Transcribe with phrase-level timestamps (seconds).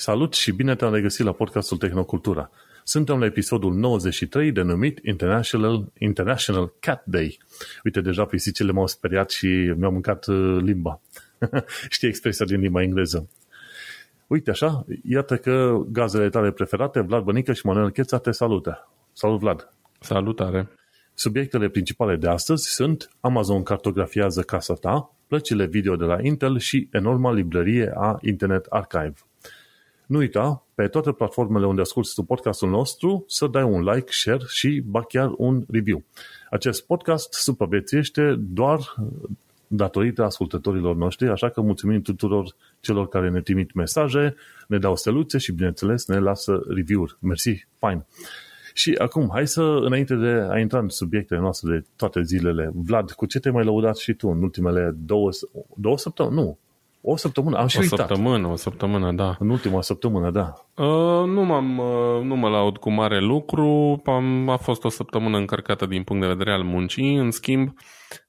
[0.00, 2.50] Salut și bine te-am regăsit la podcastul Tehnocultura.
[2.84, 7.38] Suntem la episodul 93 denumit International, International Cat Day.
[7.84, 11.00] Uite, deja pisicile m-au speriat și mi-au mâncat uh, limba.
[11.88, 13.28] Știi expresia din limba engleză.
[14.26, 18.88] Uite așa, iată că gazele tale preferate, Vlad Bănică și Manuel Cheța te salută.
[19.12, 19.72] Salut, Vlad!
[19.98, 20.68] Salutare!
[21.14, 26.88] Subiectele principale de astăzi sunt Amazon cartografiază casa ta, plăcile video de la Intel și
[26.92, 29.14] enorma librărie a Internet Archive.
[30.10, 34.42] Nu uita, pe toate platformele unde asculti tu podcastul nostru, să dai un like, share
[34.48, 36.02] și ba chiar un review.
[36.50, 38.94] Acest podcast supraviețuiește doar
[39.66, 44.34] datorită ascultătorilor noștri, așa că mulțumim tuturor celor care ne trimit mesaje,
[44.66, 47.16] ne dau steluțe și, bineînțeles, ne lasă review-uri.
[47.20, 48.04] Mersi, fain!
[48.74, 53.10] Și acum, hai să, înainte de a intra în subiectele noastre de toate zilele, Vlad,
[53.10, 55.30] cu ce te-ai mai lăudat și tu în ultimele două,
[55.76, 56.34] două săptămâni?
[56.34, 56.58] Nu,
[57.02, 57.98] o săptămână, am și o uitat.
[57.98, 59.36] săptămână, o săptămână, da.
[59.38, 60.54] În ultima săptămână, da.
[60.84, 65.36] Uh, nu, m-am, uh, nu mă laud cu mare lucru, am, a fost o săptămână
[65.36, 67.72] încărcată din punct de vedere al muncii, în schimb,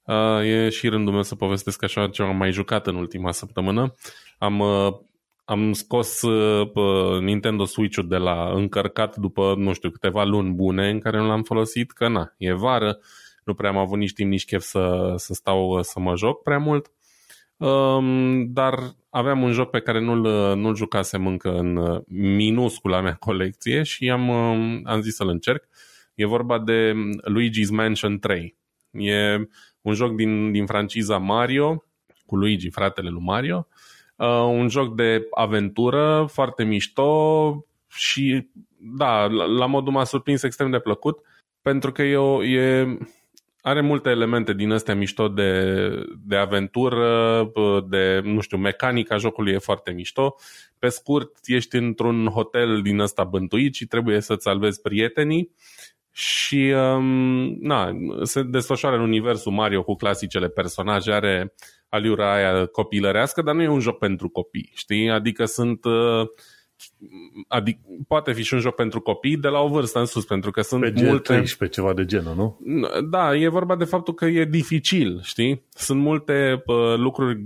[0.05, 3.93] uh, e și rândul meu să povestesc așa ce am mai jucat în ultima săptămână.
[4.37, 4.93] Am, uh,
[5.45, 10.99] am scos uh, Nintendo Switch-ul de la încărcat după, nu știu, câteva luni bune în
[10.99, 12.99] care nu l-am folosit, că na, e vară,
[13.43, 16.57] nu prea am avut nici timp, nici chef să, să stau să mă joc prea
[16.57, 16.91] mult.
[17.61, 23.13] Um, dar aveam un joc pe care nu-l, nu-l jucasem încă în uh, minuscula mea
[23.27, 25.67] colecție și am, um, am zis să-l încerc.
[26.15, 26.93] E vorba de
[27.29, 28.55] Luigi's Mansion 3.
[28.91, 29.47] E
[29.81, 31.83] un joc din, din franciza Mario,
[32.25, 33.67] cu Luigi, fratele lui Mario.
[34.15, 40.71] Uh, un joc de aventură foarte mișto și, da, la, la modul m-a surprins extrem
[40.71, 41.19] de plăcut
[41.61, 42.97] pentru că e, o, e
[43.61, 45.73] are multe elemente din astea mișto de,
[46.25, 47.43] de aventură,
[47.89, 50.35] de, nu știu, mecanica jocului e foarte mișto.
[50.79, 55.51] Pe scurt, ești într-un hotel din ăsta bântuit și trebuie să-ți salvezi prietenii
[56.11, 57.91] și um, na,
[58.23, 61.53] se desfășoară în universul Mario cu clasicele personaje, are
[61.89, 65.09] aliura aia copilărească, dar nu e un joc pentru copii, știi?
[65.09, 65.85] Adică sunt...
[65.85, 66.27] Uh,
[67.47, 70.51] adică poate fi și un joc pentru copii de la o vârstă în sus, pentru
[70.51, 71.43] că sunt pe multe...
[71.57, 72.59] pe ceva de genul, nu?
[73.09, 75.63] Da, e vorba de faptul că e dificil, știi?
[75.69, 77.39] Sunt multe uh, lucruri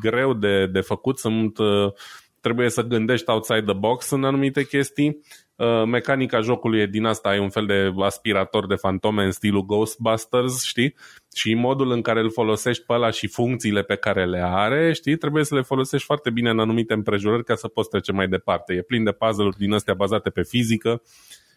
[0.00, 1.92] greu de, de făcut, sunt uh,
[2.42, 5.20] trebuie să gândești outside the box în anumite chestii.
[5.56, 9.66] Uh, mecanica jocului e din asta, ai un fel de aspirator de fantome în stilul
[9.66, 10.94] Ghostbusters, știi?
[11.34, 15.16] Și modul în care îl folosești pe ăla și funcțiile pe care le are, știi?
[15.16, 18.74] Trebuie să le folosești foarte bine în anumite împrejurări ca să poți trece mai departe.
[18.74, 21.02] E plin de puzzle-uri din astea bazate pe fizică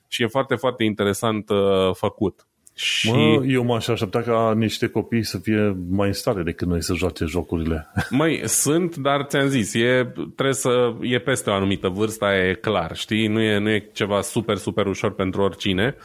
[0.07, 2.47] și e foarte, foarte interesant uh, făcut.
[2.77, 3.11] Și...
[3.11, 6.93] Mă, eu m-aș aștepta ca niște copii să fie mai în stare decât noi să
[6.93, 7.87] joace jocurile.
[8.09, 12.95] Mai sunt, dar ți-am zis, e, trebuie să, e peste o anumită vârstă, e clar,
[12.95, 13.27] știi?
[13.27, 15.95] Nu e, nu e ceva super, super ușor pentru oricine.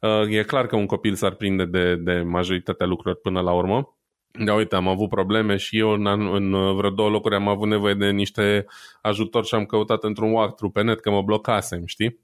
[0.00, 3.94] Uh, e clar că un copil s-ar prinde de, de majoritatea lucrurilor până la urmă.
[4.44, 7.94] Da, uite, am avut probleme și eu în, în vreo două locuri am avut nevoie
[7.94, 8.66] de niște
[9.02, 12.20] ajutor și am căutat într-un walkthrough pe net că mă blocasem, știi?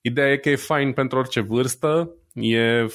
[0.00, 2.86] Ideea e că e fain pentru orice vârstă, e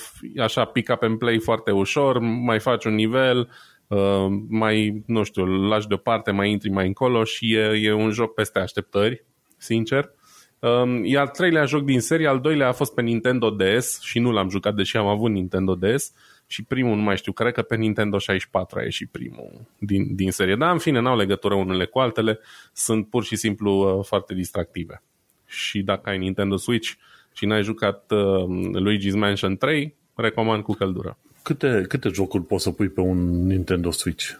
[0.41, 3.49] așa pick up and play foarte ușor, mai faci un nivel,
[3.87, 8.11] uh, mai, nu știu, îl lași deoparte, mai intri mai încolo și e, e un
[8.11, 9.25] joc peste așteptări,
[9.57, 10.11] sincer.
[10.59, 14.19] Um, e al treilea joc din serie, al doilea a fost pe Nintendo DS și
[14.19, 16.13] nu l-am jucat, deși am avut Nintendo DS
[16.47, 20.31] și primul, nu mai știu, cred că pe Nintendo 64 a ieșit primul din, din
[20.31, 20.55] serie.
[20.55, 22.39] Dar, în fine, n-au legătură unele cu altele,
[22.73, 25.01] sunt pur și simplu uh, foarte distractive.
[25.45, 26.93] Și dacă ai Nintendo Switch,
[27.33, 31.17] și n-ai jucat uh, Luigi's Mansion 3, recomand cu căldură.
[31.41, 34.35] Câte, câte jocuri poți să pui pe un Nintendo Switch?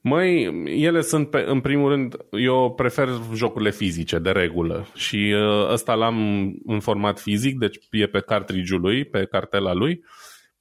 [0.00, 0.44] Măi,
[0.82, 4.86] ele sunt, pe, în primul rând, eu prefer jocurile fizice, de regulă.
[4.94, 6.18] Și uh, ăsta l-am
[6.66, 10.04] în format fizic, deci e pe cartridge lui, pe cartela lui.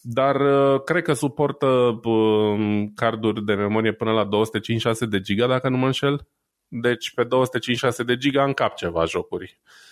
[0.01, 5.69] Dar uh, cred că suportă uh, carduri de memorie până la 256 de giga, dacă
[5.69, 6.27] nu mă înșel.
[6.67, 9.59] Deci pe 256 de giga încap ceva jocuri.
[9.63, 9.84] Uh,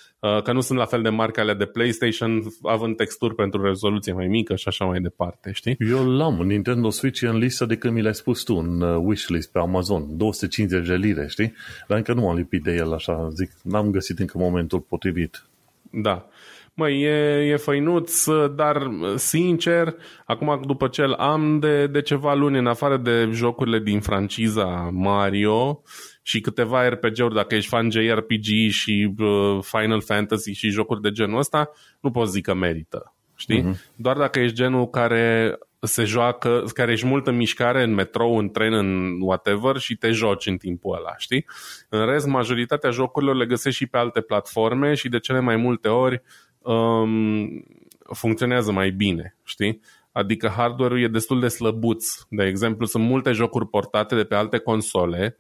[0.44, 4.14] că nu sunt la fel de mari ca alea de PlayStation, având texturi pentru rezoluție
[4.14, 5.76] mai mică și așa mai departe, știi?
[5.90, 8.98] Eu l-am, Nintendo Switch e în listă de când mi l-ai spus tu, în uh,
[9.02, 11.54] wishlist pe Amazon, 250 de lire, știi?
[11.88, 15.44] Dar încă nu m-am lipit de el așa, zic, n-am găsit încă momentul potrivit.
[15.92, 16.28] Da.
[16.76, 19.96] Măi, e, e făinuț, dar sincer,
[20.26, 25.82] acum după ce am de, de ceva luni, în afară de jocurile din franciza Mario,
[26.24, 31.38] și câteva RPG-uri, dacă ești fan JRPG și uh, Final Fantasy și jocuri de genul
[31.38, 33.14] ăsta, nu poți zic că merită.
[33.36, 33.62] Știi?
[33.62, 33.96] Uh-huh.
[33.96, 38.50] Doar dacă ești genul care se joacă, care ești mult în mișcare, în metrou, în
[38.50, 41.46] tren, în whatever și te joci în timpul ăla, știi?
[41.90, 45.88] În rest, majoritatea jocurilor le găsești și pe alte platforme și de cele mai multe
[45.88, 46.22] ori
[46.60, 47.66] um,
[48.14, 49.82] funcționează mai bine, știi?
[50.12, 52.06] Adică hardware-ul e destul de slăbuț.
[52.30, 55.38] De exemplu, sunt multe jocuri portate de pe alte console,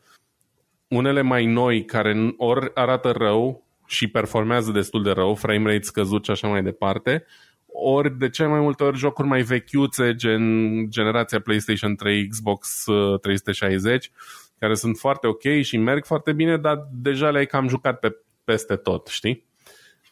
[0.96, 6.26] unele mai noi care ori arată rău și performează destul de rău, frame rate scăzut
[6.26, 7.26] și așa mai departe,
[7.66, 10.44] ori de ce mai multe ori jocuri mai vechiuțe, gen
[10.90, 12.84] generația PlayStation 3, Xbox
[13.22, 14.12] 360, uh,
[14.60, 18.76] care sunt foarte ok și merg foarte bine, dar deja le-ai cam jucat pe peste
[18.76, 19.46] tot, știi?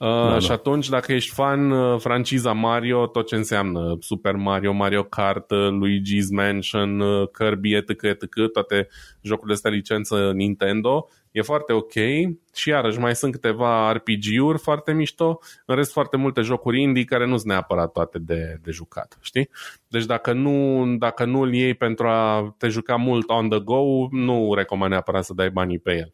[0.01, 0.39] Uh, da, da.
[0.39, 5.51] Și atunci, dacă ești fan uh, franciza Mario, tot ce înseamnă Super Mario, Mario Kart,
[5.51, 8.87] uh, Luigi's Mansion, uh, Kirby, etc., etc., toate
[9.21, 11.91] jocurile astea licență Nintendo, e foarte ok
[12.53, 17.25] și iarăși mai sunt câteva RPG-uri foarte mișto, în rest foarte multe jocuri indie care
[17.25, 19.49] nu sunt neapărat toate de, de jucat, știi?
[19.87, 24.07] Deci dacă nu, dacă nu îl iei pentru a te juca mult on the go,
[24.11, 26.13] nu recomand neapărat să dai banii pe el,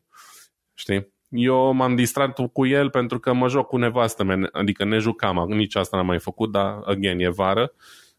[0.74, 1.16] știi?
[1.30, 5.46] Eu m-am distrat cu el pentru că mă joc cu nevastă mea, adică ne jucam,
[5.50, 7.74] nici asta n-am mai făcut, dar, again, e vară.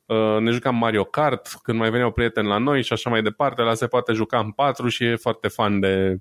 [0.06, 3.62] Uh, ne jucam Mario Kart când mai veneau prieteni la noi și așa mai departe.
[3.62, 6.20] La se poate juca în patru și e foarte fan de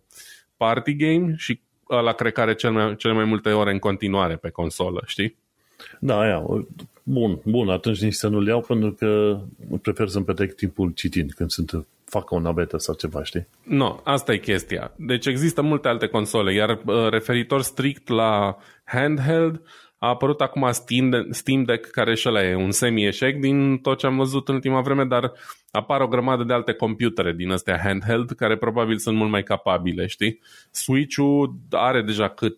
[0.58, 4.36] party game și ăla cred că are cel mai, cele mai multe ore în continuare
[4.36, 5.38] pe consolă, știi?
[6.00, 6.46] Da, aia.
[7.04, 9.40] Bun, bun, atunci nici să nu-l iau pentru că
[9.82, 13.48] prefer să-mi petrec timpul citind când sunt facă o navetă sau ceva, știi?
[13.64, 14.92] Nu, no, asta e chestia.
[14.96, 19.62] Deci există multe alte console, iar uh, referitor strict la handheld,
[20.00, 24.06] a apărut acum Steam, Steam Deck, care și ăla e un semi-eșec din tot ce
[24.06, 25.32] am văzut în ultima vreme, dar
[25.72, 30.06] apar o grămadă de alte computere din astea handheld, care probabil sunt mult mai capabile,
[30.06, 30.40] știi?
[30.72, 32.58] Switch-ul are deja cât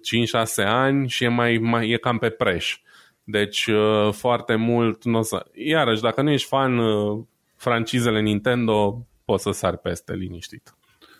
[0.64, 2.80] 5-6 ani și e, mai, mai, e cam pe preș.
[3.24, 5.46] Deci uh, foarte mult nu o să...
[5.54, 7.24] Iarăși, dacă nu ești fan uh,
[7.56, 10.74] francizele Nintendo, poți să sari peste liniștit.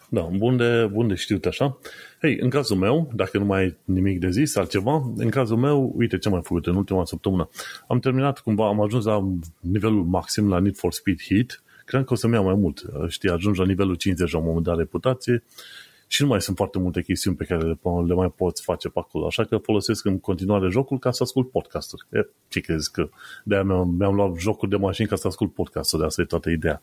[0.10, 1.78] Da, bun de, bun de știut așa.
[2.22, 5.94] Hei, în cazul meu, dacă nu mai ai nimic de zis, altceva, în cazul meu,
[5.96, 7.50] uite ce am mai făcut în ultima săptămână.
[7.88, 9.28] Am terminat cumva, am ajuns la
[9.60, 11.64] nivelul maxim la Need for Speed Heat.
[11.86, 12.84] Cred că o să-mi iau mai mult.
[13.08, 15.44] Știi, ajungi la nivelul 50 la un moment dat reputație
[16.08, 17.78] și nu mai sunt foarte multe chestiuni pe care le,
[18.08, 19.26] le mai poți face pe acolo.
[19.26, 22.06] Așa că folosesc în continuare jocul ca să ascult podcasturi.
[22.12, 23.10] E, ce crezi că
[23.44, 26.50] de-aia mi-am, mi-am luat jocuri de mașini ca să ascult podcasturi, de asta e toată
[26.50, 26.82] ideea.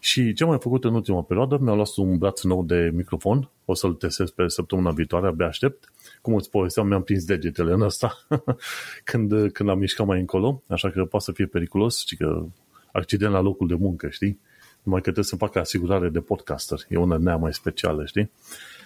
[0.00, 3.50] Și ce am mai făcut în ultima perioadă, mi-am luat un braț nou de microfon,
[3.64, 5.92] o să-l testez pe săptămâna viitoare, abia aștept.
[6.22, 8.18] Cum îți povesteam, mi-am prins degetele în ăsta
[9.04, 12.44] când, când am mișcat mai încolo, așa că poate să fie periculos, și că
[12.92, 14.40] accident la locul de muncă, știi?
[14.82, 16.78] Numai că trebuie să facă asigurare de podcaster.
[16.88, 18.30] E una nea mai specială, știi?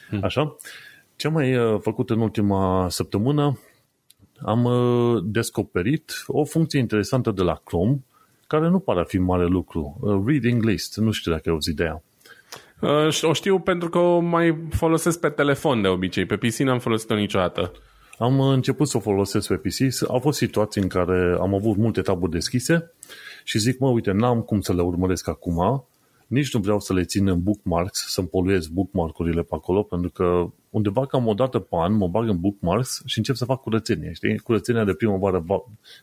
[0.09, 0.25] Hmm.
[0.25, 0.57] Așa.
[1.17, 3.59] Ce am mai uh, făcut în ultima săptămână?
[4.39, 8.01] Am uh, descoperit o funcție interesantă de la Chrome
[8.51, 9.97] care nu pare a fi mare lucru.
[10.01, 12.03] Uh, reading list, nu știu dacă ai auzit de ea.
[12.81, 16.27] Uh, o știu pentru că o mai folosesc pe telefon de obicei.
[16.27, 17.73] Pe PC n-am folosit-o niciodată.
[18.19, 20.11] Am început să o folosesc pe PC.
[20.11, 22.93] Au fost situații în care am avut multe taburi deschise
[23.45, 25.87] și zic, mă, uite, n-am cum să le urmăresc acum,
[26.31, 30.53] nici nu vreau să le țin în bookmarks, să-mi poluez bookmark-urile pe acolo, pentru că
[30.71, 34.13] undeva cam o dată pe an mă bag în bookmarks și încep să fac curățenie,
[34.13, 34.39] știi?
[34.39, 35.45] Curățenia de primăvară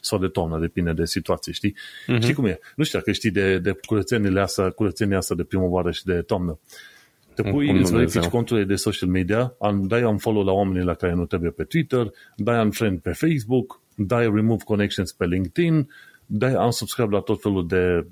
[0.01, 1.71] sau de toamnă, depinde de situație, știi?
[1.71, 2.21] Uh-huh.
[2.21, 2.59] Știi cum e?
[2.75, 6.59] Nu știu dacă știi de, de curățeniile asta, curățenia asta de primăvară și de toamnă.
[7.33, 11.13] Te pui, îți verifici conturile de social media, dai un follow la oamenii la care
[11.13, 15.89] nu trebuie pe Twitter, dai un friend pe Facebook, dai remove connections pe LinkedIn,
[16.27, 18.07] dai unsubscribe la tot felul de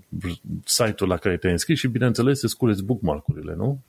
[0.65, 3.79] site-uri la care te-ai înscris și, bineînțeles, îți cureți bookmark-urile, nu?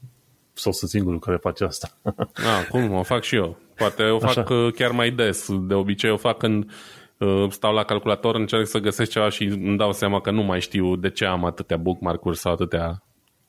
[0.53, 1.99] Sau sunt singurul care face asta.
[2.35, 2.93] ah, cum?
[2.93, 3.59] O fac și eu.
[3.75, 4.55] Poate o fac Așa.
[4.55, 5.49] Uh, chiar mai des.
[5.61, 6.71] De obicei o fac când
[7.19, 10.61] uh, stau la calculator, încerc să găsesc ceva și îmi dau seama că nu mai
[10.61, 13.03] știu de ce am atâtea bookmark-uri sau atâtea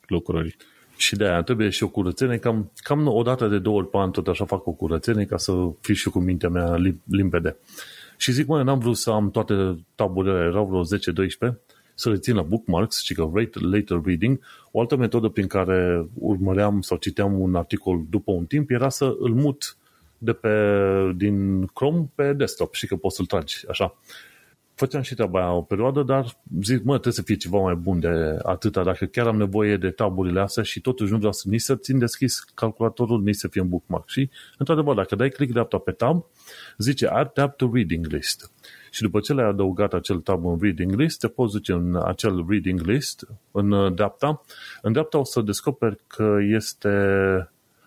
[0.07, 0.55] lucruri.
[0.97, 3.97] Și de aia trebuie și o curățenie, cam, cam o dată de două ori pe
[3.97, 6.75] an tot așa fac o curățenie ca să fiu și cu mintea mea
[7.07, 7.57] limpede.
[8.17, 10.83] Și zic, mă, n-am vrut să am toate taburile, erau vreo
[11.53, 11.55] 10-12,
[11.93, 14.39] să le țin la bookmarks, și că rate later reading.
[14.71, 19.15] O altă metodă prin care urmăream sau citeam un articol după un timp era să
[19.19, 19.77] îl mut
[20.17, 20.51] de pe,
[21.15, 23.95] din Chrome pe desktop și că poți să-l tragi așa.
[24.77, 27.99] Făceam și treaba aia o perioadă, dar zic, mă, trebuie să fie ceva mai bun
[27.99, 31.61] de atâta, dacă chiar am nevoie de taburile astea și totuși nu vreau să nici
[31.61, 34.09] să țin deschis calculatorul, nici să fie în bookmark.
[34.09, 36.25] Și, într-adevăr, dacă dai click dreapta pe tab,
[36.77, 38.51] zice Add tab to reading list.
[38.91, 42.45] Și după ce le-ai adăugat acel tab în reading list, te poți duce în acel
[42.47, 44.43] reading list, în dreapta.
[44.81, 46.89] În dreapta o să descoperi că este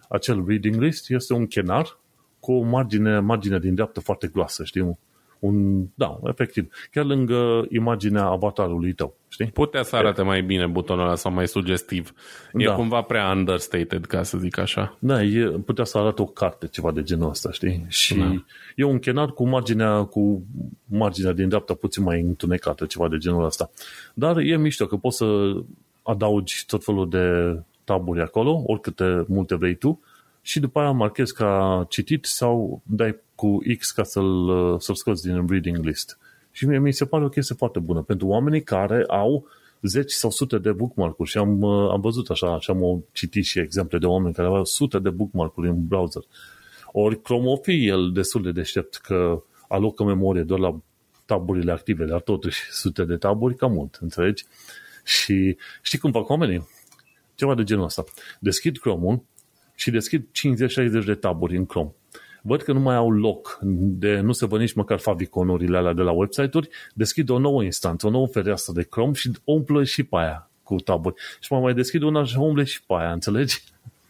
[0.08, 1.98] acel reading list, este un chenar
[2.40, 4.98] cu o margine, margine din dreapta foarte groasă, știi?
[5.40, 9.46] Un, da, efectiv, chiar lângă imaginea avatarului tău, știi?
[9.46, 12.14] Putea să arate mai bine butonul ăla sau mai sugestiv.
[12.52, 12.74] E Da.
[12.74, 14.96] cumva prea understated, ca să zic așa.
[14.98, 17.84] Da, e, putea să arate o carte, ceva de genul ăsta, știi?
[17.88, 18.44] Și Da.
[18.76, 20.42] e un chenar cu marginea, cu
[20.84, 23.70] marginea din dreapta puțin mai întunecată, ceva de genul ăsta.
[24.14, 25.52] Dar e mișto că poți să
[26.02, 30.00] adaugi tot felul de taburi acolo, oricâte multe vrei tu,
[30.42, 35.46] și după aia marchezi ca citit sau dai cu X ca să-l, să-l scoți din
[35.48, 36.18] reading list.
[36.50, 39.46] Și mie mi se pare o chestie foarte bună pentru oamenii care au
[39.82, 43.58] zeci sau sute de bookmark-uri și am, uh, am văzut așa și am citit și
[43.58, 46.22] exemple de oameni care aveau sute de bookmark-uri în browser.
[46.92, 50.80] Ori Chrome o fi el destul de deștept că alocă memorie doar la
[51.24, 54.44] taburile active, dar totuși sute de taburi, cam mult, înțelegi?
[55.04, 56.68] Și știi cum fac oamenii?
[57.34, 58.04] Ceva de genul ăsta.
[58.40, 59.22] Deschid Chrome-ul
[59.80, 60.26] și deschid
[61.02, 61.90] 50-60 de taburi în Chrome.
[62.42, 66.02] Văd că nu mai au loc de nu se văd nici măcar faviconurile alea de
[66.02, 70.16] la website-uri, deschid o nouă instanță, o nouă fereastră de Chrome și umplă și pe
[70.16, 71.14] aia cu taburi.
[71.40, 73.62] Și mă mai deschid una și umple și pe aia, înțelegi?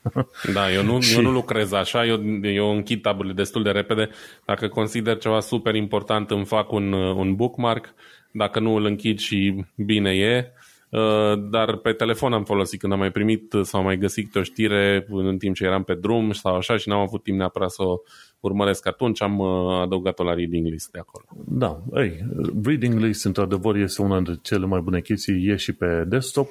[0.52, 4.08] Da, eu nu, Și- eu nu lucrez așa, eu, eu închid taburile destul de repede.
[4.44, 7.94] Dacă consider ceva super important îmi fac un, un bookmark,
[8.32, 10.52] dacă nu îl închid și bine e.
[10.90, 14.38] Uh, Dar pe telefon am folosit când am mai primit sau am mai găsit câte
[14.38, 17.70] o știre în timp ce eram pe drum sau așa și n-am avut timp neapărat
[17.70, 18.00] să o
[18.40, 21.24] urmăresc atunci, am uh, adăugat-o la reading list de acolo.
[21.44, 22.24] Da, ei,
[22.64, 26.48] Reading List într-adevăr este una dintre cele mai bune chestii, e și pe desktop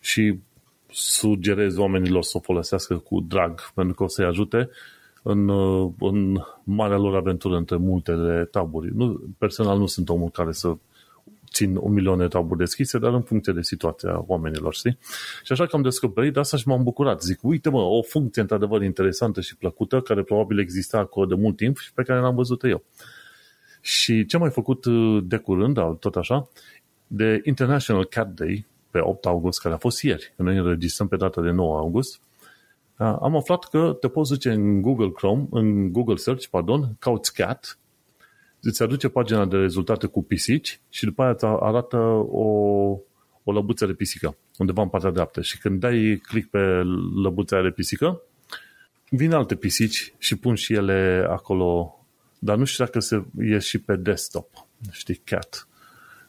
[0.00, 0.38] și
[0.90, 4.70] sugerez oamenilor să o folosească cu drag, pentru că o să-i ajute
[5.22, 8.90] în, uh, în marea lor aventură între multele taburi.
[8.94, 10.76] Nu, personal nu sunt omul care să
[11.52, 14.98] țin un milion de taburi deschise, dar în funcție de situația oamenilor, știi?
[15.44, 17.22] Și așa că am descoperit asta și m-am bucurat.
[17.22, 21.56] Zic, uite mă, o funcție într-adevăr interesantă și plăcută, care probabil exista acolo de mult
[21.56, 22.84] timp și pe care n-am văzut eu.
[23.80, 26.48] Și ce am mai făcut uh, de curând, da, tot așa,
[27.06, 31.16] de International Cat Day, pe 8 august, care a fost ieri, când noi înregistrăm pe
[31.16, 32.20] data de 9 august,
[32.98, 37.34] uh, am aflat că te poți duce în Google Chrome, în Google Search, pardon, cauți
[37.34, 37.78] cat,
[38.62, 41.96] îți aduce pagina de rezultate cu pisici și după aia îți arată
[42.30, 42.46] o,
[43.44, 46.58] o lăbuță de pisică undeva în partea dreaptă și când dai click pe
[47.22, 48.20] lăbuța aia de pisică,
[49.08, 51.98] vin alte pisici și pun și ele acolo,
[52.38, 55.68] dar nu știu dacă se, e și pe desktop, știi, cat.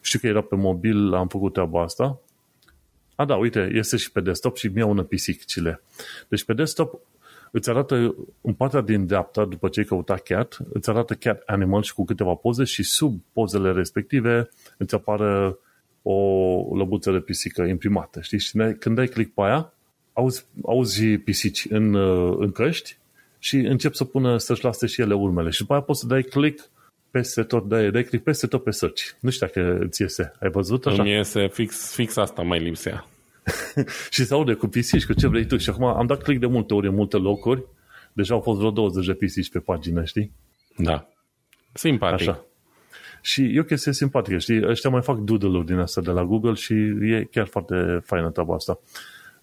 [0.00, 2.20] Știu că era pe mobil, am făcut treaba asta.
[3.14, 5.82] A, da, uite, este și pe desktop și mi-au una pisicile.
[6.28, 7.00] Deci pe desktop
[7.54, 11.82] îți arată în partea din dreapta, după ce ai căutat cat, îți arată cat animal
[11.82, 15.56] și cu câteva poze și sub pozele respective îți apare
[16.02, 18.38] o lăbuță de pisică imprimată, știi?
[18.38, 19.72] Și când dai click pe aia,
[20.12, 21.94] auzi, auzi pisici în,
[22.38, 22.96] în căști
[23.38, 25.50] și încep să pună, să-și lase și ele urmele.
[25.50, 26.70] Și după aia poți să dai click
[27.10, 29.02] peste tot, dai, dai click peste tot pe search.
[29.20, 30.32] Nu știu dacă îți iese.
[30.40, 31.02] Ai văzut așa?
[31.02, 33.06] Îmi iese fix, fix asta mai lipsea.
[34.10, 35.56] și se aude cu pisici, cu ce vrei tu.
[35.56, 37.64] Și acum am dat click de multe ori în multe locuri.
[38.12, 40.32] Deja au fost vreo 20 de pisici pe pagină, știi?
[40.76, 41.08] Da.
[41.72, 42.28] Simpatic.
[42.28, 42.44] Așa.
[43.22, 44.68] Și e o chestie simpatică, știi?
[44.68, 48.54] Ăștia mai fac doodle-uri din asta de la Google și e chiar foarte faină treaba
[48.54, 48.78] asta.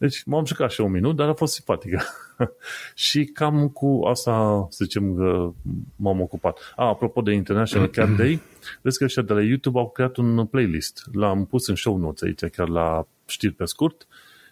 [0.01, 2.01] Deci m-am jucat și un minut, dar a fost simpatică.
[2.96, 5.51] și cam cu asta, să zicem, că
[5.96, 6.74] m-am ocupat.
[6.75, 8.39] A, apropo de International Cat Day,
[8.81, 11.03] vezi că ăștia de la YouTube au creat un playlist.
[11.12, 14.08] L-am pus în show notes aici, chiar la știri pe scurt.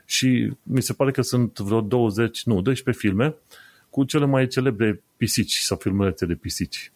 [0.05, 3.35] Și mi se pare că sunt vreo 20, nu, 12 filme
[3.89, 6.91] cu cele mai celebre pisici sau filmulețe de pisici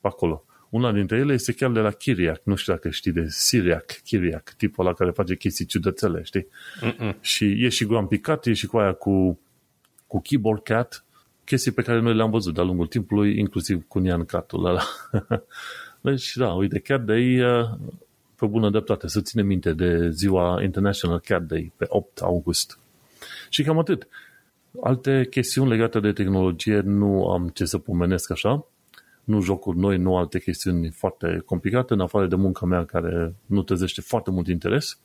[0.00, 0.44] pe acolo.
[0.70, 4.54] Una dintre ele este chiar de la Chiriac, nu știu dacă știi de Siriac, Chiriac,
[4.56, 6.46] tipul ăla care face chestii ciudățele, știi?
[6.80, 7.16] Mm-mm.
[7.20, 9.40] Și e și Grumpy Cat, e și cu aia cu,
[10.06, 11.04] cu Keyboard Cat,
[11.44, 14.82] chestii pe care noi le-am văzut de-a lungul timpului, inclusiv cu Nian Catul ăla.
[16.00, 17.40] deci, da, uite, Cat Day,
[18.38, 22.78] pe bună dreptate, să ține minte de ziua International Cat Day, pe 8 august.
[23.48, 24.08] Și cam atât.
[24.82, 28.66] Alte chestiuni legate de tehnologie nu am ce să pomenesc așa,
[29.28, 33.62] nu jocuri noi, nu alte chestiuni foarte complicate, în afară de munca mea care nu
[33.62, 34.98] trezește foarte mult interes.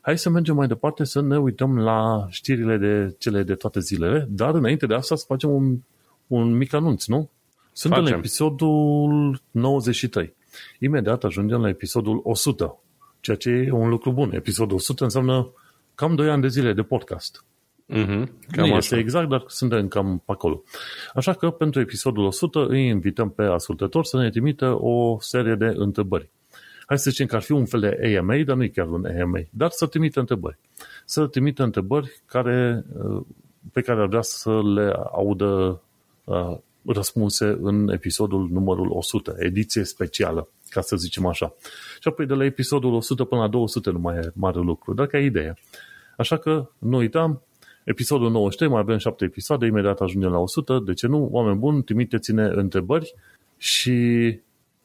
[0.00, 4.26] Hai să mergem mai departe să ne uităm la știrile de cele de toate zilele,
[4.30, 5.78] dar înainte de asta să facem un,
[6.26, 7.30] un mic anunț, nu?
[7.72, 8.14] Suntem Facem.
[8.14, 10.34] la episodul 93.
[10.78, 12.82] Imediat ajungem la episodul 100,
[13.20, 14.32] ceea ce e un lucru bun.
[14.32, 15.52] Episodul 100 înseamnă
[15.94, 17.44] cam 2 ani de zile de podcast.
[17.88, 18.28] Mm-hmm.
[18.50, 20.62] Cam nu este exact, dar suntem cam pe acolo.
[21.14, 25.72] Așa că pentru episodul 100 îi invităm pe ascultători să ne trimită o serie de
[25.76, 26.30] întrebări.
[26.86, 29.04] Hai să zicem că ar fi un fel de AMA, dar nu e chiar un
[29.04, 30.58] AMA, dar să trimită întrebări.
[31.04, 32.84] Să trimită întrebări care,
[33.72, 35.80] pe care ar vrea să le audă
[36.24, 41.54] uh, răspunse în episodul numărul 100, ediție specială, ca să zicem așa.
[42.00, 45.16] Și apoi de la episodul 100 până la 200 nu mai e mare lucru, dacă
[45.16, 45.54] ai idee.
[46.16, 47.42] Așa că nu uitam,
[47.84, 51.28] episodul 93, mai avem 7 episoade, imediat ajungem la 100, de ce nu?
[51.30, 53.14] Oameni buni, trimiteți-ne întrebări
[53.56, 54.38] și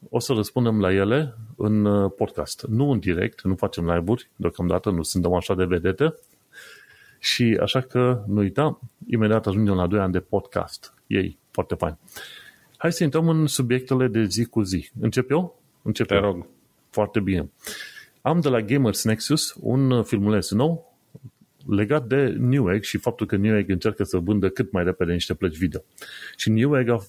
[0.09, 2.65] o să răspundem la ele în uh, podcast.
[2.69, 6.15] Nu în direct, nu facem live-uri, deocamdată nu suntem așa de vedete.
[7.19, 10.93] Și așa că nu uita, imediat ajungem la 2 ani de podcast.
[11.07, 11.97] Ei, foarte fain.
[12.77, 14.89] Hai să intrăm în subiectele de zi cu zi.
[15.01, 15.59] Încep eu?
[15.81, 16.21] Încep Te eu.
[16.21, 16.45] rog.
[16.89, 17.49] Foarte bine.
[18.21, 20.86] Am de la Gamers Nexus un filmuleț nou
[21.69, 25.57] legat de Newegg și faptul că Newegg încearcă să vândă cât mai repede niște plăci
[25.57, 25.83] video.
[26.35, 27.03] Și Newegg a,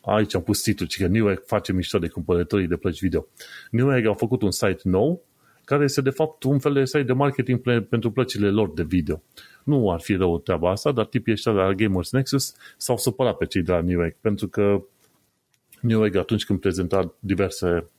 [0.00, 3.26] aici am pus titlul, că Newegg face mișto de cumpărătorii de plăci video.
[3.70, 5.24] Newegg a făcut un site nou
[5.64, 9.22] care este de fapt un fel de site de marketing pentru plăcile lor de video.
[9.64, 13.36] Nu ar fi rău treaba asta, dar tipii ăștia de la Gamers Nexus s-au supărat
[13.36, 14.82] pe cei de la Newegg, pentru că
[15.80, 17.90] Newegg atunci când prezenta diverse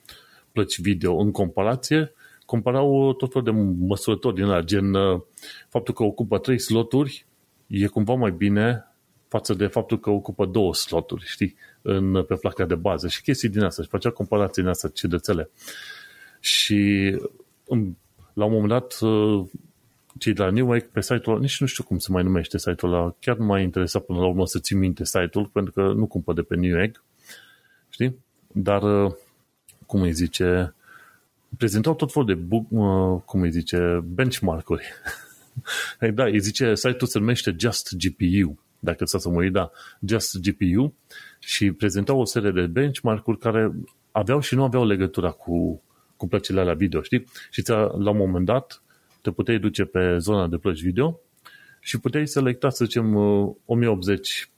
[0.51, 2.13] plăci video în comparație,
[2.45, 5.21] comparau tot felul de măsurători din la gen uh,
[5.69, 7.25] faptul că ocupă 3 sloturi
[7.67, 8.85] e cumva mai bine
[9.27, 13.49] față de faptul că ocupă două sloturi, știi, în, pe placa de bază și chestii
[13.49, 15.49] din asta și facea comparații din asta ciudățele.
[16.39, 17.11] Și
[18.33, 19.45] la un moment dat uh,
[20.19, 22.93] cei de la Newegg pe site-ul ăla, nici nu știu cum se mai numește site-ul
[22.93, 26.05] ăla, chiar nu m-a interesat până la urmă să țin minte site-ul, pentru că nu
[26.05, 27.03] cumpăr de pe Newegg,
[27.89, 28.19] știi?
[28.47, 29.13] Dar, uh,
[29.85, 30.75] cum îi zice,
[31.57, 34.85] prezentau tot felul de, uh, cum îi zice, benchmark-uri.
[36.13, 39.71] da, îi zice, site-ul se numește Just GPU, dacă să mă uit, da,
[40.07, 40.93] Just GPU,
[41.39, 43.71] și prezentau o serie de benchmark-uri care
[44.12, 45.83] aveau și nu aveau legătura cu,
[46.17, 47.25] cu plăcile la video, știi?
[47.50, 47.63] Și
[47.97, 48.83] la un moment dat
[49.21, 51.19] te puteai duce pe zona de plăci video
[51.79, 53.15] și puteai selecta, să zicem,
[53.65, 54.50] 1080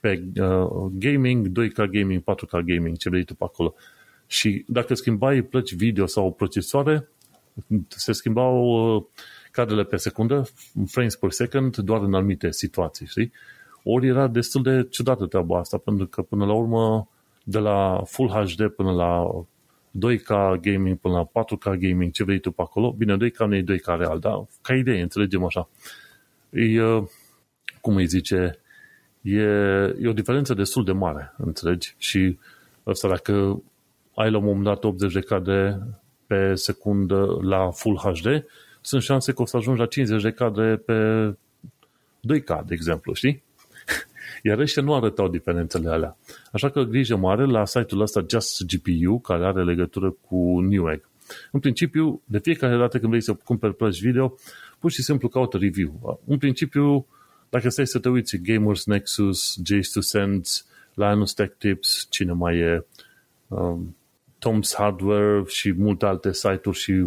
[0.00, 3.74] pe uh, gaming, 2K gaming, 4K gaming, ce vrei tu pe acolo.
[4.30, 7.08] Și dacă schimbai plăci video sau procesoare,
[7.88, 8.64] se schimbau
[8.96, 9.04] uh,
[9.50, 10.48] cadrele pe secundă,
[10.86, 13.32] frames per second, doar în anumite situații, știi?
[13.82, 17.08] Ori era destul de ciudată treaba asta, pentru că până la urmă,
[17.44, 19.26] de la Full HD până la
[19.98, 23.62] 2K gaming până la 4K gaming, ce vrei tu pe acolo, bine, 2K nu e
[23.62, 25.68] 2K real, dar ca idee, înțelegem așa.
[26.50, 27.04] E, uh,
[27.80, 28.58] cum îi zice,
[29.22, 29.40] e,
[30.00, 31.94] e o diferență destul de mare, înțelegi?
[31.98, 32.38] Și
[32.86, 33.62] ăsta, dacă
[34.14, 35.80] ai la un moment dat 80 de cadre
[36.26, 38.44] pe secundă la Full HD,
[38.80, 41.30] sunt șanse că o să ajungi la 50 de cadre pe
[42.28, 43.42] 2K, de exemplu, știi?
[44.42, 46.16] Iar ăștia nu arătau diferențele alea.
[46.52, 51.08] Așa că grijă mare la site-ul ăsta Just GPU, care are legătură cu Newegg.
[51.52, 54.36] În principiu, de fiecare dată când vrei să cumperi plăci video,
[54.78, 56.20] pur și simplu caută review.
[56.26, 57.06] În principiu,
[57.48, 60.62] dacă stai să te uiți, Gamers Nexus, J2 Sense,
[60.94, 62.86] Linus Tech Tips, cine mai e,
[63.48, 63.96] um,
[64.46, 67.04] Tom's Hardware și multe alte site-uri și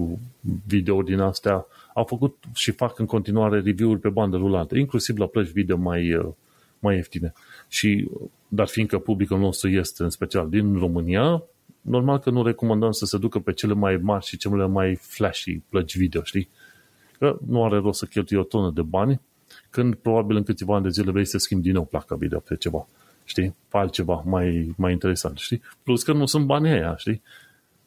[0.68, 5.26] video din astea au făcut și fac în continuare review-uri pe bandă rulantă, inclusiv la
[5.26, 6.32] plăci video mai, uh,
[6.80, 7.34] mai ieftine.
[7.68, 8.10] Și,
[8.48, 11.44] dar fiindcă publicul nostru este în special din România,
[11.82, 15.62] normal că nu recomandăm să se ducă pe cele mai mari și cele mai flashy
[15.70, 16.50] plăci video, știi?
[17.20, 19.22] Că nu are rost să cheltui o tonă de bani
[19.70, 22.56] când probabil în câțiva ani de zile vrei să schimbi din nou placa video pe
[22.56, 22.88] ceva,
[23.24, 23.56] știi?
[23.68, 25.62] Pe altceva mai, mai interesant, știi?
[25.84, 27.22] Plus că nu sunt banii aia, știi?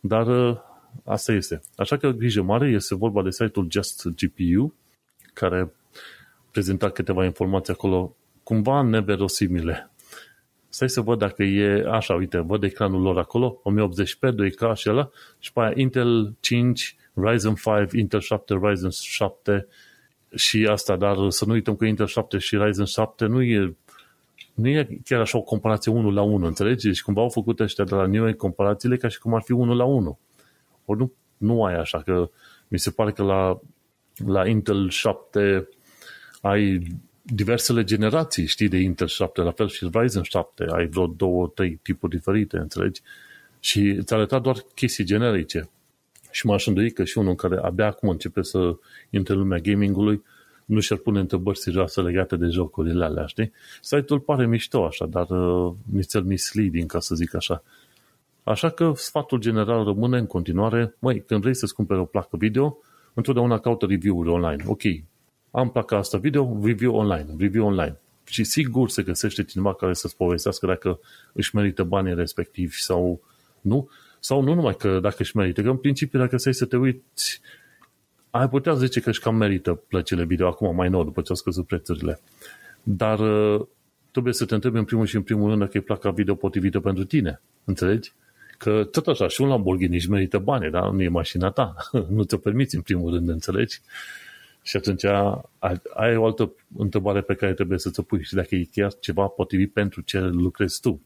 [0.00, 0.56] Dar uh,
[1.04, 1.60] asta este.
[1.76, 4.74] Așa că grijă mare, este vorba de site-ul Just GPU,
[5.32, 5.72] care
[6.50, 9.90] prezenta câteva informații acolo cumva neverosimile.
[10.68, 15.10] Stai să văd dacă e așa, uite, văd ecranul lor acolo, 1080p, 2K și ăla,
[15.38, 19.66] și pe aia Intel 5, Ryzen 5, Intel 7, Ryzen 7
[20.34, 23.76] și asta, dar să nu uităm că Intel 7 și Ryzen 7 nu e
[24.56, 26.92] nu e chiar așa o comparație 1 la 1, înțelegi?
[26.92, 29.74] Și cumva au făcut ăștia de la Newegg comparațiile ca și cum ar fi 1
[29.74, 30.18] la 1.
[30.84, 32.30] Ori nu, nu ai așa, că
[32.68, 33.60] mi se pare că la,
[34.26, 35.68] la Intel 7
[36.40, 36.82] ai
[37.22, 41.78] diversele generații, știi, de Intel 7, la fel și Ryzen 7, ai vreo două, trei
[41.82, 43.00] tipuri diferite, înțelegi?
[43.60, 45.70] Și îți arăta doar chestii generice.
[46.30, 48.76] Și m-aș îndoi că și unul care abia acum începe să
[49.10, 50.22] intre în lumea gamingului,
[50.66, 53.52] nu și-ar pune întrebări serioase legate de jocurile alea, știi?
[53.80, 57.62] Site-ul pare mișto așa, dar uh, nițel misleading, ca să zic așa.
[58.42, 62.78] Așa că sfatul general rămâne în continuare, măi, când vrei să-ți cumperi o placă video,
[63.14, 64.64] întotdeauna caută review-uri online.
[64.66, 64.82] Ok,
[65.50, 67.96] am placa asta video, review online, review online.
[68.24, 70.98] Și sigur se găsește cineva care să-ți povestească dacă
[71.32, 73.20] își merită banii respectivi sau
[73.60, 73.88] nu.
[74.20, 77.40] Sau nu numai că dacă își merită, că în principiu dacă stai să te uiți,
[78.30, 81.36] ai putea zice că își cam merită plăcile video acum mai nou, după ce au
[81.36, 82.20] scăzut prețurile.
[82.82, 83.66] Dar uh,
[84.10, 86.80] trebuie să te întrebi în primul și în primul rând dacă e placa video potrivită
[86.80, 87.40] pentru tine.
[87.64, 88.12] Înțelegi?
[88.58, 91.74] Că tot așa, și un Lamborghini își merită bani, dar nu e mașina ta.
[92.14, 93.80] nu ți-o permiți în primul rând, înțelegi?
[94.62, 95.04] Și atunci
[95.94, 99.26] ai o altă întrebare pe care trebuie să ți-o pui și dacă e chiar ceva
[99.26, 101.00] potrivit pentru ce lucrezi tu.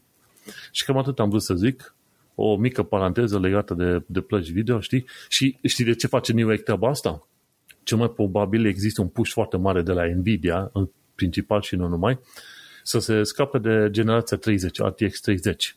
[0.71, 1.95] Și cam atât am vrut să zic,
[2.35, 5.05] o mică paranteză legată de, de plăci video, știi?
[5.29, 7.27] Și știi de ce face Newegg treaba asta?
[7.83, 11.87] Cel mai probabil există un push foarte mare de la Nvidia, în principal și nu
[11.87, 12.19] numai,
[12.83, 15.75] să se scape de generația 30, RTX 30.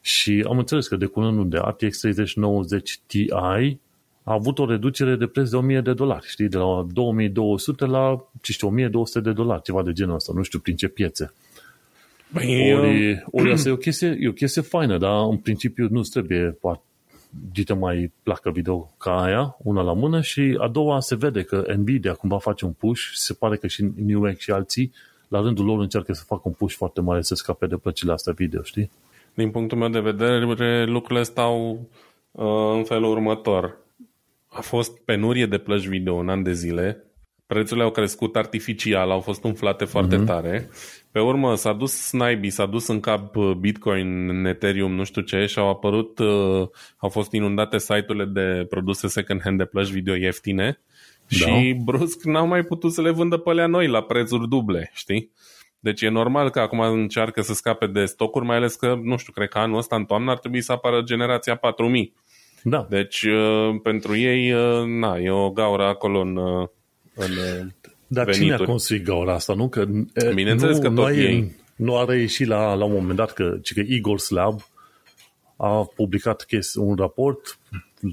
[0.00, 3.26] Și am înțeles că de curând de RTX 3090 Ti
[4.22, 8.24] a avut o reducere de preț de 1000 de dolari, știi, de la 2200 la,
[8.40, 11.32] ce știu, 1200 de dolari, ceva de genul ăsta, nu știu prin ce piețe.
[12.32, 16.00] Băi, ori, ori asta e o, chestie, e o chestie faină, dar în principiu nu
[16.00, 16.58] trebuie
[17.52, 21.74] dită mai placă video ca aia, una la mână și a doua se vede că
[21.76, 24.92] Nvidia cumva face un push, se pare că și Newegg și alții
[25.28, 28.32] la rândul lor încearcă să facă un push foarte mare să scape de plăcile astea
[28.32, 28.90] video, știi?
[29.34, 31.86] Din punctul meu de vedere, lucrurile stau
[32.30, 33.78] uh, în felul următor.
[34.48, 37.04] A fost penurie de plăci video un an de zile,
[37.50, 40.26] prețurile au crescut artificial, au fost umflate foarte mm-hmm.
[40.26, 40.70] tare.
[41.10, 45.46] Pe urmă s-a dus Snipey, s-a dus în cap uh, Bitcoin, Ethereum, nu știu ce
[45.46, 50.80] și au apărut, uh, au fost inundate site-urile de produse second-hand de plăci video ieftine
[51.28, 51.36] da.
[51.36, 55.32] și brusc n-au mai putut să le vândă pe alea noi la prețuri duble, știi?
[55.80, 59.32] Deci e normal că acum încearcă să scape de stocuri, mai ales că, nu știu,
[59.32, 62.14] cred că anul ăsta în toamnă ar trebui să apară generația 4000.
[62.62, 62.86] Da.
[62.88, 64.54] Deci uh, pentru ei,
[64.86, 66.38] na, e o gaură acolo în,
[67.24, 67.70] în
[68.06, 68.56] dar venituri.
[68.56, 69.54] cine a construit gaura asta?
[69.54, 69.68] Nu?
[69.68, 69.84] Că,
[70.34, 71.56] Bineînțeles nu, că tot nu, ei.
[71.76, 74.60] nu a reieșit la, la un moment dat că, că Igor Slab
[75.56, 77.58] a publicat un raport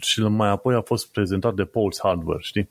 [0.01, 2.69] și mai apoi a fost prezentat de Paul's Hardware, știi?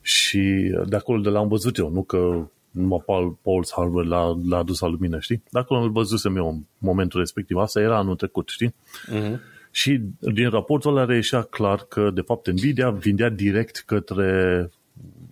[0.00, 4.38] Și de acolo de la am văzut eu, nu că numai Paul, Paul's Hardware l-a,
[4.48, 5.42] l-a adus la lumină, știi?
[5.50, 7.56] De acolo îl văzusem eu în momentul respectiv.
[7.56, 8.74] Asta era anul trecut, știi?
[9.12, 9.38] Uh-huh.
[9.70, 14.70] Și din raportul ăla reieșea clar că, de fapt, Nvidia vindea direct către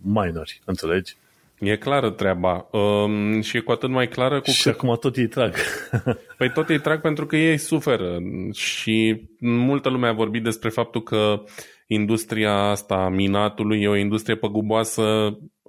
[0.03, 1.17] mineri, înțelegi?
[1.59, 4.69] E clară treaba um, și e cu atât mai clară cu Și că...
[4.69, 5.55] acum tot ei trag.
[6.39, 8.19] păi tot ei trag pentru că ei suferă
[8.53, 11.43] și multă lume a vorbit despre faptul că
[11.87, 15.03] industria asta minatului e o industrie păguboasă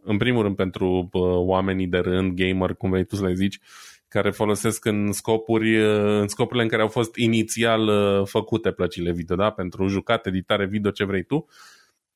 [0.03, 3.59] în primul rând pentru oamenii de rând, gamer, cum vrei tu să le zici,
[4.07, 5.83] care folosesc în scopuri,
[6.19, 9.49] în scopurile în care au fost inițial uh, făcute plăcile video, da?
[9.49, 11.45] pentru jucat, editare video, ce vrei tu.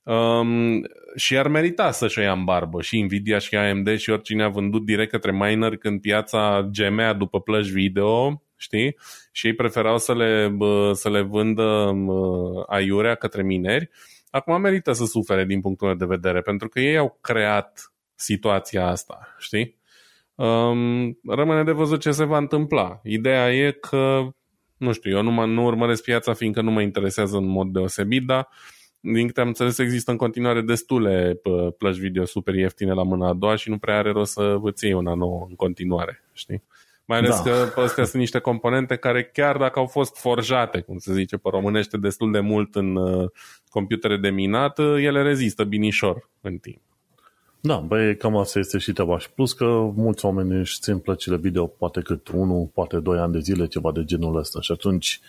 [0.08, 0.82] Um,
[1.16, 4.48] și ar merita să-și o ia în barbă și Nvidia și AMD și oricine a
[4.48, 8.98] vândut direct către miner când piața gemea după plăci video, știi?
[9.32, 10.58] Și ei preferau să le,
[10.94, 11.96] să le vândă
[12.68, 13.90] aiurea către mineri.
[14.30, 18.88] Acum merită să sufere din punctul meu de vedere, pentru că ei au creat situația
[18.88, 19.78] asta, știi?
[20.36, 23.00] Um, rămâne de văzut ce se va întâmpla.
[23.04, 24.28] Ideea e că,
[24.78, 28.26] nu știu, eu nu, mă, nu urmăresc piața fiindcă nu mă interesează în mod deosebit,
[28.26, 28.48] dar
[29.00, 31.42] din câte am înțeles, există în continuare destule
[31.78, 34.86] plăci video super ieftine la mâna a doua și nu prea are rost să îți
[34.86, 36.64] iei una nouă în continuare, știi?
[37.06, 37.70] Mai ales da.
[37.74, 41.50] că astea sunt niște componente care chiar dacă au fost forjate, cum se zice pe
[41.52, 43.30] românește, destul de mult în uh,
[43.70, 46.82] computere de minat, uh, ele rezistă binișor în timp.
[47.60, 49.18] Da, băi, cam asta este și treaba.
[49.18, 53.34] Și plus că mulți oameni își țin plăcile video poate cât unul, poate doi ani
[53.34, 54.62] de zile, ceva de genul ăsta.
[54.62, 55.20] Și atunci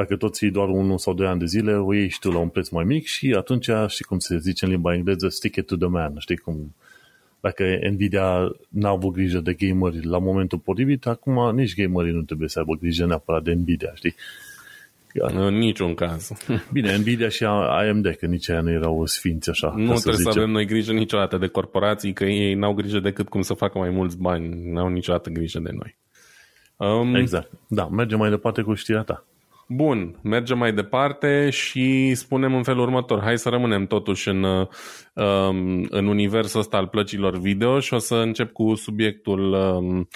[0.00, 2.38] dacă tot ții doar unul sau doi ani de zile, o iei și tu la
[2.38, 5.66] un preț mai mic și atunci, știi cum se zice în limba engleză, stick it
[5.66, 6.74] to the man, știi cum
[7.40, 12.48] dacă Nvidia n-a avut grijă de gameri la momentul potrivit, acum nici gamerii nu trebuie
[12.48, 14.14] să aibă grijă neapărat de Nvidia, știi?
[15.12, 16.32] În niciun caz.
[16.72, 19.74] Bine, Nvidia și AMD, că nici aia nu erau sfinți așa.
[19.76, 23.28] Nu trebuie să, să avem noi grijă niciodată de corporații, că ei n-au grijă decât
[23.28, 25.98] cum să facă mai mulți bani, n-au niciodată grijă de noi.
[26.76, 27.50] Um, exact.
[27.66, 29.24] Da, mergem mai departe cu știrea ta.
[29.72, 33.20] Bun, mergem mai departe și spunem în felul următor.
[33.20, 38.14] Hai să rămânem totuși în, um, în universul ăsta al plăcilor video și o să
[38.14, 40.08] încep cu subiectul um,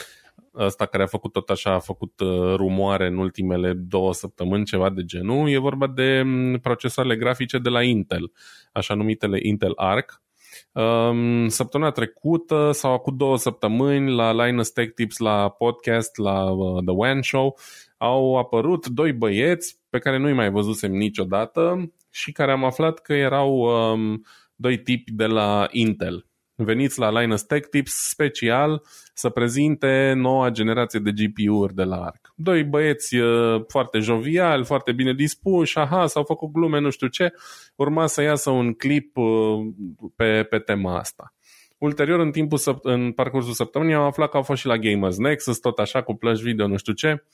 [0.55, 4.91] ăsta care a făcut tot așa, a făcut uh, rumoare în ultimele două săptămâni, ceva
[4.91, 5.51] de genul.
[5.51, 8.33] E vorba de um, procesoarele grafice de la Intel,
[8.73, 10.23] așa numitele Intel Arc.
[11.47, 16.95] Săptămâna trecută sau acum două săptămâni la Linus Tech Tips, la podcast, la uh, The
[16.95, 17.59] WAN Show,
[18.05, 23.13] au apărut doi băieți pe care nu-i mai văzusem niciodată și care am aflat că
[23.13, 26.27] erau um, doi tipi de la Intel.
[26.55, 28.83] Veniți la Linus Tech Tips special
[29.15, 32.33] să prezinte noua generație de GPU-uri de la ARC.
[32.37, 37.33] Doi băieți uh, foarte joviali, foarte bine dispuși, aha, s-au făcut glume, nu știu ce,
[37.77, 39.27] urma să iasă un clip uh,
[40.17, 41.35] pe, pe tema asta.
[41.79, 45.59] Ulterior, în timpul în parcursul săptămânii, am aflat că au fost și la Gamers Nexus,
[45.59, 47.25] tot așa, cu plăci video, nu știu ce,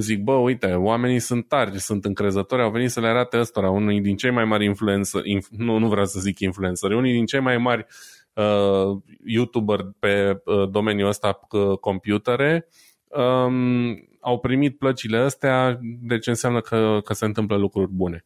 [0.00, 4.00] zic, bă, uite, oamenii sunt tari, sunt încrezători, au venit să le arate ăstora, unul
[4.02, 7.40] din cei mai mari influencer, inf, nu, nu vreau să zic influencer, unii din cei
[7.40, 7.86] mai mari
[8.34, 12.68] uh, YouTuber pe uh, domeniul ăsta uh, computere,
[13.08, 18.24] um, au primit plăcile astea, deci înseamnă că, că se întâmplă lucruri bune.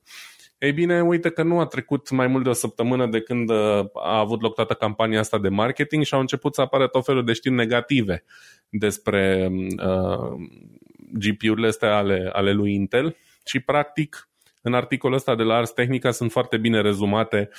[0.59, 3.85] Ei bine, uite că nu a trecut mai mult de o săptămână de când uh,
[3.95, 7.25] a avut loc toată campania asta de marketing și au început să apară tot felul
[7.25, 8.25] de știri negative
[8.69, 9.51] despre
[9.85, 10.33] uh,
[11.18, 14.29] GPU-urile astea ale, ale lui Intel și practic
[14.62, 17.50] în articolul ăsta de la Ars Technica sunt foarte bine rezumate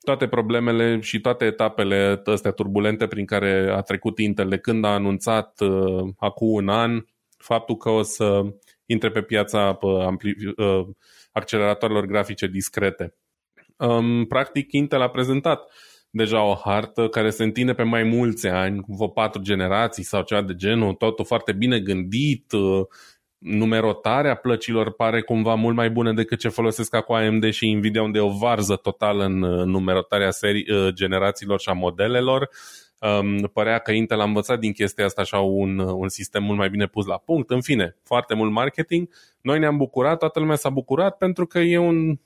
[0.00, 4.94] toate problemele și toate etapele astea turbulente prin care a trecut Intel de când a
[4.94, 7.04] anunțat uh, acum un an
[7.36, 8.42] faptul că o să
[8.86, 10.86] intre pe piața uh, ampli- uh,
[11.32, 13.14] acceleratoarelor grafice discrete.
[13.76, 15.72] Um, practic, Intel a prezentat
[16.10, 20.42] deja o hartă care se întinde pe mai mulți ani, cu patru generații sau ceva
[20.42, 22.86] de genul, totul foarte bine gândit, uh,
[23.38, 28.18] numerotarea plăcilor pare cumva mult mai bună decât ce folosesc acum AMD și Nvidia, unde
[28.18, 32.48] e o varză totală în uh, numerotarea serii, uh, generațiilor și a modelelor.
[33.00, 36.70] Um, părea că Intel a învățat din chestia asta așa un, un sistem mult mai
[36.70, 37.50] bine pus la punct.
[37.50, 39.08] În fine, foarte mult marketing.
[39.40, 42.18] Noi ne-am bucurat, toată lumea s-a bucurat pentru că e un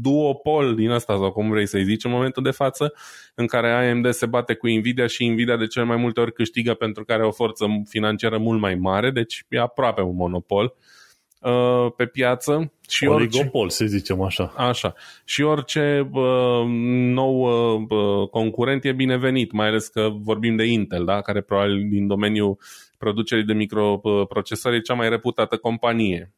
[0.00, 2.94] duopol din asta sau cum vrei să-i zici în momentul de față,
[3.34, 6.74] în care AMD se bate cu Nvidia și Nvidia de cel mai multe ori câștigă
[6.74, 10.74] pentru că are o forță financiară mult mai mare, deci e aproape un monopol
[11.40, 12.72] uh, pe piață.
[12.88, 14.52] Și Oligopol, orice, să zicem așa.
[14.56, 14.94] Așa.
[15.24, 16.64] Și orice uh,
[17.14, 21.20] nou uh, concurent e binevenit, mai ales că vorbim de Intel, da?
[21.20, 22.58] care probabil din domeniul
[22.98, 26.32] producerii de microprocesori e cea mai reputată companie.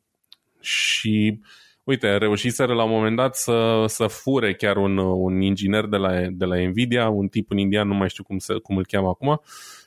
[0.60, 1.46] Și uh,
[1.84, 6.20] uite, reușiseră la un moment dat să, să fure chiar un, un inginer de la,
[6.30, 9.08] de la Nvidia, un tip în indian, nu mai știu cum, se, cum îl cheamă
[9.08, 9.40] acum.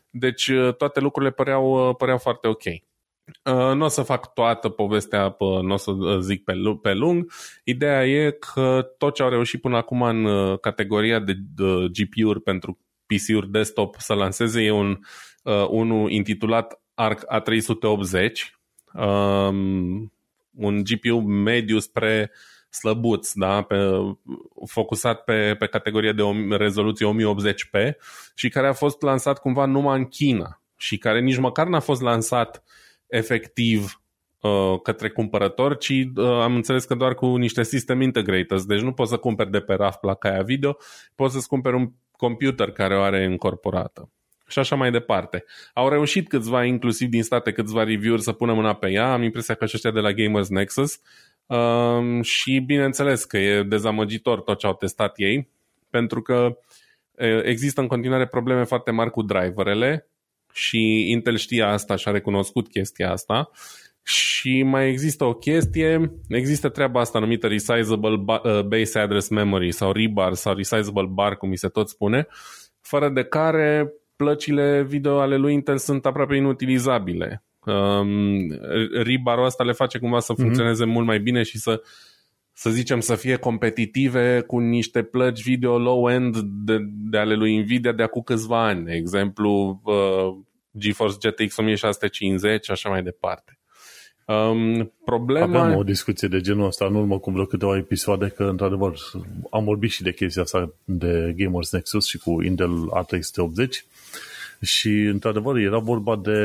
[0.10, 2.64] Deci toate lucrurile păreau, păreau foarte ok.
[3.44, 7.32] Uh, nu o să fac toată povestea, nu o să zic pe, pe lung.
[7.64, 11.34] Ideea e că tot ce au reușit până acum în uh, categoria de
[11.92, 15.00] GPU-uri pentru PC-uri desktop să lanseze e un,
[15.44, 18.32] uh, unul intitulat ARC A380.
[18.94, 20.12] Um,
[20.58, 22.32] un GPU mediu spre
[22.70, 23.62] slăbuț, da?
[23.62, 23.76] pe,
[24.66, 27.96] focusat pe, pe categoria de rezoluție 1080p
[28.36, 32.02] și care a fost lansat cumva numai în China și care nici măcar n-a fost
[32.02, 32.64] lansat
[33.08, 34.02] efectiv
[34.42, 38.94] uh, către cumpărător, ci uh, am înțeles că doar cu niște system integrators, deci nu
[38.94, 40.78] poți să cumperi de pe raft placa aia video,
[41.16, 44.12] poți să-ți cumperi un computer care o are încorporată
[44.48, 45.46] și așa mai departe.
[45.74, 49.14] Au reușit câțiva, inclusiv din state, câțiva review-uri să pună mâna pe ea.
[49.14, 51.00] Am impresia că ăștia de la Gamers Nexus.
[51.46, 55.50] Um, și bineînțeles că e dezamăgitor tot ce au testat ei,
[55.90, 56.58] pentru că
[57.44, 60.08] există în continuare probleme foarte mari cu driverele
[60.54, 63.50] și Intel știa asta și a recunoscut chestia asta.
[64.04, 68.16] Și mai există o chestie, există treaba asta numită Resizable
[68.68, 72.28] Base Address Memory sau REBAR sau Resizable Bar, cum mi se tot spune,
[72.82, 77.44] fără de care plăcile video ale lui Intel sunt aproape inutilizabile.
[77.66, 78.52] Um,
[79.02, 80.42] Ribarul ăsta le face cumva să mhm.
[80.42, 80.94] funcționeze mm-hmm.
[80.94, 81.82] mult mai bine și să
[82.60, 87.92] să zicem, să fie competitive cu niște plăci video low-end de, de ale lui Nvidia
[87.92, 88.86] de acum câțiva ani.
[88.86, 90.46] De exemplu, uh,
[90.78, 93.57] GeForce GTX 1650 așa mai departe.
[94.28, 95.60] Um, problema...
[95.60, 98.98] Aveam o discuție de genul ăsta în urmă cu vreo câteva episoade că, într-adevăr,
[99.52, 103.68] am vorbit și de chestia asta de Gamers Nexus și cu Intel A380
[104.62, 106.40] și, într-adevăr, era vorba de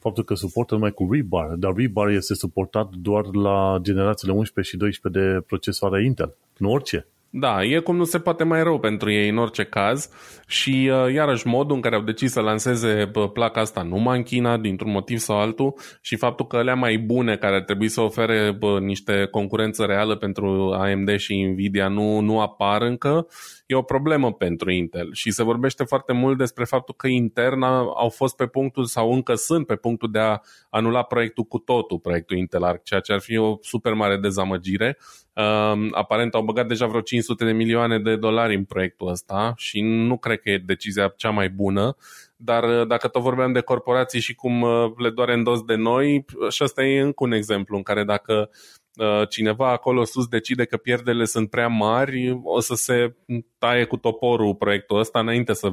[0.00, 4.80] faptul că suportă numai cu rebar, dar rebar este suportat doar la generațiile 11 și
[4.80, 7.06] 12 de procesoare Intel, nu orice.
[7.36, 10.08] Da, e cum nu se poate mai rău pentru ei în orice caz
[10.46, 14.56] și uh, iarăși modul în care au decis să lanseze placa asta numai în China,
[14.56, 18.56] dintr-un motiv sau altul și faptul că alea mai bune care ar trebui să ofere
[18.58, 23.26] bă, niște concurență reală pentru AMD și Nvidia nu, nu apar încă,
[23.74, 28.08] e o problemă pentru Intel și se vorbește foarte mult despre faptul că intern au
[28.08, 30.38] fost pe punctul sau încă sunt pe punctul de a
[30.70, 34.98] anula proiectul cu totul, proiectul Intel Arc, ceea ce ar fi o super mare dezamăgire.
[35.32, 39.80] Uh, aparent au băgat deja vreo 500 de milioane de dolari în proiectul ăsta și
[39.80, 41.96] nu cred că e decizia cea mai bună,
[42.36, 45.74] dar uh, dacă tot vorbeam de corporații și cum uh, le doare în dos de
[45.74, 48.82] noi, și ăsta e încă un exemplu în care dacă uh,
[49.28, 53.14] cineva acolo sus decide că pierderile sunt prea mari, o să se
[53.58, 55.72] taie cu toporul proiectul ăsta înainte să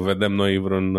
[0.00, 0.98] vedem noi vreun,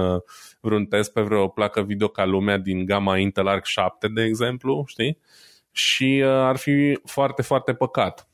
[0.62, 4.84] vreun test pe vreo placă video ca lumea din gama Intel Arc 7, de exemplu,
[4.88, 5.18] știi?
[5.72, 8.28] și uh, ar fi foarte, foarte păcat.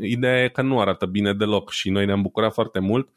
[0.00, 3.08] Ideea e că nu arată bine deloc și noi ne-am bucurat foarte mult.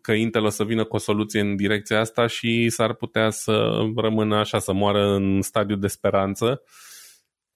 [0.00, 3.84] că Intel o să vină cu o soluție în direcția asta și s-ar putea să
[3.96, 6.62] rămână așa, să moară în stadiu de speranță,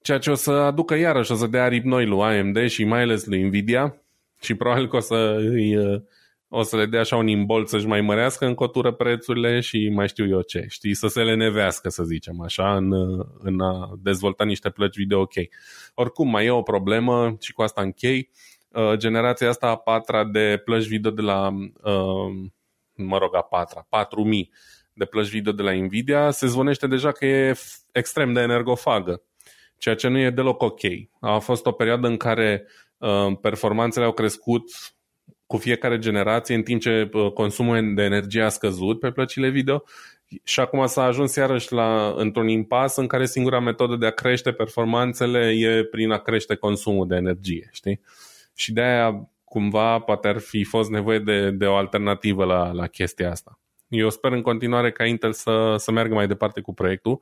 [0.07, 3.03] ceea ce o să aducă iarăși, o să dea aripi noi lui AMD și mai
[3.03, 4.03] ales lui Nvidia
[4.41, 5.77] și probabil că o să îi
[6.49, 10.09] o să le dea așa un imbol să-și mai mărească în cotură prețurile și mai
[10.09, 12.93] știu eu ce, știi, să se lenevească, să zicem așa, în,
[13.39, 15.33] în a dezvolta niște plăci video ok.
[15.95, 18.31] Oricum, mai e o problemă și cu asta închei.
[18.69, 21.49] Uh, generația asta a patra de plăci video de la,
[21.83, 22.49] uh,
[22.95, 24.53] mă rog, a patra, 4000
[24.93, 27.57] de plăci video de la Nvidia, se zvonește deja că e
[27.93, 29.23] extrem de energofagă,
[29.79, 30.81] ceea ce nu e deloc ok.
[31.21, 32.67] A fost o perioadă în care
[32.99, 34.71] uh, performanțele au crescut
[35.47, 39.85] cu fiecare generație, în timp ce consumul de energie a scăzut pe plăcile video
[40.45, 44.53] și acum s-a ajuns iarăși la, într-un impas în care singura metodă de a crește
[44.53, 48.01] performanțele e prin a crește consumul de energie, știi?
[48.55, 52.87] Și de aia cumva poate ar fi fost nevoie de, de o alternativă la, la
[52.87, 53.61] chestia asta.
[53.89, 57.21] Eu sper în continuare ca Intel să, să meargă mai departe cu proiectul.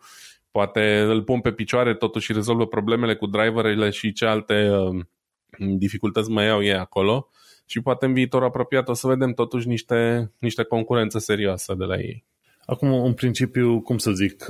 [0.54, 5.04] Poate îl pun pe picioare totuși și rezolvă problemele cu driverele și ce alte uh,
[5.58, 7.28] dificultăți mai au ei acolo
[7.66, 11.98] și poate în viitor apropiat o să vedem totuși niște, niște concurență serioasă de la
[11.98, 12.24] ei.
[12.66, 14.44] Acum, în principiu, cum să zic,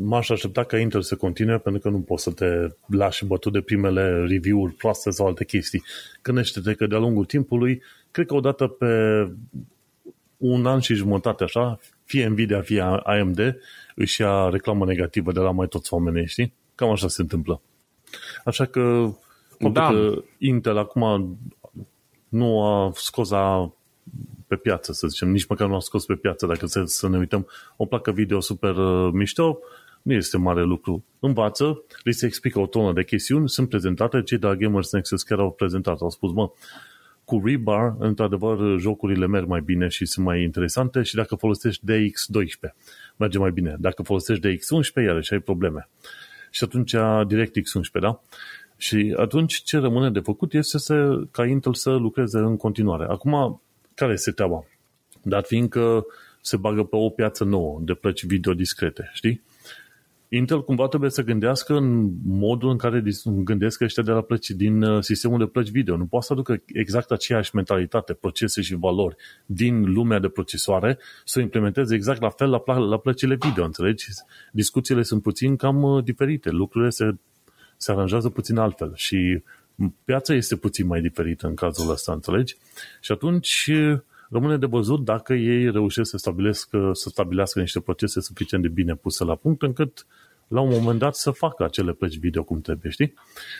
[0.00, 3.60] m-aș aștepta ca Intel să continue pentru că nu poți să te lași bătut de
[3.60, 5.82] primele review-uri proaste sau alte chestii.
[6.22, 8.86] Gândește-te că de-a lungul timpului, cred că odată pe
[10.36, 13.56] un an și jumătate așa, fie Nvidia, fie AMD,
[13.98, 16.52] își ia reclamă negativă de la mai toți oamenii, știi?
[16.74, 17.60] Cam așa se întâmplă.
[18.44, 19.10] Așa că,
[19.72, 19.88] da.
[19.88, 21.36] că Intel acum
[22.28, 23.74] nu a scos a,
[24.46, 27.18] pe piață, să zicem, nici măcar nu a scos pe piață, dacă să, să ne
[27.18, 29.58] uităm, o placă video super uh, mișto,
[30.02, 31.04] nu este mare lucru.
[31.18, 35.22] Învață, li se explică o tonă de chestiuni, sunt prezentate, cei de la Gamers Nexus
[35.22, 36.50] chiar au prezentat, au spus, mă,
[37.28, 42.74] cu Rebar, într-adevăr, jocurile merg mai bine și sunt mai interesante și dacă folosești DX12,
[43.16, 43.76] merge mai bine.
[43.78, 45.88] Dacă folosești DX11, iarăși ai probleme.
[46.50, 46.94] Și atunci
[47.34, 48.20] DirectX11, da?
[48.76, 53.06] Și atunci ce rămâne de făcut este să, ca Intel să lucreze în continuare.
[53.08, 53.62] Acum,
[53.94, 54.64] care este treaba?
[55.22, 56.06] Dar fiindcă
[56.40, 59.42] se bagă pe o piață nouă de plăci video discrete, știi?
[60.28, 64.82] Intel cumva trebuie să gândească în modul în care gândesc ăștia de la plăci din
[64.82, 65.96] uh, sistemul de plăci video.
[65.96, 71.38] Nu poate să aducă exact aceeași mentalitate, procese și valori din lumea de procesoare să
[71.38, 74.06] o implementeze exact la fel la, la plăcile video, înțelegi?
[74.52, 77.14] Discuțiile sunt puțin cam uh, diferite, lucrurile se
[77.80, 79.42] se aranjează puțin altfel și
[80.04, 82.56] piața este puțin mai diferită în cazul ăsta, înțelegi?
[83.00, 83.70] Și atunci
[84.30, 88.94] rămâne de văzut dacă ei reușesc să stabilească, să stabilească niște procese suficient de bine
[88.94, 90.06] puse la punct încât
[90.48, 93.14] la un moment dat să facă acele plăci video cum trebuie, știi?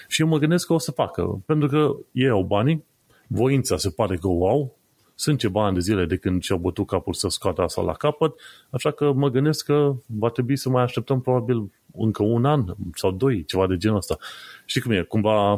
[0.08, 2.84] Și eu mă gândesc că o să facă, pentru că ei au banii,
[3.26, 4.76] voința se pare că o au,
[5.14, 8.34] sunt ceva ani de zile de când și-au bătut capul să scoată asta la capăt,
[8.70, 13.10] așa că mă gândesc că va trebui să mai așteptăm probabil încă un an sau
[13.10, 14.18] doi, ceva de genul ăsta.
[14.64, 15.02] Știi cum e?
[15.02, 15.52] Cumva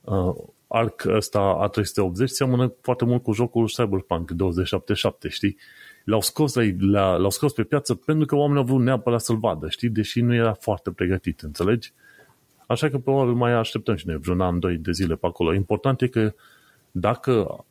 [0.00, 0.34] uh,
[0.74, 5.56] Arc ăsta A380 seamănă foarte mult cu jocul Cyberpunk 2077, știi?
[6.04, 9.68] L-au scos, la, l-au scos pe piață pentru că oamenii au vrut neapărat să-l vadă,
[9.68, 9.88] știi?
[9.88, 11.92] Deși nu era foarte pregătit, înțelegi?
[12.66, 15.54] Așa că probabil mai așteptăm și noi vreun an, doi de zile pe acolo.
[15.54, 16.34] Important e că
[16.90, 17.64] dacă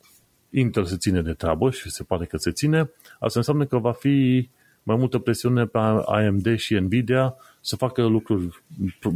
[0.49, 3.91] Intel se ține de treabă și se pare că se ține, asta înseamnă că va
[3.91, 4.49] fi
[4.83, 8.63] mai multă presiune pe AMD și Nvidia să facă lucruri,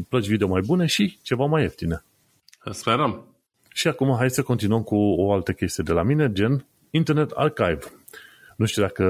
[0.09, 2.03] plăci video mai bune și ceva mai ieftine.
[2.71, 3.36] Sperăm.
[3.77, 7.79] Și acum hai să continuăm cu o altă chestie de la mine, gen Internet Archive.
[8.55, 9.05] Nu știu dacă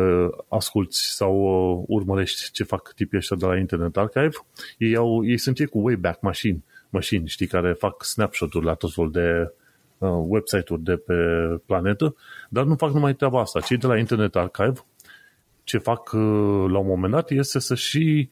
[0.49, 4.29] asculți sau uh, urmărești ce fac tipii ăștia de la Internet Archive.
[4.77, 8.93] Ei, au, ei sunt cei cu Wayback Machine, machine, știi, care fac snapshot-uri la tot
[8.93, 9.53] felul de
[9.97, 11.13] uh, website-uri de pe
[11.65, 12.15] planetă,
[12.49, 13.59] dar nu fac numai treaba asta.
[13.59, 14.85] Cei de la Internet Archive
[15.63, 18.29] ce fac uh, la un moment dat este să și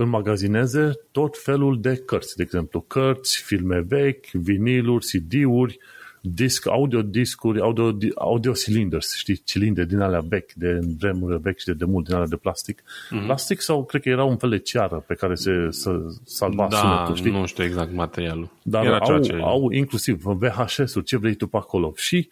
[0.00, 5.78] înmagazineze tot felul de cărți, de exemplu, cărți, filme vechi, viniluri, CD-uri,
[6.20, 11.66] disc, audio discuri, audio, audio cylinders, știi, cilindre din alea vechi, de vremuri vechi și
[11.66, 12.80] de demult, din alea de plastic.
[12.80, 13.24] Mm-hmm.
[13.24, 16.76] Plastic sau cred că era un fel de ceară pe care se să salva da,
[16.76, 17.30] sunetul, știi?
[17.30, 18.50] nu știu exact materialul.
[18.62, 19.38] Dar era au, ce...
[19.40, 21.92] au inclusiv VHS-uri, ce vrei tu pe acolo.
[21.96, 22.28] Și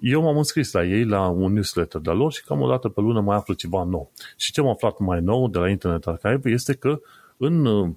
[0.00, 3.00] eu m-am înscris la ei la un newsletter de lor și cam o dată pe
[3.00, 4.12] lună mai aflu ceva nou.
[4.36, 7.00] Și ce am aflat mai nou de la Internet Archive este că
[7.36, 7.90] în uh,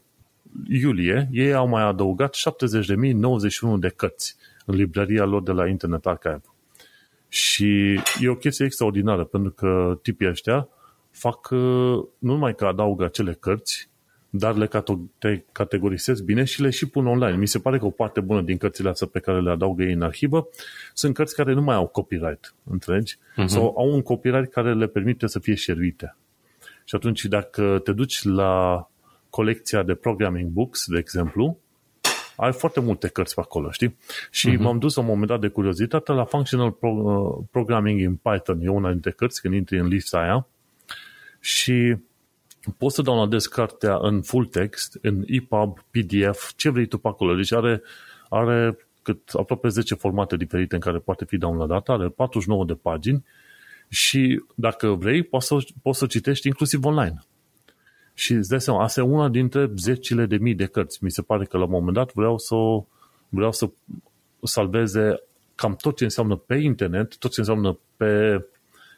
[0.67, 2.35] iulie ei au mai adăugat
[3.73, 4.35] 70.091 de cărți
[4.65, 6.41] în librăria lor de la Internet Archive.
[7.27, 10.69] Și e o chestie extraordinară, pentru că tipii ăștia
[11.11, 13.89] fac, uh, nu numai că adaugă acele cărți,
[14.29, 14.69] dar le
[15.51, 17.37] categorisez bine și le și pun online.
[17.37, 19.93] Mi se pare că o parte bună din cărțile astea pe care le adaugă ei
[19.93, 20.47] în arhivă
[20.93, 23.15] sunt cărți care nu mai au copyright, înțelegi?
[23.15, 23.45] Uh-huh.
[23.45, 26.15] Sau au un copyright care le permite să fie șeruite.
[26.85, 28.87] Și atunci dacă te duci la
[29.29, 31.59] colecția de programming books, de exemplu,
[32.35, 33.97] ai foarte multe cărți pe acolo, știi?
[34.31, 34.59] Și uh-huh.
[34.59, 38.59] m-am dus la un moment dat de curiozitate la Functional Pro- uh, Programming in Python.
[38.61, 40.47] E una dintre cărți când intri în lista aia
[41.39, 41.95] și
[42.77, 47.35] poți să downloadezi cartea în full text, în EPUB, PDF, ce vrei tu pe acolo.
[47.35, 47.81] Deci are,
[48.29, 53.25] are cât aproape 10 formate diferite în care poate fi downloadată, are 49 de pagini
[53.89, 57.23] și dacă vrei, poți să, poți să citești inclusiv online.
[58.13, 61.03] Și îți dai seama, asta e una dintre zecile de mii de cărți.
[61.03, 62.55] Mi se pare că la un moment dat vreau să,
[63.29, 63.69] vreau să
[64.43, 65.21] salveze
[65.55, 68.43] cam tot ce înseamnă pe internet, tot ce înseamnă pe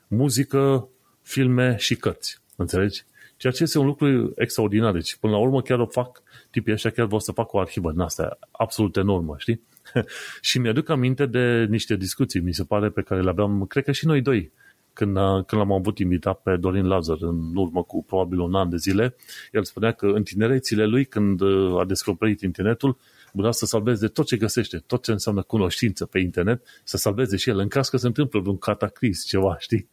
[0.08, 0.88] muzică,
[1.22, 2.40] filme și cărți.
[2.56, 3.04] Înțelegi?
[3.40, 4.94] Ceea ce este un lucru extraordinar.
[4.94, 7.92] Deci, până la urmă, chiar o fac, tipii ăștia chiar vor să fac o arhivă
[7.92, 9.62] din asta, absolut enormă, știi?
[10.42, 13.92] și mi-aduc aminte de niște discuții, mi se pare, pe care le aveam, cred că
[13.92, 14.52] și noi doi,
[14.94, 18.78] când, când l-am avut invitat pe Dorin Lazar în urmă cu probabil un an de
[18.78, 19.16] zile,
[19.52, 22.98] el spunea că în tinerețile lui, când uh, a descoperit internetul,
[23.32, 27.50] vrea să salveze tot ce găsește, tot ce înseamnă cunoștință pe internet, să salveze și
[27.50, 29.90] el în caz că se întâmplă un cataclis, ceva, știi?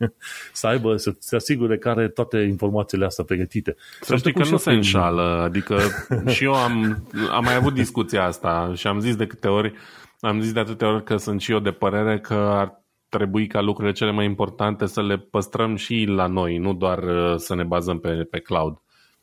[0.52, 3.76] Să aibă, să se asigure că are toate informațiile astea pregătite.
[4.00, 5.78] Să știi că nu se înșală, adică
[6.34, 9.74] și eu am, am mai avut discuția asta și am zis de câte ori,
[10.20, 13.60] am zis de atâtea ori că sunt și eu de părere că ar trebui ca
[13.60, 17.62] lucrurile cele mai importante să le păstrăm și la noi, nu doar uh, să ne
[17.62, 18.80] bazăm pe, pe cloud.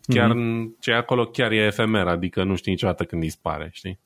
[0.08, 0.80] Chiar mm-hmm.
[0.80, 4.00] ce e acolo chiar e efemer, adică nu știi niciodată când dispare, știi?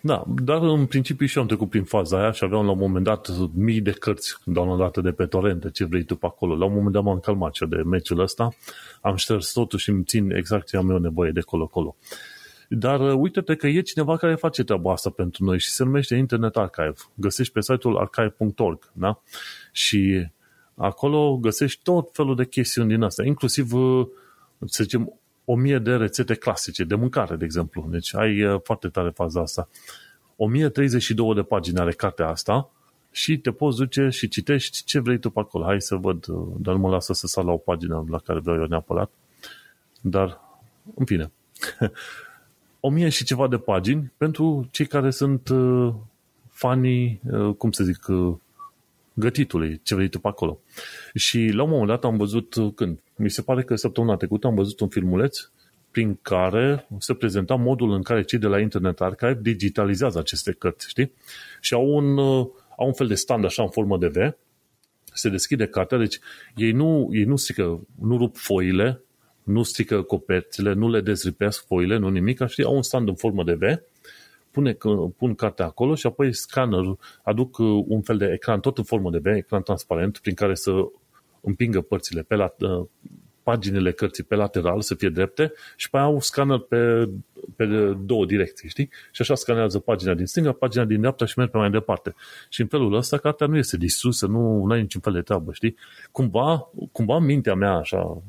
[0.00, 2.78] Da, dar în principiu și eu am trecut prin faza aia și aveam la un
[2.78, 6.56] moment dat mii de cărți downloadate de pe torrente, ce vrei tu pe acolo.
[6.56, 8.48] La un moment dat m-am calmat eu de meciul ăsta,
[9.00, 11.96] am șters totul și îmi țin exact ce am eu nevoie de colo-colo.
[12.68, 16.14] Dar uh, uite-te că e cineva care face treaba asta pentru noi și se numește
[16.14, 16.94] Internet Archive.
[17.14, 19.22] Găsești pe site-ul archive.org, da?
[19.72, 20.26] Și
[20.74, 24.06] acolo găsești tot felul de chestiuni din astea, inclusiv, uh,
[24.66, 25.12] să zicem,
[25.44, 27.86] o mie de rețete clasice, de mâncare, de exemplu.
[27.90, 29.68] Deci ai uh, foarte tare faza asta.
[30.36, 32.70] 1032 de pagini are cartea asta
[33.10, 35.64] și te poți duce și citești ce vrei tu pe acolo.
[35.64, 38.56] Hai să văd, dar nu mă lasă să sar la o pagină la care vreau
[38.60, 39.10] eu neapărat.
[40.00, 40.40] Dar,
[40.94, 41.30] în fine.
[42.80, 45.94] o mie și ceva de pagini pentru cei care sunt uh,
[46.48, 48.36] fanii, uh, cum să zic, uh,
[49.14, 50.60] gătitului, ce vrei tu pe acolo.
[51.14, 52.98] Și la un moment dat am văzut, uh, când?
[53.18, 55.38] Mi se pare că săptămâna trecută am văzut un filmuleț
[55.90, 60.88] prin care se prezenta modul în care cei de la Internet Archive digitalizează aceste cărți,
[60.88, 61.12] știi?
[61.60, 62.46] Și au un, uh,
[62.76, 64.16] au un fel de stand așa în formă de V,
[65.12, 66.18] se deschide cartea, deci
[66.56, 69.02] ei nu, ei nu strică, nu rup foile,
[69.42, 73.44] nu strică coperțile, nu le dezripesc foile, nu nimic, știi, au un stand în formă
[73.44, 73.62] de V,
[74.50, 74.76] pune,
[75.16, 76.84] pun cartea acolo și apoi scanner
[77.22, 80.54] aduc uh, un fel de ecran tot în formă de V, ecran transparent, prin care
[80.54, 80.72] să
[81.48, 82.86] împingă părțile pe la, uh,
[83.48, 87.08] paginile cărții pe lateral să fie drepte și pe au scanner pe,
[87.56, 87.66] pe
[88.04, 88.90] două direcții, știi?
[89.12, 92.14] Și așa scanează pagina din stânga, pagina din dreapta și merge pe mai departe.
[92.48, 95.76] Și în felul ăsta cartea nu este distrusă, nu ai niciun fel de treabă, știi?
[96.10, 98.22] Cumva, cumva mintea mea așa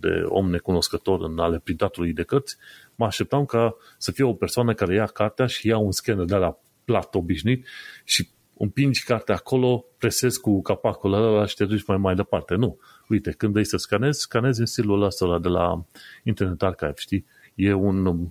[0.00, 2.56] de om necunoscător în ale printatului de cărți,
[2.94, 6.36] mă așteptam ca să fie o persoană care ia cartea și ia un scanner de
[6.36, 7.66] la plat obișnuit
[8.04, 8.28] și
[8.60, 12.54] împingi cartea acolo, presezi cu capacul ăla și te duci mai mai departe.
[12.54, 12.78] Nu.
[13.08, 15.84] Uite, când vrei să scanezi, scanezi în stilul ăsta de la
[16.24, 17.26] Internet Archive, știi?
[17.54, 18.28] E un,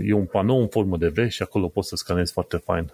[0.00, 2.92] e un panou în formă de V și acolo poți să scanezi foarte fain.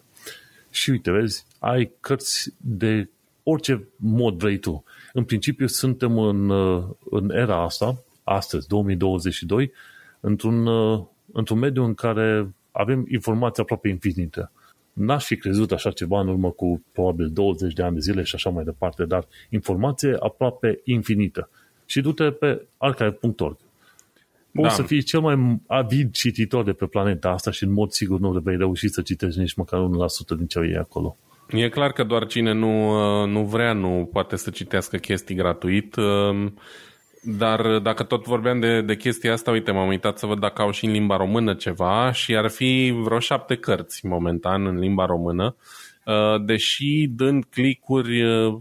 [0.70, 3.08] Și uite, vezi, ai cărți de
[3.42, 4.84] orice mod vrei tu.
[5.12, 6.50] În principiu suntem în,
[7.10, 9.72] în era asta, astăzi, 2022,
[10.20, 10.68] într-un,
[11.32, 14.52] într-un mediu în care avem informații aproape infinită.
[14.93, 18.34] N-aș fi crezut așa ceva în urmă cu probabil 20 de ani de zile și
[18.34, 21.51] așa mai departe, dar informație aproape infinită.
[21.86, 23.57] Și du-te pe archive.org.
[24.53, 24.74] Poți da.
[24.74, 28.30] să fii cel mai avid cititor de pe planeta asta și în mod sigur nu
[28.30, 29.80] vei reuși să citești nici măcar
[30.34, 31.16] 1% din ce e acolo.
[31.51, 36.55] E clar că doar cine nu, nu vrea nu poate să citească chestii gratuit, um,
[37.24, 40.70] dar dacă tot vorbeam de, de chestia asta, uite, m-am uitat să văd dacă au
[40.70, 45.56] și în limba română ceva și ar fi vreo șapte cărți momentan în limba română,
[46.04, 48.54] uh, deși dând clicuri uh,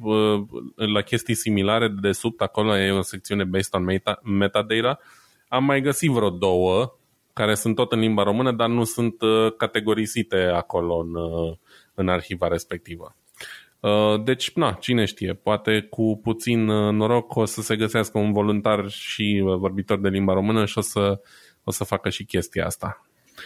[0.75, 4.99] la chestii similare de sub, acolo e o secțiune based on meta, metadata,
[5.47, 6.95] am mai găsit vreo două
[7.33, 11.15] care sunt tot în limba română, dar nu sunt uh, categorisite acolo în,
[11.93, 13.15] în arhiva respectivă.
[13.81, 18.31] Uh, deci, na, cine știe, poate cu puțin uh, noroc o să se găsească un
[18.31, 21.19] voluntar și uh, vorbitor de limba română și o să
[21.63, 23.05] o să facă și chestia asta.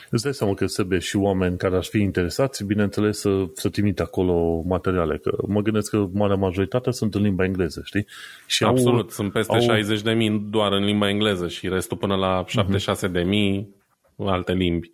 [0.10, 4.02] Îți dai seama că trebuie și oameni care ar fi interesați, bineînțeles, să, să trimite
[4.02, 5.18] acolo materiale.
[5.18, 8.06] Că mă gândesc că marea majoritate sunt în limba engleză, știi?
[8.46, 9.62] Și Absolut, au, sunt peste au...
[9.62, 13.12] 60 de mii doar în limba engleză și restul până la 76 uh-huh.
[13.12, 13.76] de mii
[14.18, 14.92] alte limbi.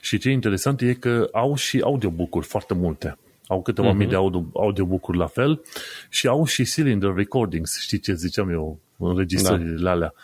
[0.00, 3.18] Și ce interesant e că au și audiobook-uri foarte multe.
[3.46, 3.96] Au câteva uh-huh.
[3.96, 5.62] mii de audio, audiobook-uri la fel
[6.08, 9.90] și au și cylinder recordings, știi ce ziceam eu, înregistrările da.
[9.90, 10.14] alea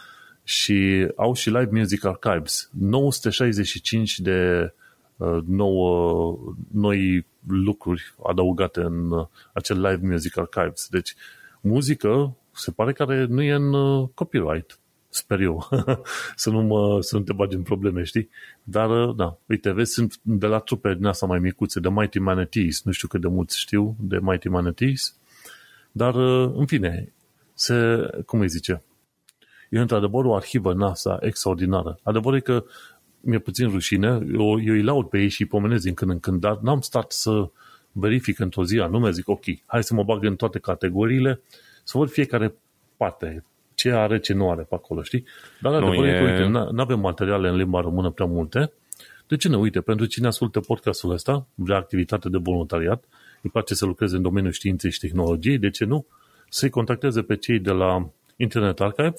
[0.44, 2.70] și au și Live Music Archives.
[2.78, 4.72] 965 de
[5.16, 6.38] uh, nouă,
[6.72, 10.88] noi lucruri adăugate în uh, acel Live Music Archives.
[10.90, 11.14] Deci,
[11.60, 14.78] muzică se pare că nu e în uh, copyright.
[15.14, 15.68] Sper eu.
[16.36, 18.28] să, nu mă, să nu te bagi în probleme, știi?
[18.62, 22.18] Dar, uh, da, uite, vezi, sunt de la trupe din asta mai micuțe, de Mighty
[22.18, 22.82] Manatees.
[22.82, 25.16] Nu știu cât de mulți știu de Mighty Manatees.
[25.92, 27.12] Dar, uh, în fine,
[27.54, 28.82] se, cum îi zice,
[29.70, 31.98] e într-adevăr o arhivă NASA extraordinară.
[32.02, 32.64] Adevărul e că
[33.20, 36.20] mi-e puțin rușine, eu, eu îi laud pe ei și îi pomenez din când în
[36.20, 37.50] când, dar n-am stat să
[37.92, 41.40] verific într-o zi anume, zic ok, hai să mă bag în toate categoriile,
[41.84, 42.54] să văd fiecare
[42.96, 43.44] parte,
[43.82, 45.24] ce are, ce nu are pe acolo, știi?
[45.60, 48.72] Dar adevărul e că, uite, nu avem materiale în limba română prea multe,
[49.26, 49.60] de ce nu?
[49.60, 53.04] Uite, pentru cine ascultă podcastul ăsta, vrea activitate de voluntariat,
[53.42, 56.06] îi place să lucreze în domeniul științei și tehnologiei, de ce nu?
[56.48, 59.14] Să-i contacteze pe cei de la Internet Archive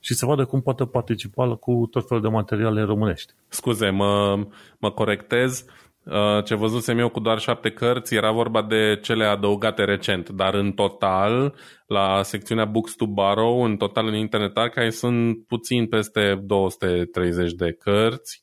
[0.00, 3.32] și să vadă cum poate participa cu tot felul de materiale românești.
[3.48, 4.38] Scuze, mă,
[4.78, 5.64] mă corectez.
[6.10, 10.54] Uh, ce văzusem eu cu doar șapte cărți era vorba de cele adăugate recent, dar
[10.54, 11.54] în total,
[11.86, 17.72] la secțiunea Books to Borrow, în total în Internet Archive sunt puțin peste 230 de
[17.72, 18.42] cărți,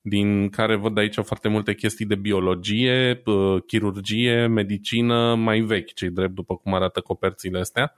[0.00, 6.10] din care văd aici foarte multe chestii de biologie, uh, chirurgie, medicină, mai vechi, cei
[6.10, 7.94] drept după cum arată coperțile astea.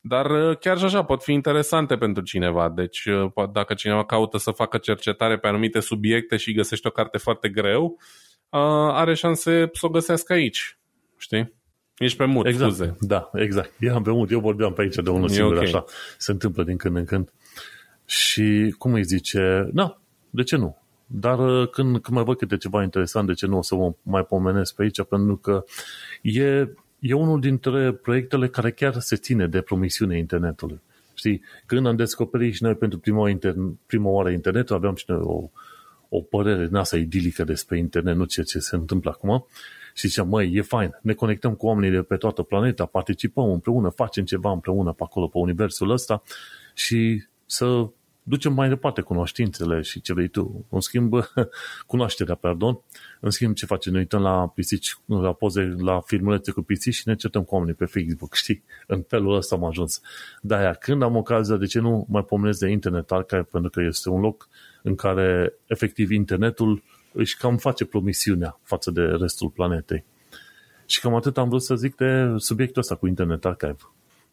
[0.00, 2.72] Dar uh, chiar și așa pot fi interesante pentru cineva.
[2.74, 7.18] Deci uh, dacă cineva caută să facă cercetare pe anumite subiecte și găsește o carte
[7.18, 8.32] foarte greu, uh,
[8.92, 10.78] are șanse să o găsească aici.
[11.16, 11.52] Știi?
[11.98, 12.72] Ești pe mut, exact.
[12.72, 12.96] scuze.
[13.00, 13.72] Da, exact.
[13.78, 14.30] Eram pe mut.
[14.30, 15.64] Eu vorbeam pe aici de unul singur, okay.
[15.64, 15.84] așa.
[16.18, 17.32] Se întâmplă din când în când.
[18.04, 20.00] Și cum îi zice, na,
[20.30, 20.82] de ce nu?
[21.06, 24.24] Dar când, când mai văd câte ceva interesant, de ce nu o să mă mai
[24.24, 25.02] pomenesc pe aici?
[25.02, 25.64] Pentru că
[26.22, 26.68] e
[27.04, 30.80] e unul dintre proiectele care chiar se ține de promisiunea internetului.
[31.14, 35.18] Știi, când am descoperit și noi pentru prima, inter- prima oară internetul, aveam și noi
[35.22, 35.50] o,
[36.16, 39.46] o părere din asta idilică despre internet, nu ceea ce se întâmplă acum.
[39.94, 43.88] Și ziceam, măi, e fain, ne conectăm cu oamenii de pe toată planeta, participăm împreună,
[43.88, 46.22] facem ceva împreună pe acolo, pe universul ăsta
[46.74, 47.88] și să
[48.22, 50.66] ducem mai departe cunoștințele și ce vrei tu.
[50.70, 51.14] În schimb,
[51.92, 52.80] cunoașterea, pardon.
[53.20, 53.92] În schimb, ce facem?
[53.92, 57.74] Ne uităm la pisici, la poze, la filmulețe cu pisici și ne certăm cu oamenii
[57.74, 58.64] pe Facebook, știi?
[58.86, 60.00] În felul ăsta am ajuns.
[60.40, 63.42] De-aia, când am ocazia, de ce nu mai pomenesc de Internet Archive?
[63.50, 64.48] Pentru că este un loc
[64.86, 66.82] în care, efectiv, internetul
[67.12, 70.04] își cam face promisiunea față de restul planetei.
[70.86, 73.76] Și cam atât am vrut să zic de subiectul ăsta cu Internet Archive.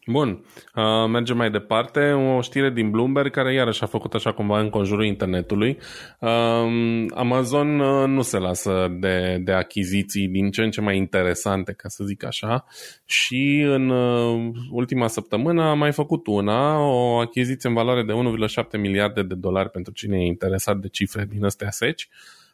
[0.06, 0.44] Bun,
[0.74, 2.00] uh, mergem mai departe.
[2.10, 5.78] O știre din Bloomberg care iarăși a făcut așa cumva în conjurul internetului.
[6.18, 11.72] Uh, Amazon uh, nu se lasă de, de achiziții din ce în ce mai interesante,
[11.72, 12.64] ca să zic așa,
[13.04, 18.80] și în uh, ultima săptămână a mai făcut una, o achiziție în valoare de 1,7
[18.80, 22.08] miliarde de dolari pentru cine e interesat de cifre din astea seci.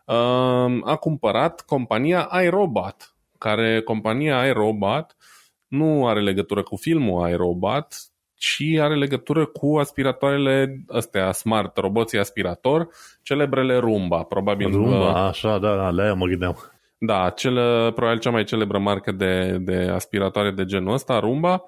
[0.05, 0.15] Uh,
[0.85, 5.17] a cumpărat compania iRobot, care compania iRobot
[5.69, 7.95] nu are legătură cu filmul aerobat,
[8.35, 12.89] ci are legătură cu aspiratoarele astea smart, roboții aspirator,
[13.23, 14.71] celebrele Rumba, probabil.
[14.71, 16.57] Rumba, uh, așa, da, da, le mă gândeam.
[16.99, 21.65] Da, cele, probabil cea mai celebră marcă de, de aspiratoare de genul ăsta, Rumba,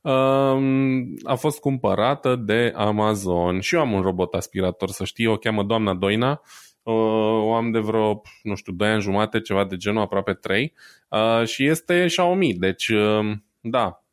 [0.00, 3.60] um, a fost cumpărată de Amazon.
[3.60, 7.70] Și eu am un robot aspirator, să știi, o cheamă doamna Doina, uh, o am
[7.70, 10.72] de vreo, nu știu, 2 ani jumate, ceva de genul, aproape 3,
[11.08, 14.04] uh, și este Xiaomi, deci uh, da,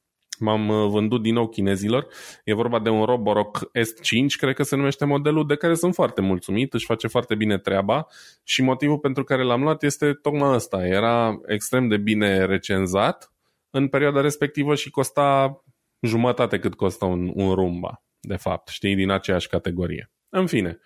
[0.42, 2.08] m-am uh, vândut din nou chinezilor.
[2.44, 6.22] E vorba de un Roborock S5, cred că se numește modelul, de care sunt foarte
[6.22, 8.08] mulțumit, își face foarte bine treaba
[8.44, 10.86] și motivul pentru care l-am luat este tocmai ăsta.
[10.86, 13.32] Era extrem de bine recenzat
[13.70, 15.62] în perioada respectivă și costa
[16.02, 20.12] jumătate cât costă un, un Rumba, de fapt, știi, din aceeași categorie.
[20.30, 20.80] În fine,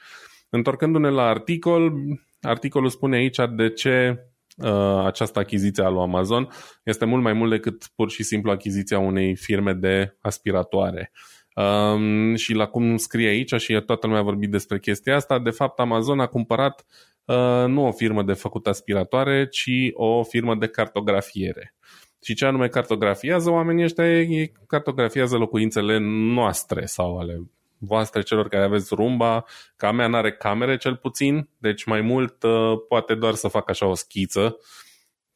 [0.49, 1.93] întorcându-ne la articol,
[2.41, 4.19] articolul spune aici de ce
[4.57, 6.47] Uh, această achiziție a lui Amazon
[6.83, 11.11] este mult mai mult decât pur și simplu achiziția unei firme de aspiratoare.
[11.55, 15.49] Um, și la cum scrie aici și toată lumea a vorbit despre chestia asta, de
[15.49, 16.85] fapt Amazon a cumpărat
[17.25, 21.75] uh, nu o firmă de făcut aspiratoare, ci o firmă de cartografiere.
[22.21, 24.19] Și ce anume cartografiază oamenii ăștia?
[24.19, 25.97] Ei cartografiază locuințele
[26.33, 29.45] noastre sau ale voastre celor care aveți rumba,
[29.75, 33.71] că a mea n-are camere cel puțin, deci mai mult uh, poate doar să facă
[33.71, 34.57] așa o schiță,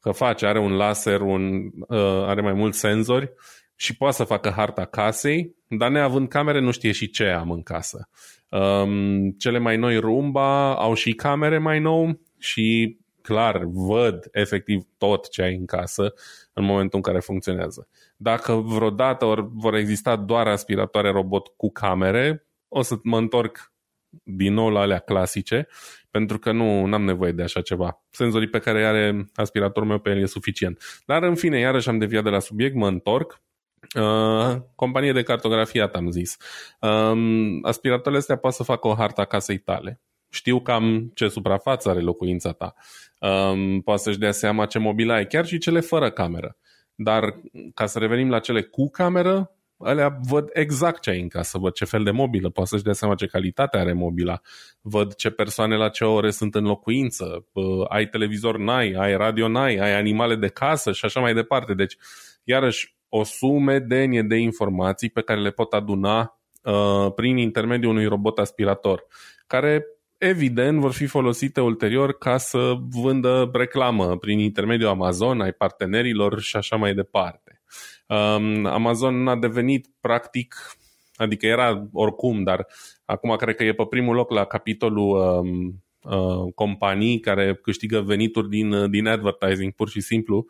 [0.00, 3.32] că face, are un laser, un, uh, are mai mulți senzori
[3.74, 7.62] și poate să facă harta casei, dar neavând camere nu știe și ce am în
[7.62, 8.08] casă.
[8.48, 15.30] Um, cele mai noi rumba au și camere mai nou și clar văd efectiv tot
[15.30, 16.14] ce ai în casă
[16.52, 17.88] în momentul în care funcționează.
[18.22, 23.72] Dacă vreodată or, vor exista doar aspiratoare robot cu camere, o să mă întorc
[24.22, 25.66] din nou la alea clasice,
[26.10, 28.02] pentru că nu am nevoie de așa ceva.
[28.10, 31.02] Senzorii pe care are aspiratorul meu pe el e suficient.
[31.06, 33.40] Dar în fine, iarăși am deviat de la subiect, mă întorc.
[33.96, 36.36] Uh, companie de cartografiat am zis.
[36.80, 37.12] Uh,
[37.62, 40.00] aspiratoarele astea poate să facă o harta casei tale.
[40.28, 42.74] Știu cam ce suprafață are locuința ta.
[43.18, 46.56] Um, poate să-și dea seama ce mobil ai, chiar și cele fără cameră.
[47.02, 47.40] Dar
[47.74, 51.72] ca să revenim la cele cu cameră, alea văd exact ce ai în casă, văd
[51.72, 54.40] ce fel de mobilă, poate să-și dea seama ce calitate are mobila,
[54.80, 57.46] văd ce persoane la ce ore sunt în locuință,
[57.88, 61.74] ai televizor, n-ai, ai radio, n-ai, ai animale de casă și așa mai departe.
[61.74, 61.96] Deci,
[62.44, 68.38] iarăși, o sumedenie de informații pe care le pot aduna uh, prin intermediul unui robot
[68.38, 69.06] aspirator,
[69.46, 69.86] care
[70.20, 76.56] evident vor fi folosite ulterior ca să vândă reclamă prin intermediul Amazon, ai partenerilor și
[76.56, 77.62] așa mai departe.
[78.06, 80.54] Um, Amazon a devenit practic,
[81.14, 82.66] adică era oricum, dar
[83.04, 88.48] acum cred că e pe primul loc la capitolul um, uh, companii care câștigă venituri
[88.48, 90.46] din, din advertising pur și simplu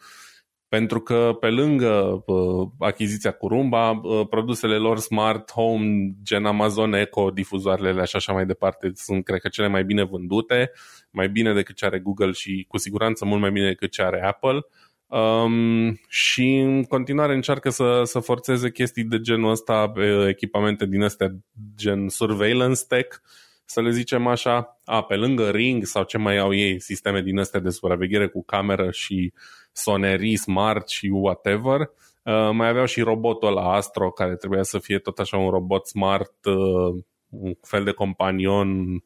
[0.71, 6.93] pentru că pe lângă uh, achiziția cu Rumba, uh, produsele lor smart home, gen Amazon
[6.93, 10.71] Echo, difuzoarele și așa mai departe, sunt, cred că, cele mai bine vândute,
[11.11, 14.25] mai bine decât ce are Google și cu siguranță mult mai bine decât ce are
[14.25, 14.61] Apple.
[15.07, 19.93] Um, și în continuare încearcă să, să forțeze chestii de genul ăsta,
[20.29, 21.35] echipamente din astea
[21.77, 23.17] gen surveillance tech,
[23.65, 27.39] să le zicem așa, a, pe lângă Ring sau ce mai au ei, sisteme din
[27.39, 29.33] astea de supraveghere cu cameră și
[29.73, 31.81] sonerii smart și whatever.
[31.81, 35.87] Uh, mai aveau și robotul la Astro, care trebuia să fie tot așa un robot
[35.87, 39.03] smart, uh, un fel de companion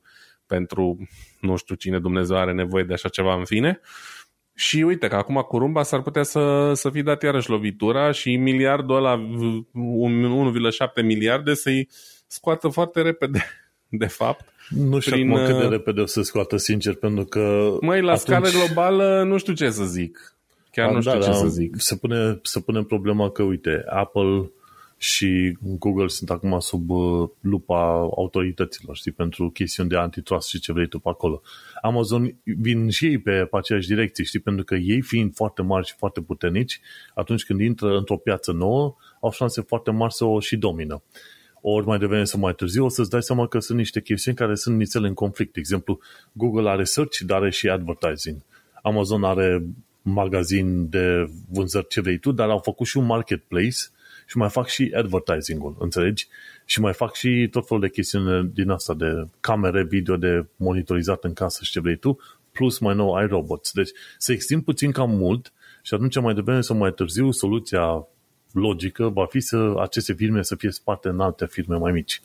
[0.46, 1.08] pentru
[1.40, 3.80] nu știu cine Dumnezeu are nevoie de așa ceva în fine.
[4.54, 8.36] Și uite că acum cu Rumba s-ar putea să, să fi dat iarăși lovitura și
[8.36, 9.28] miliardul ăla,
[10.98, 11.88] 1,7 miliarde să-i
[12.26, 13.44] scoată foarte repede,
[13.88, 14.52] de fapt.
[14.68, 17.76] Nu știu prin, acum cât de uh, repede o să scoată, sincer, pentru că...
[17.80, 18.26] Măi, la atunci...
[18.26, 20.33] scară globală nu știu ce să zic.
[20.74, 21.74] Chiar nu știu da, ce da, să zic.
[21.78, 24.50] Se pune, se pune problema că, uite, Apple
[24.96, 30.72] și Google sunt acum sub uh, lupa autorităților, știi, pentru chestiuni de antitrust și ce
[30.72, 31.42] vrei tu pe acolo.
[31.82, 35.86] Amazon vin și ei pe, pe aceeași direcție, știi, pentru că ei fiind foarte mari
[35.86, 36.80] și foarte puternici,
[37.14, 41.02] atunci când intră într-o piață nouă, au șanse foarte mari să o și domină.
[41.60, 44.54] Ori mai devreme sau mai târziu o să-ți dai seama că sunt niște chestiuni care
[44.54, 45.52] sunt nițele în conflict.
[45.52, 45.98] De exemplu,
[46.32, 48.36] Google are search, dar are și advertising.
[48.82, 49.64] Amazon are
[50.04, 53.78] magazin de vânzări ce vrei tu, dar au făcut și un marketplace
[54.26, 56.28] și mai fac și advertising-ul, înțelegi?
[56.64, 61.24] Și mai fac și tot felul de chestiuni din asta de camere, video de monitorizat
[61.24, 62.18] în casă și ce vrei tu,
[62.52, 63.72] plus mai nou ai robots.
[63.72, 65.52] Deci se extind puțin cam mult
[65.82, 68.06] și atunci mai devreme sau mai târziu soluția
[68.52, 72.20] logică va fi să aceste firme să fie spate în alte firme mai mici.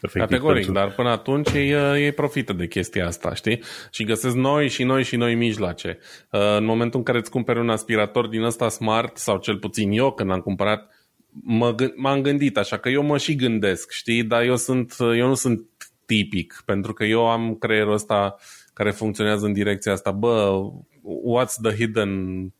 [0.00, 0.82] Efectiv, Categoric, pentru...
[0.82, 1.72] dar până atunci ei,
[2.02, 3.62] ei profită de chestia asta, știi?
[3.90, 5.98] Și găsesc noi și noi și noi mijloace.
[6.30, 9.90] Uh, în momentul în care îți cumperi un aspirator din ăsta smart, sau cel puțin
[9.90, 10.90] eu când am cumpărat,
[11.30, 14.22] mă, m-am gândit așa, că eu mă și gândesc, știi?
[14.22, 15.66] Dar eu, sunt, eu nu sunt
[16.06, 18.36] tipic, pentru că eu am creierul ăsta
[18.74, 20.10] care funcționează în direcția asta.
[20.10, 20.60] Bă,
[21.02, 22.12] what's the hidden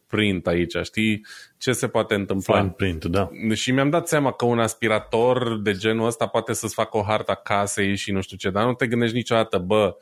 [0.09, 1.27] print aici, știi?
[1.59, 2.59] Ce se poate întâmpla?
[2.59, 3.31] Fine print, da.
[3.55, 7.35] Și mi-am dat seama că un aspirator de genul ăsta poate să-ți facă o harta
[7.35, 9.97] casei și nu știu ce, dar nu te gândești niciodată, bă,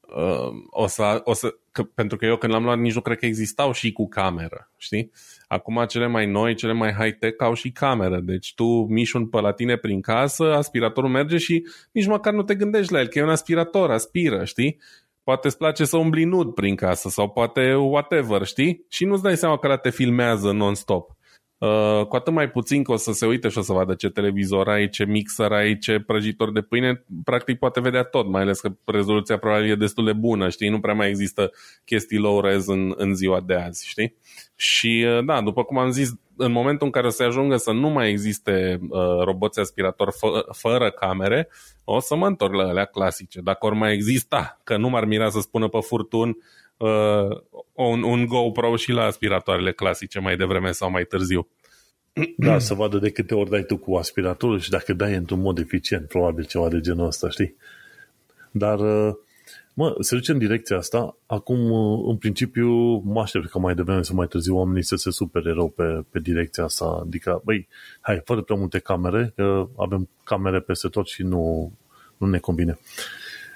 [0.00, 3.18] uh, o să, o să, că, pentru că eu când l-am luat nici nu cred
[3.18, 5.10] că existau și cu cameră, știi?
[5.48, 9.40] Acum cele mai noi, cele mai high-tech au și cameră, deci tu miși un pe
[9.40, 13.18] la tine prin casă, aspiratorul merge și nici măcar nu te gândești la el, că
[13.18, 14.78] e un aspirator, aspiră, știi?
[15.24, 18.84] Poate îți place să umbli nud prin casă sau poate whatever, știi?
[18.88, 21.18] Și nu-ți dai seama că ăla te filmează non-stop.
[21.60, 24.08] Uh, cu atât mai puțin că o să se uite și o să vadă ce
[24.08, 28.60] televizor ai, ce mixer ai, ce prăjitor de pâine, practic poate vedea tot, mai ales
[28.60, 30.68] că rezoluția probabil e destul de bună, știi?
[30.68, 31.50] Nu prea mai există
[31.84, 34.14] chestii low-res în, în ziua de azi, știi?
[34.56, 36.12] Și uh, da, după cum am zis,
[36.42, 40.44] în momentul în care o să ajungă să nu mai existe uh, roboți aspirator fă,
[40.52, 41.48] fără camere,
[41.84, 43.40] o să mă întorc la alea clasice.
[43.40, 46.36] Dacă ori mai exista, că nu m-ar mira să spună pe furtun
[46.76, 47.40] uh,
[47.72, 51.48] un, un GoPro și la aspiratoarele clasice mai devreme sau mai târziu.
[52.36, 55.58] Da, să vadă de câte ori dai tu cu aspiratorul și dacă dai într-un mod
[55.58, 57.56] eficient, probabil ceva de genul ăsta, știi?
[58.50, 58.78] Dar,
[59.80, 61.16] mă, se duce în direcția asta.
[61.26, 61.72] Acum,
[62.08, 65.68] în principiu, mă aștept că mai devreme să mai târziu oamenii să se supere rău
[65.68, 67.00] pe, pe direcția asta.
[67.02, 67.68] Adică, băi,
[68.00, 71.72] hai, fără prea multe camere, că avem camere peste tot și nu,
[72.16, 72.78] nu ne convine.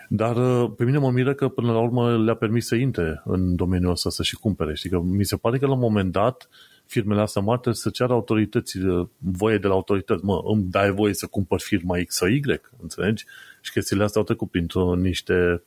[0.08, 0.34] Dar
[0.66, 4.10] pe mine mă miră că până la urmă le-a permis să intre în domeniul ăsta
[4.10, 4.74] să și cumpere.
[4.74, 6.48] Știi că mi se pare că la un moment dat
[6.86, 8.78] firmele astea mari trebuie să ceară autorități,
[9.18, 10.24] voie de la autorități.
[10.24, 12.42] Mă, îmi dai voie să cumpăr firma X sau Y,
[12.82, 13.24] înțelegi?
[13.60, 15.62] Și chestiile astea au trecut printr niște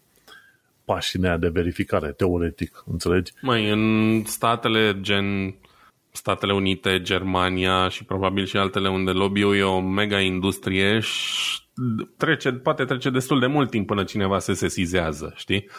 [0.88, 3.32] pași de verificare, teoretic, înțelegi?
[3.42, 5.56] Mai în statele gen
[6.12, 11.60] Statele Unite, Germania și probabil și altele unde lobby-ul e o mega industrie și
[12.18, 15.70] trece, poate trece destul de mult timp până cineva se sesizează, știi?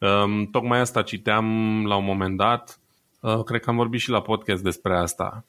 [0.00, 1.46] Um, tocmai asta citeam
[1.86, 2.80] la un moment dat,
[3.20, 5.44] uh, cred că am vorbit și la podcast despre asta.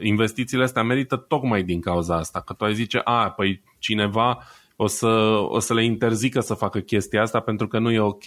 [0.00, 4.42] Investițiile astea merită tocmai din cauza asta, că tu ai zice, a, păi cineva
[4.80, 5.06] o să,
[5.48, 8.24] o să le interzică să facă chestia asta pentru că nu e ok.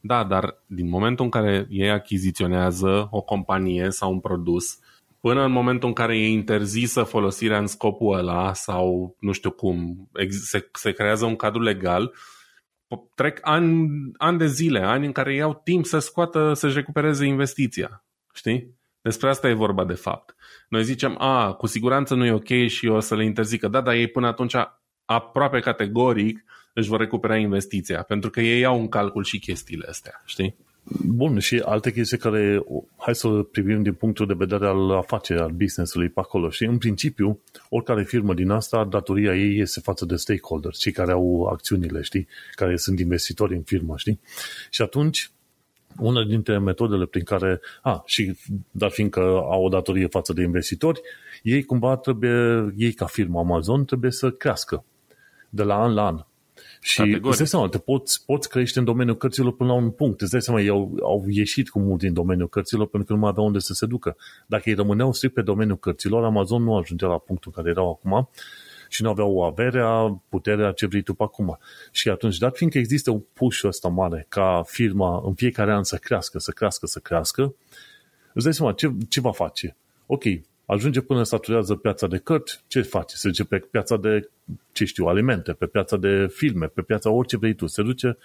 [0.00, 4.78] Da, dar din momentul în care ei achiziționează o companie sau un produs,
[5.20, 10.08] până în momentul în care e interzisă folosirea în scopul ăla sau nu știu cum,
[10.28, 12.14] se, se creează un cadru legal,
[13.14, 18.04] trec ani, ani de zile, ani în care iau timp să scoată, să-și recupereze investiția.
[18.34, 18.74] Știi?
[19.00, 20.34] Despre asta e vorba de fapt.
[20.68, 23.68] Noi zicem, a, cu siguranță nu e ok și o să le interzică.
[23.68, 24.54] Da, dar ei până atunci
[25.04, 30.22] aproape categoric își vor recupera investiția, pentru că ei iau în calcul și chestiile astea,
[30.24, 30.56] știi?
[31.06, 32.64] Bun, și alte chestii care,
[32.96, 36.50] hai să privim din punctul de vedere al afacerii, al business-ului pe acolo.
[36.50, 41.12] Și în principiu, oricare firmă din asta, datoria ei este față de stakeholders, cei care
[41.12, 44.20] au acțiunile, știi, care sunt investitori în firmă, știi?
[44.70, 45.30] Și atunci,
[45.98, 48.36] una dintre metodele prin care, a, și
[48.70, 51.00] dar fiindcă au o datorie față de investitori,
[51.42, 54.84] ei cumva trebuie, ei ca firmă Amazon trebuie să crească
[55.54, 56.24] de la an la an.
[56.80, 57.26] Și Categoric.
[57.26, 60.20] îți dai seama, te poți, poți crește în domeniul cărților până la un punct.
[60.20, 63.18] Îți dai seama, ei au, au ieșit cu mult din domeniul cărților pentru că nu
[63.20, 64.16] mai aveau unde să se ducă.
[64.46, 67.90] Dacă ei rămâneau strict pe domeniul cărților, Amazon nu ajungea la punctul în care erau
[67.90, 68.28] acum
[68.88, 71.58] și nu aveau averea, puterea ce vrei tu pe acum.
[71.92, 75.96] Și atunci, dat fiindcă există un push ăsta mare ca firma în fiecare an să
[75.96, 77.54] crească, să crească, să crească,
[78.32, 79.76] îți dai seama ce, ce va face.
[80.06, 80.22] Ok,
[80.66, 83.16] ajunge până saturează piața de cărți, ce face?
[83.16, 84.30] Se duce pe piața de,
[84.72, 87.66] ce știu, alimente, pe piața de filme, pe piața orice vrei tu.
[87.66, 88.16] Se duce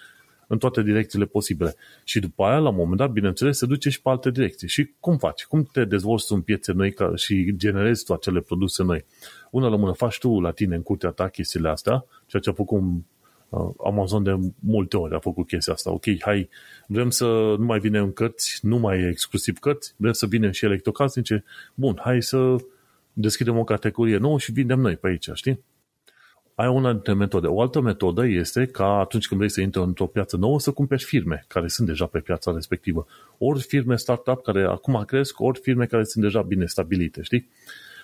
[0.46, 1.74] în toate direcțiile posibile.
[2.04, 4.68] Și după aia, la un moment dat, bineînțeles, se duce și pe alte direcții.
[4.68, 5.44] Și cum faci?
[5.44, 9.04] Cum te dezvolți în piețe noi ca și generezi tu acele produse noi?
[9.50, 12.52] Una la mână faci tu la tine în curtea ta chestiile astea, ceea ce a
[12.52, 13.19] făcut Uh,
[13.84, 15.90] Amazon de multe ori a făcut chestia asta.
[15.92, 16.48] Ok, hai,
[16.86, 17.24] vrem să
[17.58, 21.44] nu mai vine în cărți, nu mai e exclusiv cărți, vrem să vină și electrocasnice.
[21.74, 22.56] Bun, hai să
[23.12, 25.64] deschidem o categorie nouă și vindem noi pe aici, știi?
[26.54, 27.46] Ai una dintre metode.
[27.46, 31.04] O altă metodă este ca atunci când vrei să intri într-o piață nouă să cumperi
[31.04, 33.06] firme care sunt deja pe piața respectivă.
[33.38, 37.48] Ori firme startup care acum cresc, ori firme care sunt deja bine stabilite, știi?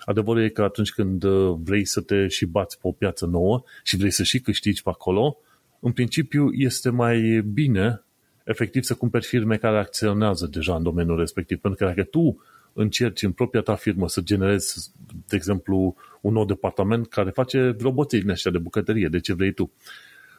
[0.07, 3.63] Adevărul e că atunci când uh, vrei să te și bați pe o piață nouă
[3.83, 5.37] și vrei să și câștigi pe acolo,
[5.79, 8.03] în principiu este mai bine
[8.43, 11.59] efectiv să cumperi firme care acționează deja în domeniul respectiv.
[11.59, 12.43] Pentru că dacă tu
[12.73, 14.91] încerci în propria ta firmă să generezi,
[15.27, 19.53] de exemplu, un nou departament care face roboții din ăștia de bucătărie, de ce vrei
[19.53, 19.71] tu,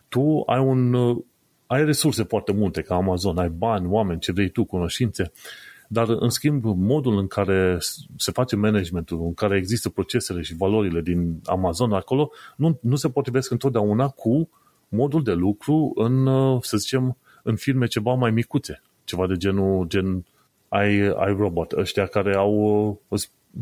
[0.08, 1.24] tu ai un uh,
[1.66, 5.32] ai resurse foarte multe ca Amazon, ai bani, oameni, ce vrei tu, cunoștințe
[5.90, 7.78] dar, în schimb, modul în care
[8.16, 13.10] se face managementul, în care există procesele și valorile din Amazon acolo, nu, nu se
[13.10, 14.50] potrivesc întotdeauna cu
[14.88, 16.28] modul de lucru în,
[16.60, 18.82] să zicem, în firme ceva mai micuțe.
[19.04, 20.26] Ceva de genul, gen
[20.68, 23.00] ai, ai robot, ăștia care au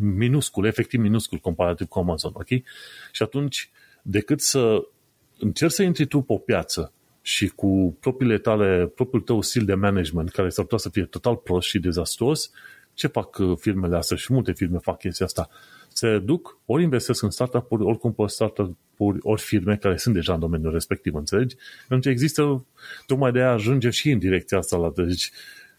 [0.01, 2.49] minuscul, efectiv minuscul comparativ cu Amazon, ok?
[3.13, 3.71] Și atunci,
[4.03, 4.87] decât să
[5.39, 6.93] încerci să intri tu pe o piață
[7.27, 11.37] și cu propriile tale, propriul tău stil de management, care s-ar putea să fie total
[11.37, 12.51] prost și dezastruos,
[12.95, 15.49] ce fac uh, firmele astea și multe firme fac chestia asta?
[15.93, 20.41] Se duc, ori investesc în startup-uri, ori cumpăr startup-uri, ori firme care sunt deja în
[20.41, 21.57] domeniul respectiv, înțelegi?
[21.89, 22.67] Pentru că există,
[23.07, 25.31] tocmai de aia ajunge și în direcția asta la deci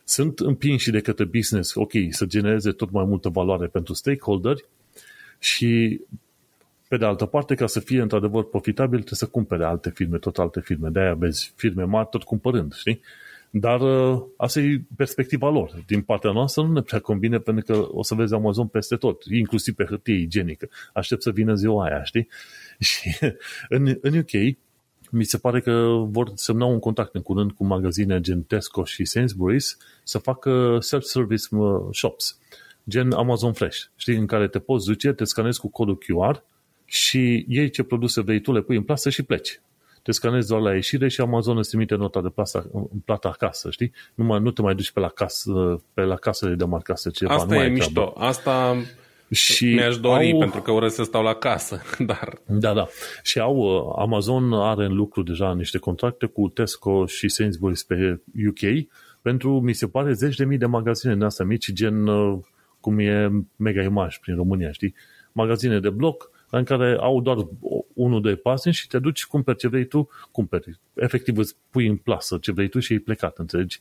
[0.03, 4.65] sunt împinși de către business, ok, să genereze tot mai multă valoare pentru stakeholderi
[5.39, 6.01] și
[6.88, 10.38] pe de altă parte, ca să fie într-adevăr profitabil, trebuie să cumpere alte firme, tot
[10.38, 10.89] alte firme.
[10.89, 13.01] De-aia vezi firme mari tot cumpărând, știi?
[13.49, 15.83] Dar uh, asta e perspectiva lor.
[15.85, 19.23] Din partea noastră nu ne prea convine pentru că o să vezi Amazon peste tot,
[19.23, 20.69] inclusiv pe hârtie igienică.
[20.93, 22.27] Aștept să vină ziua aia, știi?
[22.79, 23.17] Și
[23.69, 24.57] în, în UK
[25.11, 25.71] mi se pare că
[26.09, 31.55] vor semna un contact în curând cu magazine gen Tesco și Sainsbury's să facă self-service
[31.55, 32.39] uh, shops
[32.89, 36.43] gen Amazon Fresh, știi, în care te poți duce, te scanezi cu codul QR
[36.89, 39.61] și iei ce produse vrei tu, le pui în plasă și pleci.
[40.03, 42.71] Te scanezi doar la ieșire și Amazon îți trimite nota de plată,
[43.05, 43.91] plată acasă, știi?
[44.15, 47.33] Nu, mai, nu te mai duci pe la, casă, pe la casele de marcasă ceva.
[47.33, 47.91] Asta nu e mișto.
[47.91, 48.13] Treabă.
[48.17, 48.75] Asta
[49.31, 50.39] și mi-aș dori au...
[50.39, 52.41] pentru că urăsc să stau la casă, dar...
[52.45, 52.88] Da, da.
[53.23, 58.19] Și au, uh, Amazon are în lucru deja niște contracte cu Tesco și Sainsbury's pe
[58.47, 58.88] UK
[59.27, 62.39] pentru, mi se pare, zeci de mii de magazine în astea mici, gen uh,
[62.79, 64.95] cum e Mega Image prin România, știi?
[65.31, 67.37] Magazine de bloc în care au doar
[67.93, 70.79] unul, doi pase și te duci, cumperi ce vrei tu, cumperi.
[70.93, 73.79] Efectiv îți pui în plasă ce vrei tu și e plecat, înțelegi?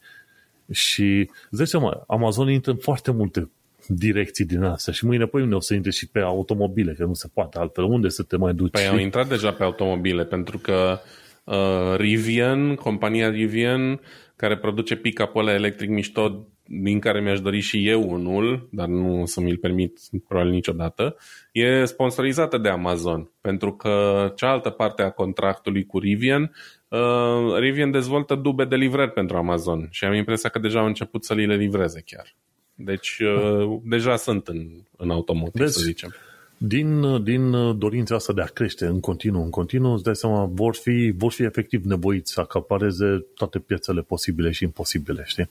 [0.71, 3.51] Și, zici seama, Amazon intră în foarte multe
[3.89, 7.29] direcții din astea și mâine păi o să intre și pe automobile, că nu se
[7.35, 7.85] poate altfel.
[7.85, 8.71] Unde să te mai duci?
[8.71, 10.99] Păi au intrat deja pe automobile, pentru că
[11.45, 14.01] uh, Rivian, compania Rivian,
[14.37, 19.27] care produce pick-up electric mișto, din care mi-aș dori și eu unul, dar nu o
[19.27, 19.99] să mi-l permit
[20.29, 21.17] probabil niciodată,
[21.53, 23.93] e sponsorizată de Amazon, pentru că
[24.37, 26.53] cealaltă parte a contractului cu Rivian,
[26.89, 31.25] uh, Rivian dezvoltă dube de livrări pentru Amazon și am impresia că deja au început
[31.25, 32.35] să li le livreze chiar.
[32.75, 36.15] Deci uh, deja sunt în, în automotive, Vezi, să zicem.
[36.59, 40.75] Din, din dorința asta de a crește în continuu, în continuu, îți dai seama, vor
[40.75, 45.49] fi, vor fi efectiv nevoiți să acapareze toate piețele posibile și imposibile, știi?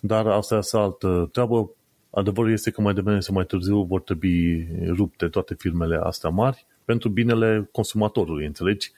[0.00, 1.70] Dar asta este altă treabă.
[2.10, 6.66] Adevărul este că mai devreme sau mai târziu vor trebui rupte toate firmele astea mari
[6.84, 8.92] pentru binele consumatorului, înțelegi?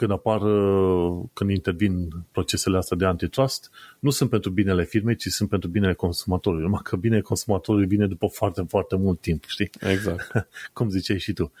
[0.00, 5.26] când apar, uh, când intervin procesele astea de antitrust, nu sunt pentru binele firmei, ci
[5.26, 6.64] sunt pentru binele consumatorului.
[6.64, 9.70] Numai că binele consumatorului vine după foarte, foarte mult timp, știi?
[9.80, 10.48] Exact.
[10.72, 11.52] Cum ziceai și tu.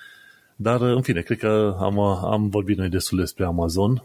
[0.56, 4.04] Dar, în fine, cred că am, am vorbit noi destul despre Amazon.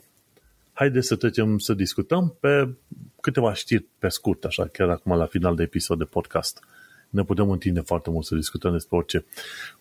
[0.77, 2.75] Haideți să trecem să discutăm pe
[3.21, 6.63] câteva știri pe scurt, așa, chiar acum la final de episod de podcast.
[7.09, 9.25] Ne putem întinde foarte mult să discutăm despre orice.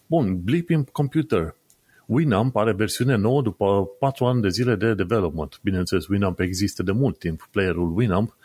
[0.07, 1.57] Bun, Bleeping Computer
[2.07, 5.61] Winamp are versiune nouă după 4 ani de zile de development.
[5.63, 8.37] Bineînțeles, Winamp există de mult timp, playerul Winamp,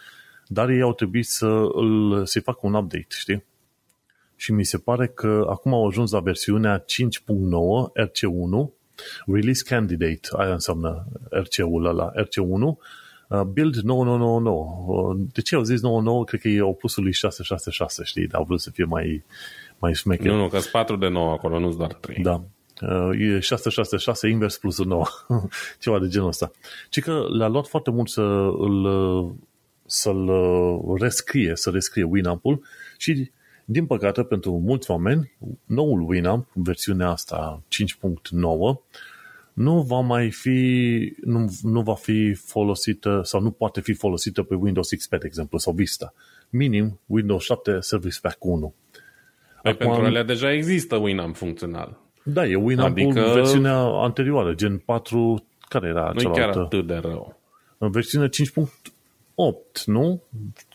[0.47, 3.43] dar ei au trebuit să îl, să facă un update, știi?
[4.35, 6.85] Și mi se pare că acum au ajuns la versiunea 5.9
[8.05, 8.78] RC1,
[9.25, 12.61] Release Candidate, aia înseamnă RC-ul ăla, RC1,
[13.27, 14.85] uh, Build 9999.
[14.87, 16.23] Uh, de ce au zis 99?
[16.23, 18.27] Cred că e opusul lui 666, știi?
[18.27, 19.23] Dar au vrut să fie mai,
[19.79, 20.31] mai șmecher.
[20.31, 22.17] Nu, nu, că 4 de 9 acolo, nu doar 3.
[22.21, 22.43] Da.
[22.81, 25.05] Uh, e 666 invers plus 9.
[25.79, 26.51] Ceva de genul ăsta.
[26.89, 28.21] Ci că le-a luat foarte mult să
[28.59, 28.87] îl,
[29.85, 30.29] să-l
[30.99, 32.63] rescrie, să rescrie Winamp-ul
[32.97, 33.31] și
[33.71, 35.31] din păcate, pentru mulți oameni,
[35.65, 38.39] noul Winamp, versiunea asta 5.9,
[39.53, 44.55] nu va mai fi, nu, nu va fi folosită sau nu poate fi folosită pe
[44.55, 46.13] Windows XP, de exemplu, sau Vista.
[46.49, 48.73] Minim Windows 7 Service Pack 1.
[49.61, 51.99] Păi Acum, pentru alea deja există Winamp funcțional.
[52.23, 53.31] Da, e Winamp adică...
[53.33, 57.39] versiunea anterioară, gen 4, care era Nu chiar atât de rău.
[57.77, 58.51] Versiunea 5.
[59.41, 60.23] 8, nu?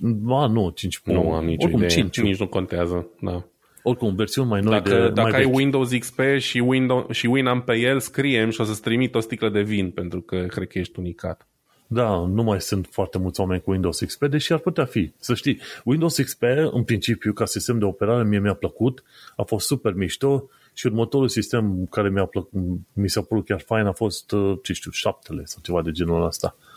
[0.00, 1.00] Ba, nu, 5.
[1.04, 1.88] Nu am nicio Oricum, idee.
[1.88, 2.20] 5.
[2.20, 3.44] Nici nu contează, da.
[3.82, 5.54] Oricum, versiuni mai noi dacă, de, Dacă mai ai vechi.
[5.54, 9.48] Windows XP și, Windows, și Winamp pe el, scriem și o să-ți trimit o sticlă
[9.48, 11.48] de vin, pentru că cred că ești unicat.
[11.86, 15.12] Da, nu mai sunt foarte mulți oameni cu Windows XP, deși ar putea fi.
[15.18, 19.02] Să știi, Windows XP, în principiu, ca sistem de operare, mie mi-a plăcut,
[19.36, 22.52] a fost super mișto și următorul sistem care mi-a plăcut,
[22.92, 26.24] mi s-a părut chiar fain a fost, uh, ce știu, șaptele sau ceva de genul
[26.24, 26.56] ăsta.
[26.58, 26.73] Uh,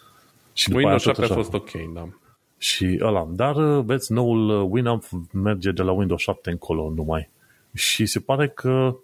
[0.57, 2.09] și Windows 7 a fost ok, da.
[2.57, 3.27] Și ăla.
[3.31, 7.29] Dar, uh, vezi, noul uh, Winamp merge de la Windows 7 încolo numai.
[7.73, 8.95] Și se pare că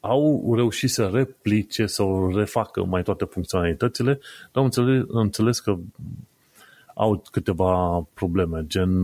[0.00, 5.76] au reușit să replice, să refacă mai toate funcționalitățile, dar am înțeles, am înțeles că
[6.94, 9.02] au câteva probleme, gen,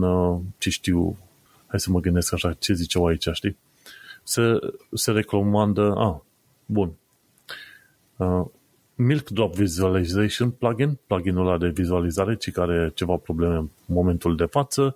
[0.57, 1.17] ce știu,
[1.67, 3.57] hai să mă gândesc așa, ce ziceau aici, știi?
[4.23, 4.59] Se,
[4.93, 6.15] se recomandă, ah,
[6.65, 6.93] bun,
[8.95, 13.69] uh, Milk Drop Visualization plugin, pluginul ăla de vizualizare, ci care are ceva probleme în
[13.85, 14.95] momentul de față,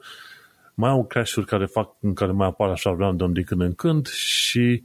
[0.74, 4.08] mai au crash-uri care fac, în care mai apar așa random din când în când
[4.08, 4.84] și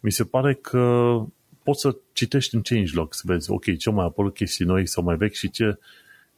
[0.00, 1.16] mi se pare că
[1.62, 5.16] poți să citești în changelog, să vezi, ok, ce mai apărut chestii noi sau mai
[5.16, 5.78] vechi și ce,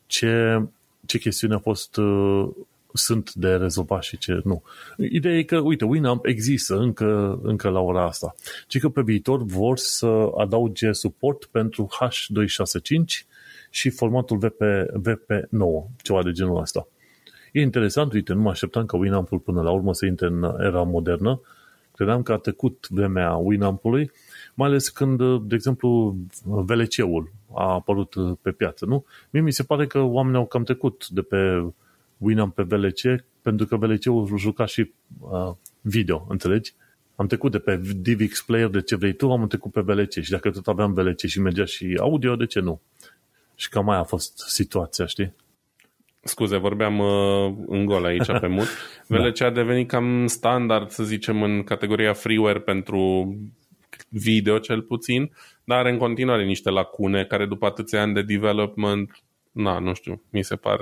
[0.06, 0.62] ce,
[1.06, 2.48] ce chestiune a fost uh,
[2.96, 4.62] sunt de rezolvat și ce nu.
[4.96, 8.34] Ideea e că, uite, Winamp există încă, încă la ora asta.
[8.66, 13.26] Ci că pe viitor vor să adauge suport pentru H265
[13.70, 14.62] și formatul VP,
[15.00, 16.88] VP9, ceva de genul ăsta.
[17.52, 20.82] E interesant, uite, nu mă așteptam ca Winamp-ul până la urmă să intre în era
[20.82, 21.40] modernă.
[21.94, 24.10] Credeam că a trecut vremea Winamp-ului,
[24.54, 29.04] mai ales când, de exemplu, VLC-ul a apărut pe piață, nu?
[29.30, 31.64] Mie mi se pare că oamenii au cam trecut de pe
[32.24, 36.72] Winamp pe VLC, pentru că VLC-ul juca și uh, video, înțelegi?
[37.16, 40.30] Am trecut de pe DivX Player de ce vrei tu, am trecut pe VLC și
[40.30, 42.80] dacă tot aveam VLC și mergea și audio, de ce nu?
[43.54, 45.34] Și cam mai a fost situația, știi?
[46.20, 48.68] Scuze, vorbeam uh, în gol aici pe mult.
[49.06, 49.46] VLC da.
[49.46, 53.34] a devenit cam standard, să zicem, în categoria freeware pentru
[54.08, 55.30] video cel puțin,
[55.64, 59.22] dar are în continuare niște lacune care după atâția ani de development,
[59.52, 60.78] na, nu știu, mi se par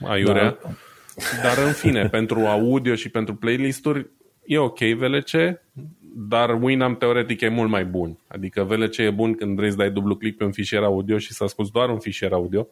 [0.00, 0.58] aiurea.
[0.62, 0.70] Da.
[1.42, 4.10] Dar în fine, pentru audio și pentru playlisturi
[4.44, 5.60] e ok VLC,
[6.16, 8.18] dar Winamp teoretic e mult mai bun.
[8.26, 11.32] Adică VLC e bun când vrei să dai dublu click pe un fișier audio și
[11.32, 12.68] să asculti doar un fișier audio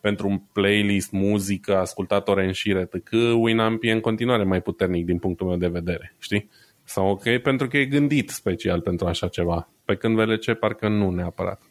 [0.00, 5.04] pentru un playlist, muzică, ascultat ore în șire, că Winamp e în continuare mai puternic
[5.04, 6.50] din punctul meu de vedere, știi?
[6.84, 9.68] Sau ok, pentru că e gândit special pentru așa ceva.
[9.84, 11.62] Pe când VLC parcă nu neapărat.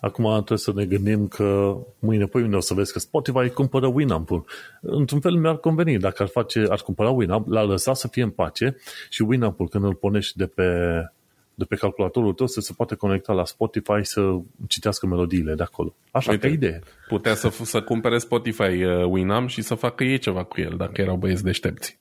[0.00, 3.86] Acum trebuie să ne gândim că mâine, poi mâine o să vezi că Spotify cumpără
[3.86, 4.44] Winamp-ul.
[4.80, 5.98] Într-un fel mi-ar conveni.
[5.98, 8.76] Dacă ar, face, ar cumpăra Winamp, l-ar lăsa să fie în pace
[9.08, 10.64] și Winamp-ul când îl pornești de pe,
[11.54, 15.94] de pe calculatorul tău să se poate conecta la Spotify să citească melodiile de acolo.
[16.10, 16.80] Așa Uite, ca idee.
[17.08, 21.00] Putea să, să cumpere Spotify uh, Winamp și să facă ei ceva cu el, dacă
[21.00, 21.98] erau băieți deștepți.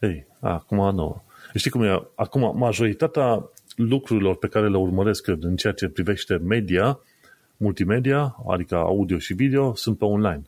[0.00, 1.22] Ei, acum nu.
[1.54, 2.02] Știi cum e?
[2.14, 7.00] Acum, majoritatea lucrurilor pe care le urmăresc eu în ceea ce privește media,
[7.56, 10.42] multimedia, adică audio și video, sunt pe online.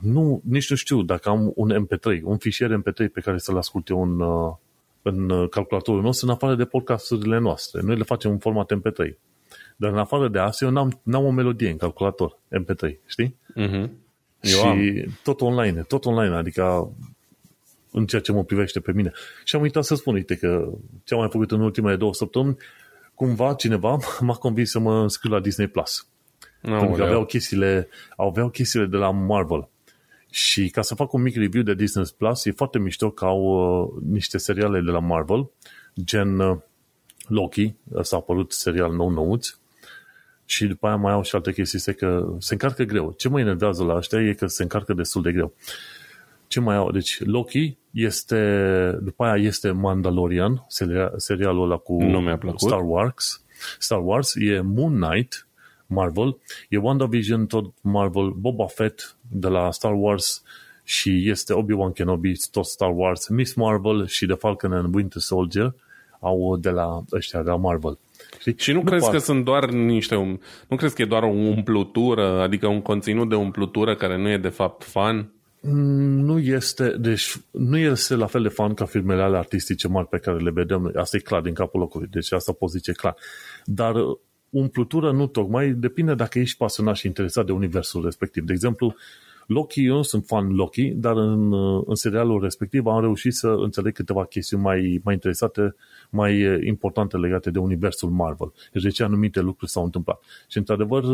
[0.00, 3.88] Nu, nici nu știu dacă am un MP3, un fișier MP3 pe care să-l ascult
[3.88, 4.52] eu în, uh,
[5.02, 7.80] în calculatorul nostru, în afară de podcasturile noastre.
[7.82, 9.18] Noi le facem în format MP3.
[9.76, 13.36] Dar în afară de asta, eu n-am, n-am o melodie în calculator MP3, știi?
[13.56, 13.88] Uh-huh.
[14.40, 14.78] Eu și am.
[15.22, 16.92] tot online, tot online, adică
[17.92, 19.12] în ceea ce mă privește pe mine.
[19.44, 20.72] Și am uitat să spun, uite că
[21.04, 22.56] ce am mai făcut în ultimele două săptămâni,
[23.14, 25.66] cumva cineva m-a convins să mă înscriu la Disney+.
[25.66, 26.06] Plus.
[26.60, 29.68] No, pentru că aveau chestiile, aveau chestiile de la Marvel.
[30.30, 33.40] Și ca să fac un mic review de Disney Plus, e foarte mișto că au
[33.42, 35.50] uh, niște seriale de la Marvel,
[36.04, 36.56] gen uh,
[37.26, 39.54] Loki, ăsta a apărut serial nou nouț,
[40.44, 43.14] și după aia mai au și alte chestii, este că se încarcă greu.
[43.16, 45.54] Ce mă enervează la ăștia e că se încarcă destul de greu.
[46.46, 46.90] Ce mai au?
[46.90, 50.66] Deci Loki este, după aia este Mandalorian,
[51.16, 52.20] serialul ăla cu nu
[52.56, 53.44] Star Wars.
[53.78, 55.48] Star Wars e Moon Knight,
[55.86, 56.36] Marvel,
[56.68, 60.42] e WandaVision, tot Marvel, Boba Fett de la Star Wars
[60.84, 65.74] și este Obi-Wan Kenobi, tot Star Wars, Miss Marvel și The Falcon and Winter Soldier
[66.20, 67.98] au de la ăștia, de la Marvel.
[68.38, 68.54] Știi?
[68.58, 70.38] Și nu crezi că sunt doar niște,
[70.68, 74.36] nu crezi că e doar o umplutură, adică un conținut de umplutură care nu e
[74.36, 75.32] de fapt fan?
[75.62, 80.08] Mm, nu este, deci nu este la fel de fan ca filmele ale artistice mari
[80.08, 80.92] pe care le vedem.
[80.96, 83.16] Asta e clar din capul locului, deci asta pot zice clar.
[83.64, 84.18] Dar uh,
[84.50, 88.44] umplutură nu tocmai, depinde dacă ești pasionat și interesat de universul respectiv.
[88.44, 88.94] De exemplu,
[89.52, 91.52] Loki, eu nu sunt fan Loki, dar în,
[91.86, 95.74] în serialul respectiv am reușit să înțeleg câteva chestiuni mai, mai interesate,
[96.10, 98.52] mai importante legate de universul Marvel.
[98.72, 100.20] Deci de ce anumite lucruri s-au întâmplat.
[100.48, 101.04] Și într-adevăr,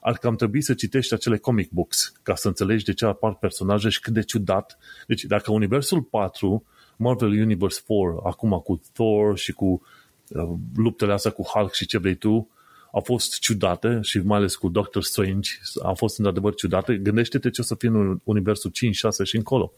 [0.00, 3.88] ar cam trebui să citești acele comic books ca să înțelegi de ce apar personaje
[3.88, 4.78] și cât de ciudat.
[5.06, 6.64] Deci dacă universul 4,
[6.96, 9.82] Marvel Universe 4, acum cu Thor și cu
[10.28, 12.48] uh, luptele astea cu Hulk și ce vrei tu,
[12.92, 15.50] au fost ciudate și mai ales cu Doctor Strange
[15.82, 16.96] au fost într-adevăr ciudate.
[16.96, 19.72] Gândește-te ce o să fie în universul 5, 6 și încolo.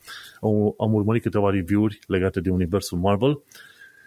[0.79, 3.41] Am urmărit câteva review-uri legate de universul Marvel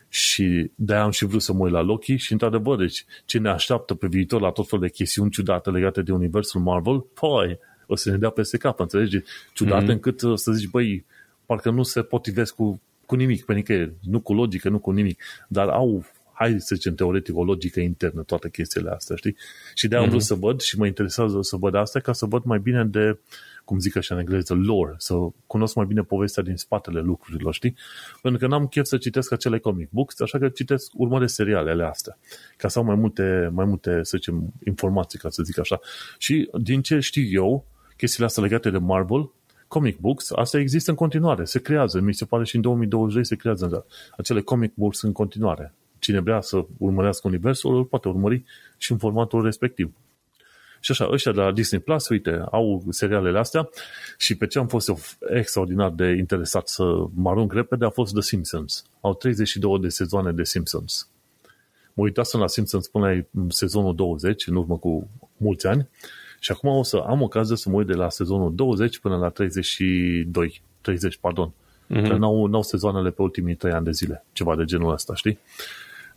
[0.09, 3.49] și de-aia am și vrut să mă uit la Loki și într-adevăr, deci ce ne
[3.49, 7.95] așteaptă pe viitor la tot fel de chestiuni ciudate legate de universul Marvel, păi, o
[7.95, 9.21] să ne dea peste cap, înțelegi?
[9.53, 9.89] Ciudate mm-hmm.
[9.89, 11.05] încât uh, să zici, băi,
[11.45, 15.23] parcă nu se potrivesc cu, cu nimic, pe nicăieri, nu cu logică, nu cu nimic,
[15.47, 19.35] dar au hai să zicem teoretic, o logică internă, toate chestiile astea, știi?
[19.73, 20.11] Și de-aia mm-hmm.
[20.11, 20.39] am vrut mhm.
[20.39, 23.19] să văd și mă interesează să văd asta ca să văd mai bine de,
[23.65, 25.13] cum zic așa în engleză, lore, să
[25.47, 27.75] cunosc mai bine povestea din spatele lucrurilor, știi?
[28.21, 32.17] Pentru că n-am chef să citesc acele comic books, așa că citesc urmări serialele astea,
[32.57, 35.79] ca să au mai multe, mai multe, să zicem, informații, ca să zic așa.
[36.17, 37.65] Și din ce știu eu,
[37.97, 39.31] chestiile astea legate de Marvel,
[39.67, 43.35] comic books, asta există în continuare, se creează, mi se pare și în 2020 se
[43.35, 43.85] creează
[44.17, 48.43] acele comic books în continuare cine vrea să urmărească universul, îl poate urmări
[48.77, 49.93] și în formatul respectiv.
[50.79, 53.69] Și așa, ăștia de la Disney Plus, uite, au serialele astea
[54.17, 54.91] și pe ce am fost
[55.33, 56.83] extraordinar de interesat să
[57.13, 58.85] mă arunc repede a fost The Simpsons.
[59.01, 61.09] Au 32 de sezoane de Simpsons.
[61.93, 65.89] Mă uitasem la Simpsons până la sezonul 20, în urmă cu mulți ani,
[66.39, 69.29] și acum o să am ocazia să mă uit de la sezonul 20 până la
[69.29, 71.49] 32, 30, pardon.
[71.49, 72.07] Mm-hmm.
[72.07, 75.39] Că n-au, n-au sezoanele pe ultimii 3 ani de zile, ceva de genul ăsta, știi?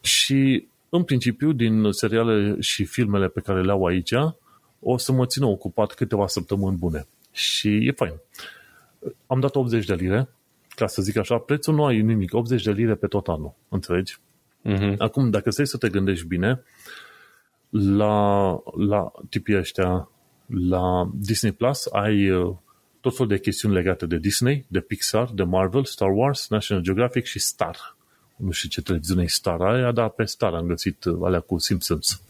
[0.09, 4.15] Și, în principiu, din seriale și filmele pe care le au aici,
[4.81, 7.07] o să mă țină ocupat câteva săptămâni bune.
[7.33, 8.15] Și e fain.
[9.27, 10.29] Am dat 80 de lire
[10.69, 14.17] ca să zic așa, prețul nu ai nimic, 80 de lire pe tot anul, înțelegi?
[14.65, 14.97] Uh-huh.
[14.99, 16.63] Acum, dacă stai să te gândești bine,
[17.71, 18.51] la,
[18.89, 20.11] la tipii ăștia,
[20.47, 22.57] la Disney Plus, ai uh,
[23.01, 27.25] tot felul de chestiuni legate de Disney, de Pixar, de Marvel, Star Wars, National Geographic
[27.25, 27.97] și Star.
[28.39, 31.59] Nu știu ce televiziune e Star aia, dar pe Star am găsit uh, alea cu
[31.59, 32.23] Simpsons.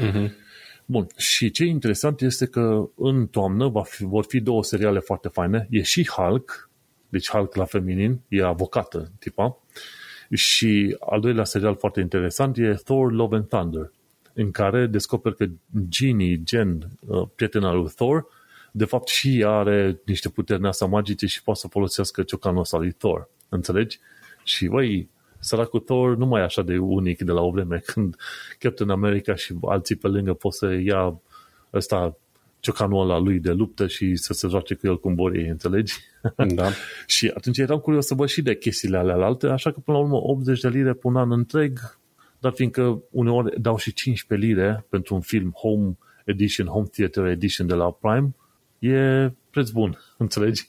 [0.00, 0.30] Uh-huh.
[0.84, 4.98] Bun, și ce e interesant este că în toamnă va fi, vor fi două seriale
[4.98, 5.66] foarte faine.
[5.70, 6.70] E și Hulk,
[7.08, 9.58] deci Hulk la feminin, e avocată tipa,
[10.30, 13.92] și al doilea serial foarte interesant e Thor Love and Thunder,
[14.32, 15.46] în care descoperi că
[15.88, 18.26] Genie, Gen, uh, prietena lui Thor,
[18.72, 22.76] de fapt și ea are niște puteri asta magice și poate să folosească ciocanul ăsta
[22.76, 23.28] lui Thor.
[23.48, 23.98] Înțelegi?
[24.44, 25.08] Și, băi,
[25.44, 28.16] săracul Thor nu mai e așa de unic de la o vreme când
[28.58, 31.20] Captain America și alții pe lângă pot să ia
[31.72, 32.16] ăsta
[32.60, 35.94] ciocanul ăla lui de luptă și să se joace cu el cum vor ei, înțelegi?
[36.54, 36.70] Da.
[37.06, 40.02] și atunci eram curios să văd și de chestiile alea alte, așa că până la
[40.02, 41.78] urmă 80 de lire pe un an întreg,
[42.38, 47.66] dar fiindcă uneori dau și 15 lire pentru un film Home Edition, Home Theater Edition
[47.66, 48.34] de la Prime,
[48.78, 50.68] e preț bun, înțelegi?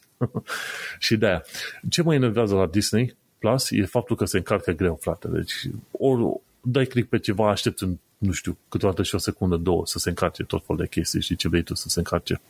[1.00, 1.44] și de aia.
[1.90, 5.28] Ce mă enervează la Disney Plus e faptul că se încarcă greu, frate.
[5.28, 5.54] Deci
[5.92, 10.00] ori dai click pe ceva, aștepți în, nu știu, câteodată și o secundă, două, să
[10.00, 12.42] se încarce tot felul de chestii și ce vrei tu să se încarce.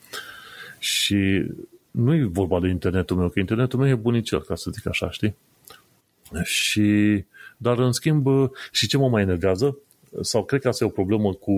[0.79, 1.45] Și
[1.91, 5.11] nu e vorba de internetul meu, că internetul meu e bunicel, ca să zic așa,
[5.11, 5.35] știi?
[6.43, 7.23] Și,
[7.57, 8.27] dar în schimb,
[8.71, 9.77] și ce mă mai enervează,
[10.21, 11.53] sau cred că asta e o problemă cu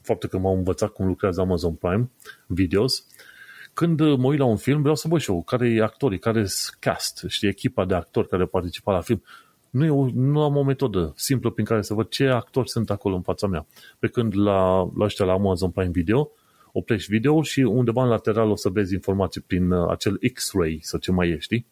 [0.00, 2.10] faptul că m-am învățat cum lucrează Amazon Prime
[2.46, 3.06] Videos,
[3.76, 6.40] când mă uit la un film, vreau să văd și eu care e actorii, care
[6.40, 6.46] e
[6.78, 9.22] cast, știi, echipa de actori care participa la film.
[9.70, 12.90] Nu, e o, nu am o metodă simplă prin care să văd ce actori sunt
[12.90, 13.66] acolo în fața mea.
[13.98, 16.30] Pe când la, la ăștia la Amazon Prime Video,
[16.72, 20.98] oprești video și undeva în lateral o să vezi informații prin uh, acel X-ray sau
[20.98, 21.66] ce mai e, știi?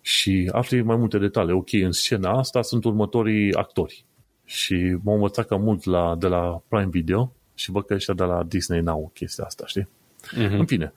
[0.00, 1.54] Și afli mai multe detalii.
[1.54, 4.04] Ok, în scena asta sunt următorii actori.
[4.44, 8.24] Și m-am învățat cam mult la, de la Prime Video și văd că ăștia de
[8.24, 9.88] la Disney n-au chestia asta, știi?
[10.34, 10.58] Uh-huh.
[10.58, 10.92] În fine,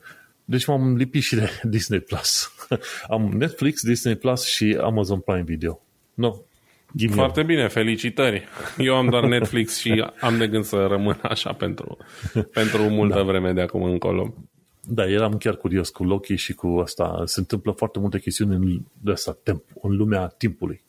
[0.50, 2.52] deci m-am lipit și de Disney Plus.
[3.14, 5.80] Am Netflix, Disney Plus și Amazon Prime Video.
[6.14, 6.34] No,
[7.10, 8.44] Foarte bine, felicitări.
[8.78, 11.96] Eu am doar Netflix și am de gând să rămân așa pentru,
[12.52, 13.22] pentru multă da.
[13.22, 14.34] vreme de acum încolo.
[14.80, 17.22] Da, eram chiar curios cu Loki și cu asta.
[17.24, 20.82] Se întâmplă foarte multe chestiuni în, de asta, timp, în lumea timpului.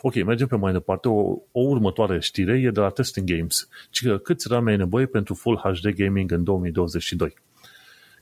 [0.00, 1.08] Ok, mergem pe mai departe.
[1.08, 3.68] O, o următoare știre e de la Testing Games.
[3.90, 7.34] Ci că câți RAM ai nevoie pentru Full HD Gaming în 2022?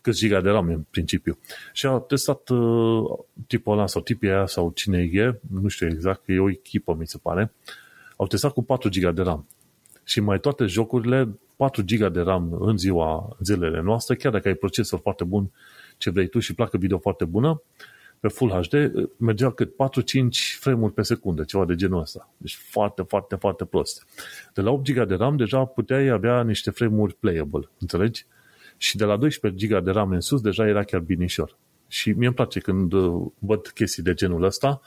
[0.05, 1.39] Câți giga de RAM în principiu.
[1.73, 6.23] Și a testat uh, tipul ăla sau tipii aia sau cine e, nu știu exact,
[6.27, 7.53] e o echipă mi se pare,
[8.17, 9.47] au testat cu 4 giga de RAM.
[10.03, 14.55] Și mai toate jocurile, 4 giga de RAM în ziua, zilele noastre, chiar dacă ai
[14.55, 15.51] procesor foarte bun,
[15.99, 17.63] ce vrei tu și placă video foarte bună,
[18.21, 19.75] pe Full HD mergea cât 4-5
[20.61, 22.31] frame-uri pe secundă, ceva de genul ăsta.
[22.37, 24.07] Deci foarte, foarte, foarte prost.
[24.55, 28.27] De la 8 GB de RAM deja puteai avea niște frame-uri playable, înțelegi?
[28.77, 31.57] Și de la 12 GB de RAM în sus deja era chiar binișor.
[31.89, 34.81] Și mie îmi place când uh, văd chestii de genul ăsta,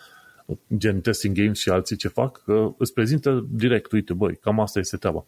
[0.78, 4.80] gen testing games și alții ce fac, că îți prezintă direct, uite, băi, cam asta
[4.80, 5.26] este treaba.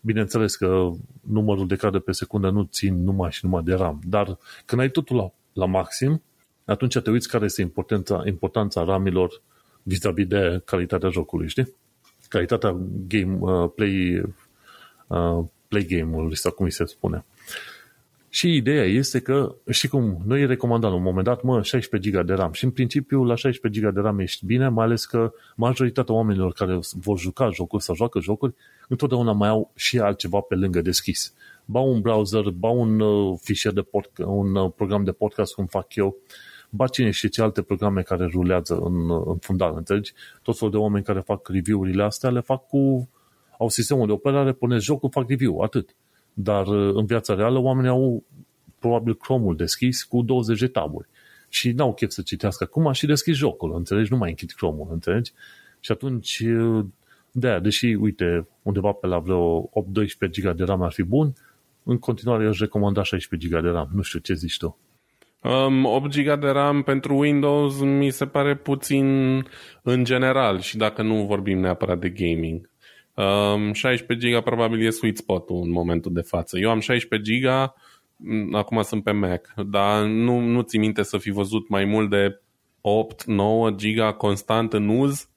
[0.00, 0.90] Bineînțeles că
[1.20, 4.90] numărul de cadre pe secundă nu țin numai și numai de RAM, dar când ai
[4.90, 6.22] totul la, la maxim,
[6.64, 9.42] atunci te uiți care este importanța, importanța ramilor
[9.82, 11.74] vis-a-vis de calitatea jocului, știi?
[12.28, 12.76] Calitatea
[13.08, 14.22] game, uh, play,
[15.06, 17.24] uh, play game-ului sau cum îi se spune.
[18.32, 22.26] Și ideea este că, și cum noi recomandam la un moment dat, mă, 16 GB
[22.26, 22.52] de RAM.
[22.52, 26.52] Și în principiu la 16 GB de RAM ești bine, mai ales că majoritatea oamenilor
[26.52, 28.54] care vor juca jocuri sau joacă jocuri,
[28.88, 31.34] întotdeauna mai au și altceva pe lângă deschis.
[31.64, 35.66] Ba un browser, ba un uh, fișier de podcast, un uh, program de podcast, cum
[35.66, 36.16] fac eu,
[36.70, 40.12] ba cine și ce alte programe care rulează în, în fundal, înțelegi?
[40.42, 43.08] Tot felul de oameni care fac review-urile astea le fac cu,
[43.58, 45.94] au sistemul de operare, pune jocul, fac review, atât.
[46.42, 48.24] Dar uh, în viața reală oamenii au
[48.78, 51.08] probabil Chrome-ul deschis cu 20 de taburi
[51.48, 54.12] și n-au chef să citească acum și deschis jocul, înțelegi?
[54.12, 55.32] Nu mai închid Chrome-ul, înțelegi?
[55.80, 56.84] Și atunci, uh,
[57.32, 61.32] de aia, deși, uite, undeva pe la vreo 8-12 GB de RAM ar fi bun,
[61.82, 63.88] în continuare aș recomanda 16 GB de RAM.
[63.94, 64.78] Nu știu ce zici tu.
[65.42, 69.06] Um, 8 GB de RAM pentru Windows mi se pare puțin
[69.82, 72.70] în general și dacă nu vorbim neapărat de gaming.
[73.14, 76.58] Um, 16 GB probabil e sweet spot-ul în momentul de față.
[76.58, 77.74] Eu am 16 GB,
[78.54, 82.40] acum sunt pe Mac, dar nu, nu ți minte să fi văzut mai mult de
[82.80, 85.28] 8-9 GB constant în uz,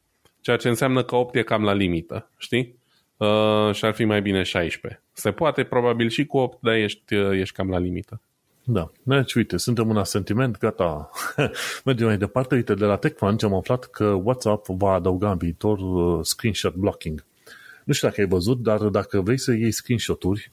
[0.41, 2.75] ceea ce înseamnă că 8 e cam la limită, știi?
[3.17, 5.01] Uh, și ar fi mai bine 16.
[5.13, 8.21] Se poate probabil și cu 8, dar ești, ești cam la limită.
[8.65, 11.09] Da, deci uite, suntem în asentiment, gata.
[11.85, 15.79] Mergem mai departe, uite, de la TechCrunch am aflat că WhatsApp va adăuga în viitor
[15.79, 17.25] uh, screenshot blocking.
[17.85, 20.49] Nu știu dacă ai văzut, dar dacă vrei să iei screenshot-uri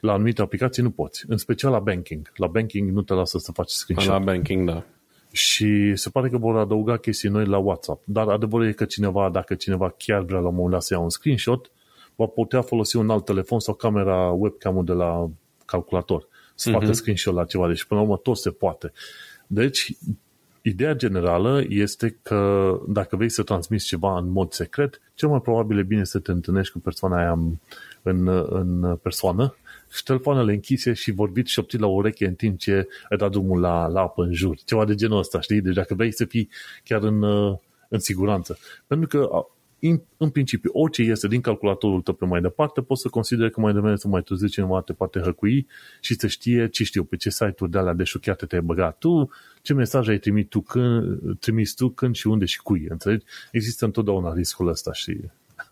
[0.00, 1.24] la anumite aplicații nu poți.
[1.28, 2.32] În special la banking.
[2.34, 4.12] La banking nu te lasă să faci screenshot.
[4.12, 4.84] La banking, da.
[5.32, 8.02] Și se pare că vor adăuga chestii noi la WhatsApp.
[8.04, 11.00] Dar adevărul e că cineva, dacă cineva chiar vrea la un moment dat să ia
[11.00, 11.70] un screenshot,
[12.16, 15.30] va putea folosi un alt telefon sau camera webcam-ul de la
[15.64, 16.72] calculator să uh-huh.
[16.72, 17.68] facă screenshot la ceva.
[17.68, 18.92] Deci, până la urmă, tot se poate.
[19.46, 19.92] Deci,
[20.62, 25.78] ideea generală este că dacă vrei să transmiți ceva în mod secret, cel mai probabil
[25.78, 27.38] e bine să te întâlnești cu persoana aia
[28.02, 29.54] în, în persoană
[29.92, 33.86] și telefoanele închise și vorbit șoptit la ureche în timp ce ai dat drumul la,
[33.86, 34.56] la apă în jur.
[34.64, 35.60] Ceva de genul ăsta, știi?
[35.60, 36.48] Deci dacă vrei să fii
[36.84, 37.22] chiar în,
[37.88, 38.58] în siguranță.
[38.86, 39.28] Pentru că
[39.80, 43.60] în, în principiu, orice este din calculatorul tău pe mai departe, poți să consideri că
[43.60, 45.66] mai devreme să mai târziu cineva te poate hăcui
[46.00, 49.30] și să știe ce știu, pe ce site-uri de alea de șuchiate te-ai băgat tu,
[49.62, 53.24] ce mesaj ai trimis tu, când, trimis tu, când și unde și cui, înțelegi?
[53.52, 55.20] Există întotdeauna riscul ăsta și...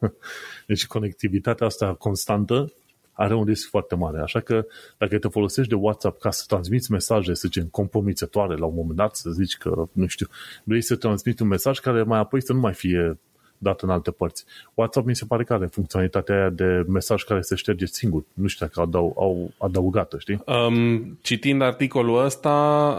[0.67, 2.73] Deci conectivitatea asta constantă
[3.13, 4.21] are un risc foarte mare.
[4.21, 4.67] Așa că
[4.99, 8.97] dacă te folosești de WhatsApp ca să transmiți mesaje, să zicem, compromițătoare la un moment
[8.97, 10.27] dat, să zici că, nu știu,
[10.65, 13.19] vrei să transmiți un mesaj care mai apoi să nu mai fie
[13.59, 14.45] dat în alte părți.
[14.75, 18.25] WhatsApp mi se pare că are funcționalitatea aia de mesaj care se șterge singur.
[18.35, 20.43] Nu știu dacă adău, au adăugat știi?
[20.47, 22.51] Um, citind articolul ăsta,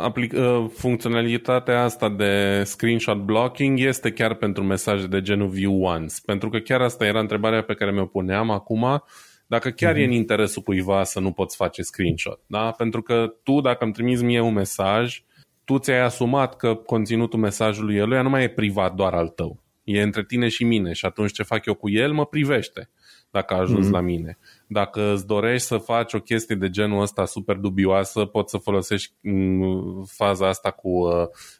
[0.03, 6.15] aplic, uh, funcționalitatea asta de screenshot blocking este chiar pentru mesaje de genul view once.
[6.25, 9.03] Pentru că chiar asta era întrebarea pe care mi-o puneam acum,
[9.47, 9.99] dacă chiar uh-huh.
[9.99, 12.39] e în interesul cuiva să nu poți face screenshot.
[12.47, 12.71] Da?
[12.71, 15.23] Pentru că tu, dacă îmi trimiți mie un mesaj,
[15.63, 19.59] tu ți-ai asumat că conținutul mesajului eluia nu mai e privat doar al tău
[19.95, 22.89] e între tine și mine și atunci ce fac eu cu el mă privește
[23.31, 23.91] dacă a ajuns mm-hmm.
[23.91, 24.37] la mine.
[24.67, 29.13] Dacă îți dorești să faci o chestie de genul ăsta super dubioasă, poți să folosești
[29.21, 31.13] mm, faza asta cu uh,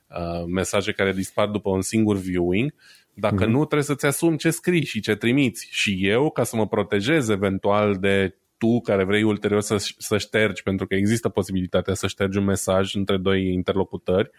[0.08, 2.74] uh, mesaje care dispar după un singur viewing.
[3.14, 3.50] Dacă mm-hmm.
[3.50, 5.68] nu, trebuie să-ți asumi ce scrii și ce trimiți.
[5.72, 10.64] Și eu, ca să mă protejez eventual de tu care vrei ulterior să, să ștergi,
[10.64, 14.30] pentru că există posibilitatea să ștergi un mesaj între doi interlocutori,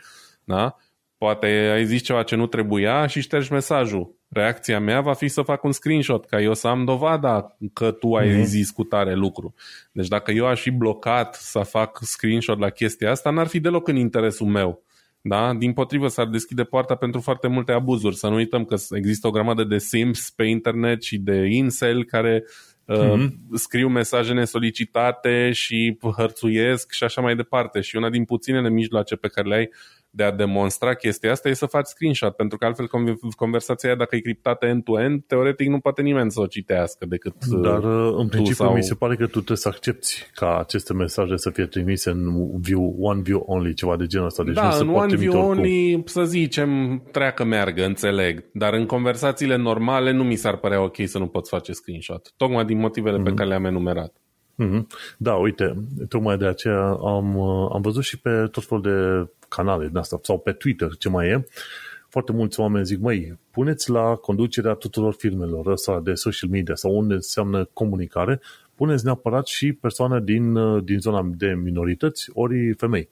[0.44, 0.76] da?
[1.20, 4.14] Poate ai zis ceva ce nu trebuia și ștergi mesajul.
[4.28, 8.14] Reacția mea va fi să fac un screenshot, ca eu să am dovada că tu
[8.14, 8.42] ai mm-hmm.
[8.42, 9.54] zis cu tare lucru.
[9.92, 13.88] Deci dacă eu aș fi blocat să fac screenshot la chestia asta, n-ar fi deloc
[13.88, 14.82] în interesul meu.
[15.20, 15.54] Da?
[15.54, 18.16] Din potrivă s-ar deschide poarta pentru foarte multe abuzuri.
[18.16, 22.42] Să nu uităm că există o grămadă de sims pe internet și de incel care
[22.42, 23.10] mm-hmm.
[23.10, 27.80] uh, scriu mesaje nesolicitate și hărțuiesc și așa mai departe.
[27.80, 29.70] Și una din puținele mijloace pe care le ai
[30.10, 32.88] de a demonstra chestia asta e să faci screenshot, pentru că altfel
[33.36, 37.60] conversația aia, dacă e criptată end-to-end, teoretic nu poate nimeni să o citească decât uh,
[37.62, 38.74] Dar uh, în principiu sau...
[38.74, 42.50] mi se pare că tu trebuie să accepti ca aceste mesaje să fie trimise în
[42.60, 44.44] view, one view only, ceva de genul ăsta.
[44.44, 45.50] Deci da, nu se în one view oricum.
[45.50, 48.44] only, să zicem, treacă meargă, înțeleg.
[48.52, 52.32] Dar în conversațiile normale nu mi s-ar părea ok să nu poți face screenshot.
[52.36, 53.22] Tocmai din motivele mm-hmm.
[53.22, 53.36] pe mhm.
[53.36, 54.12] care le-am enumerat.
[54.62, 54.86] Mm-hmm.
[55.18, 55.74] Da, uite,
[56.08, 60.18] tocmai de aceea am, uh, am văzut și pe tot felul de canale din asta,
[60.22, 61.46] sau pe Twitter, ce mai e,
[62.08, 66.96] foarte mulți oameni zic, măi, puneți la conducerea tuturor firmelor ăsta de social media sau
[66.96, 68.40] unde înseamnă comunicare,
[68.74, 70.54] puneți neapărat și persoane din,
[70.84, 73.08] din zona de minorități, ori femei,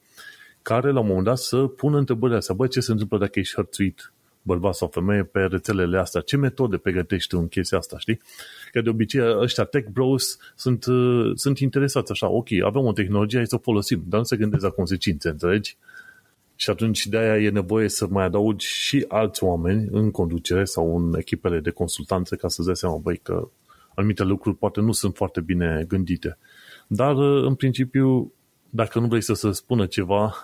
[0.62, 3.55] care la un moment dat să pună întrebările astea, băi, ce se întâmplă dacă ești
[3.55, 4.12] hărțuit
[4.43, 8.20] bărbat sau femeie pe rețelele astea, ce metode pregătești în chestia asta, știi?
[8.73, 10.85] Că de obicei ăștia tech bros sunt,
[11.35, 14.62] sunt interesați așa, ok, avem o tehnologie, hai să o folosim, dar nu se gândesc
[14.62, 15.77] la consecințe, înțelegi?
[16.60, 20.97] Și atunci de aia e nevoie să mai adaugi și alți oameni în conducere sau
[20.97, 23.48] în echipele de consultanță ca să-ți dai seama, băi, că
[23.94, 26.39] anumite lucruri poate nu sunt foarte bine gândite.
[26.86, 28.32] Dar, în principiu,
[28.70, 30.35] dacă nu vrei să se spună ceva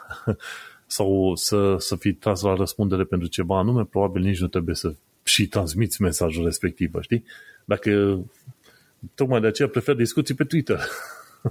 [0.87, 4.95] sau să, să fii tras la răspundere pentru ceva anume, probabil nici nu trebuie să
[5.23, 7.25] și transmiți mesajul respectiv, știi?
[7.65, 8.21] Dacă
[9.15, 10.81] tocmai de aceea prefer discuții pe Twitter.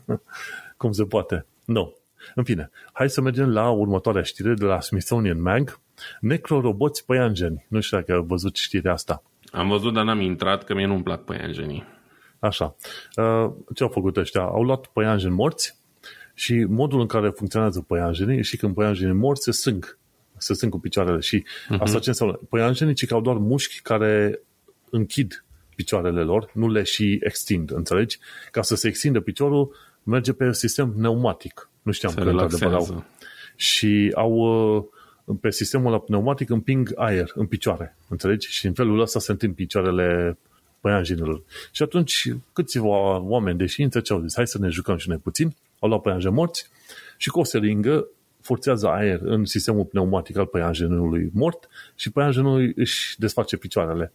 [0.78, 1.46] Cum se poate.
[1.66, 1.74] Nu.
[1.74, 2.03] No.
[2.36, 5.80] În fine, hai să mergem la următoarea știre de la Smithsonian Mag.
[6.20, 7.66] Necroroboți păianjeni.
[7.68, 9.24] Nu știu dacă ai văzut știrea asta.
[9.52, 11.84] Am văzut, dar n-am intrat, că mie nu-mi plac păianjenii.
[12.40, 12.76] Așa.
[13.16, 14.42] Uh, ce au făcut ăștia?
[14.42, 15.78] Au luat păianjeni morți
[16.34, 19.98] și modul în care funcționează păianjenii și când păianjenii morți se sâng.
[20.38, 21.20] Se sâng cu picioarele.
[21.20, 21.78] Și uh-huh.
[21.80, 22.40] asta ce înseamnă?
[22.50, 24.40] Păianjenii ci că au doar mușchi care
[24.90, 25.46] închid
[25.76, 28.20] picioarele lor, nu le și extind, înțelegi?
[28.52, 31.70] Ca să se extindă piciorul, merge pe sistem pneumatic.
[31.84, 33.04] Nu știam că într-adevăr au.
[33.56, 34.32] Și au
[35.26, 38.48] uh, pe sistemul la pneumatic împing aer în picioare, înțelegi?
[38.48, 40.38] Și în felul ăsta se întind picioarele
[40.80, 41.42] păianjenilor.
[41.72, 44.36] Și atunci câțiva oameni de știință ce au zis?
[44.36, 45.56] Hai să ne jucăm și noi puțin.
[45.80, 46.70] au luat păianje morți
[47.18, 48.08] și cu o seringă
[48.42, 54.12] forțează aer în sistemul pneumatic al păianjenului mort și păianjenul își desface picioarele.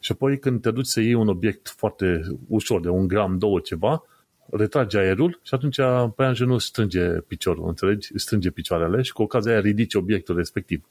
[0.00, 3.60] Și apoi când te duci să iei un obiect foarte ușor, de un gram, două,
[3.60, 4.04] ceva,
[4.52, 5.76] retrage aerul și atunci
[6.16, 8.08] păianjenul strânge piciorul, înțelegi?
[8.14, 10.84] Strânge picioarele și cu ocazia aia ridici obiectul respectiv.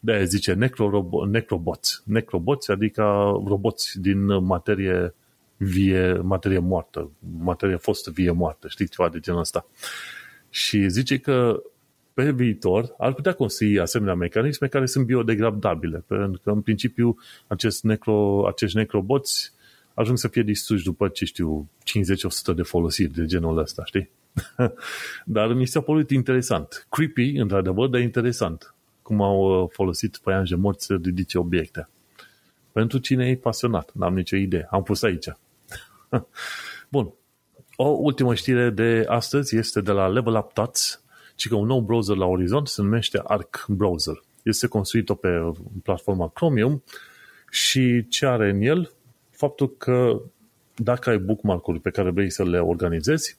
[0.00, 0.52] de aia zice
[1.30, 2.02] necroboți.
[2.04, 3.02] Necroboți, adică
[3.46, 5.14] roboți din materie
[5.56, 9.66] vie, materie moartă, materie fostă vie moartă, știi, ceva de genul ăsta.
[10.50, 11.62] Și zice că
[12.14, 17.16] pe viitor ar putea construi asemenea mecanisme care sunt biodegradabile, pentru că în principiu
[17.46, 19.52] acest necro, acești necroboți
[19.94, 21.68] ajung să fie distruși după, ce știu,
[22.52, 24.10] 50-100 de folosiri de genul ăsta, știi?
[25.24, 26.86] dar mi s-a părut interesant.
[26.90, 28.74] Creepy, într-adevăr, dar interesant.
[29.02, 31.88] Cum au uh, folosit păianje morți să ridice obiecte.
[32.72, 34.66] Pentru cine e pasionat, n-am nicio idee.
[34.70, 35.26] Am pus aici.
[36.88, 37.12] Bun.
[37.76, 41.02] O ultimă știre de astăzi este de la Level Up Tots,
[41.36, 44.22] ci că un nou browser la orizont se numește Arc Browser.
[44.42, 45.52] Este construit pe
[45.82, 46.82] platforma Chromium
[47.50, 48.92] și ce are în el?
[49.40, 50.20] Faptul că
[50.74, 53.36] dacă ai bookmark-uri pe care vrei să le organizezi,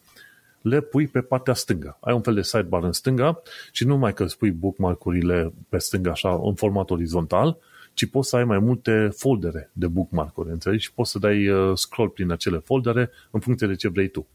[0.62, 1.98] le pui pe partea stângă.
[2.00, 3.42] Ai un fel de sidebar în stânga
[3.72, 7.58] și nu numai că îți pui bookmark-urile pe stânga așa în format orizontal,
[7.94, 10.84] ci poți să ai mai multe foldere de bookmark-uri, înțelegi?
[10.84, 14.28] Și poți să dai uh, scroll prin acele foldere în funcție de ce vrei tu.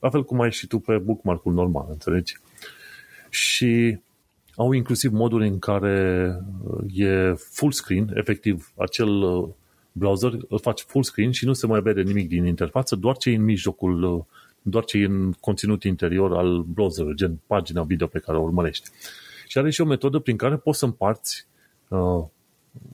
[0.00, 2.38] La fel cum ai și tu pe bookmark-ul normal, înțelegi?
[3.28, 3.98] Și
[4.56, 6.26] au inclusiv moduri în care
[6.62, 9.48] uh, e full screen, efectiv, acel uh,
[9.92, 13.30] browser îl faci full screen și nu se mai vede nimic din interfață, doar ce
[13.30, 14.26] e în mijlocul,
[14.62, 18.90] doar ce e în conținut interior al browserului, gen pagina video pe care o urmărești.
[19.46, 21.46] Și are și o metodă prin care poți să împarți
[21.88, 22.24] uh,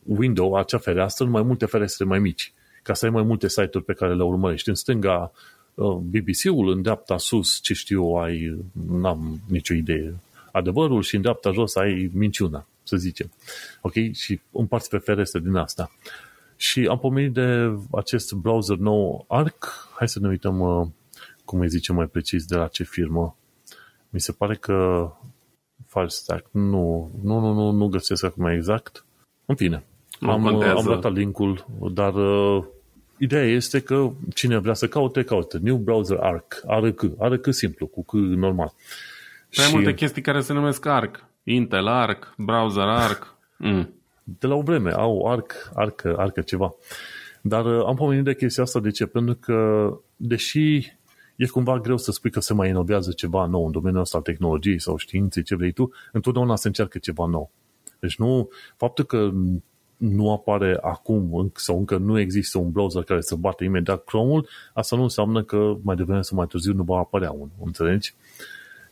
[0.05, 2.53] window, acea fereastră, în mai multe ferestre mai mici,
[2.83, 4.69] ca să ai mai multe site-uri pe care le urmărești.
[4.69, 5.33] În stânga
[5.75, 10.15] uh, BBC-ul, în dreapta sus, ce știu, ai, n-am nicio idee,
[10.53, 13.31] adevărul și în dreapta jos ai minciuna, să zicem.
[13.81, 13.93] Ok?
[14.12, 15.91] Și împarți pe ferestre din asta.
[16.61, 19.89] Și am pomenit de acest browser nou Arc.
[19.97, 20.87] Hai să ne uităm uh,
[21.45, 23.37] cum îi zice mai precis de la ce firmă.
[24.11, 25.09] Mi se pare că
[25.87, 26.47] Firestack.
[26.51, 29.05] Nu, nu, nu, nu, nu găsesc acum exact.
[29.47, 29.85] În fine,
[30.21, 32.65] nu am, am dat linkul, dar uh,
[33.19, 35.59] ideea este că cine vrea să caute, caute.
[35.63, 38.73] New Browser Arc, ARC, ARC simplu, cu C normal.
[39.51, 39.75] Prea și...
[39.75, 41.25] multe chestii care se numesc Arc.
[41.45, 43.27] Intel Arc, Browser Arc.
[43.61, 43.95] Mm.
[44.39, 46.75] De la o vreme au Arc, Arc, Arc ceva.
[47.43, 49.07] Dar uh, am pomenit de chestia asta, de ce?
[49.07, 50.97] Pentru că, deși
[51.37, 54.23] e cumva greu să spui că se mai inovează ceva nou în domeniul ăsta al
[54.23, 57.51] tehnologiei sau științei, ce vrei tu, întotdeauna se încearcă ceva nou.
[58.01, 59.31] Deci nu, faptul că
[59.97, 64.97] nu apare acum sau încă nu există un browser care să bată imediat Chrome-ul, asta
[64.97, 68.15] nu înseamnă că mai devreme sau mai târziu nu va apărea unul, înțelegi?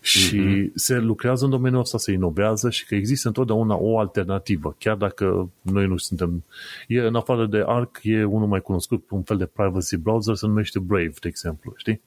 [0.07, 0.75] Și mm-hmm.
[0.75, 5.51] se lucrează în domeniul ăsta, se inovează și că există întotdeauna o alternativă, chiar dacă
[5.61, 6.45] noi nu suntem...
[6.89, 10.47] E, în afară de Arc, e unul mai cunoscut, un fel de privacy browser, se
[10.47, 12.01] numește Brave, de exemplu, știi?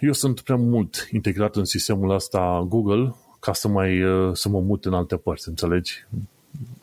[0.00, 4.60] Eu sunt prea mult integrat în sistemul ăsta Google ca să mai uh, să mă
[4.60, 6.06] mut în alte părți, înțelegi?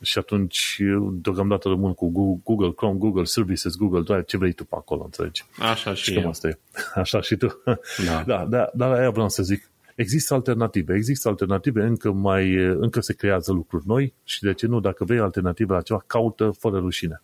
[0.02, 0.82] Și atunci,
[1.12, 2.10] deocamdată rămân cu
[2.44, 5.46] Google Chrome, Google Services, Google Drive, ce vrei tu pe acolo, înțelegi?
[5.60, 6.30] Așa și, și eu.
[6.30, 6.60] asta e.
[7.02, 7.62] Așa și tu.
[8.06, 8.24] Da.
[8.26, 9.70] da, da, dar aia vreau să zic.
[9.98, 14.80] Există alternative, există alternative, încă, mai, încă se creează lucruri noi și de ce nu,
[14.80, 17.22] dacă vrei alternative la ceva, caută fără rușine.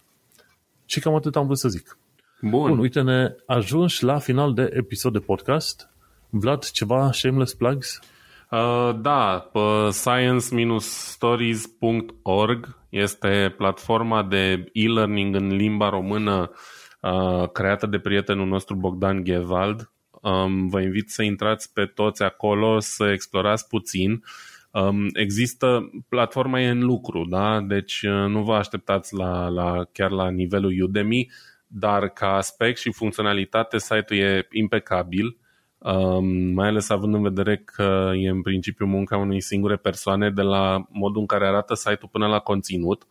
[0.85, 1.97] Și cam atât am vrut să zic.
[2.41, 2.69] Bun.
[2.69, 5.89] Bun, uite, ne ajungi la final de episod de podcast.
[6.29, 7.99] Vlad, ceva shameless plugs?
[8.51, 16.51] Uh, da, pe science-stories.org este platforma de e-learning în limba română
[16.99, 19.92] uh, creată de prietenul nostru Bogdan Gevald.
[20.23, 24.23] Um, vă invit să intrați pe toți acolo, să explorați puțin.
[24.71, 27.61] Um, există, platforma e în lucru, da?
[27.61, 31.31] deci uh, nu vă așteptați la, la, chiar la nivelul Udemy,
[31.67, 35.37] dar ca aspect și funcționalitate site-ul e impecabil
[35.83, 40.41] Um, mai ales având în vedere că e în principiu munca unei singure persoane de
[40.41, 43.01] la modul în care arată site-ul până la conținut.
[43.03, 43.09] Um,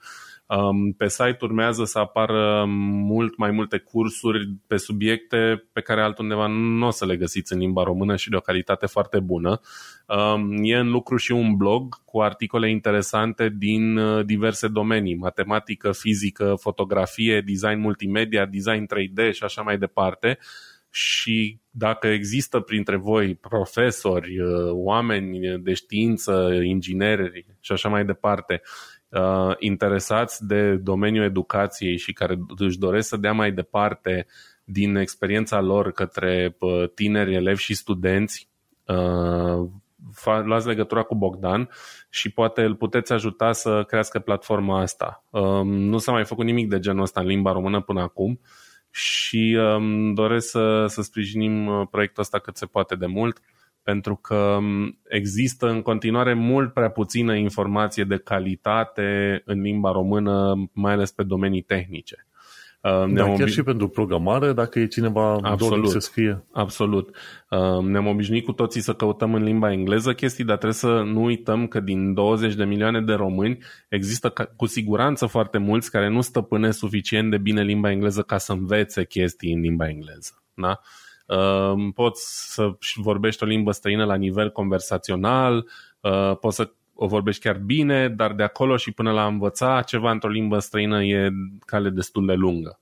[0.96, 2.64] pe site urmează să apară
[3.04, 7.58] mult mai multe cursuri pe subiecte pe care altundeva nu o să le găsiți în
[7.58, 9.60] limba română și de o calitate foarte bună.
[10.06, 15.92] Um, e în lucru și un blog cu articole interesante din uh, diverse domenii, matematică,
[15.92, 20.38] fizică, fotografie, design multimedia, design 3D și așa mai departe
[20.90, 28.62] și dacă există printre voi profesori, uh, oameni de știință, ingineri și așa mai departe,
[29.12, 34.26] uh, interesați de domeniul educației și care își doresc să dea mai departe
[34.64, 38.48] din experiența lor către uh, tineri, elevi și studenți,
[38.86, 39.68] uh,
[40.44, 41.68] luați legătura cu Bogdan
[42.10, 45.24] și poate îl puteți ajuta să crească platforma asta.
[45.30, 48.40] Um, nu s-a mai făcut nimic de genul ăsta în limba română până acum
[48.90, 53.40] și um, doresc să, să sprijinim uh, proiectul ăsta cât se poate de mult
[53.82, 60.54] pentru că um, există în continuare mult prea puțină informație de calitate în limba română,
[60.72, 62.26] mai ales pe domenii tehnice.
[62.82, 63.50] Uh, da, chiar obi...
[63.50, 66.44] și pentru programare, dacă e cineva absolut, să scrie.
[66.52, 67.16] Absolut.
[67.50, 71.22] Uh, ne-am obișnuit cu toții să căutăm în limba engleză chestii, dar trebuie să nu
[71.22, 76.20] uităm că din 20 de milioane de români există cu siguranță foarte mulți care nu
[76.20, 80.42] stăpânesc suficient de bine limba engleză ca să învețe chestii în limba engleză.
[80.54, 80.80] Da?
[81.26, 85.66] Uh, poți să vorbești o limbă străină la nivel conversațional,
[86.40, 90.28] poți să o vorbești chiar bine, dar de acolo și până la învăța ceva într-o
[90.28, 91.30] limbă străină e
[91.66, 92.80] cale destul de lungă.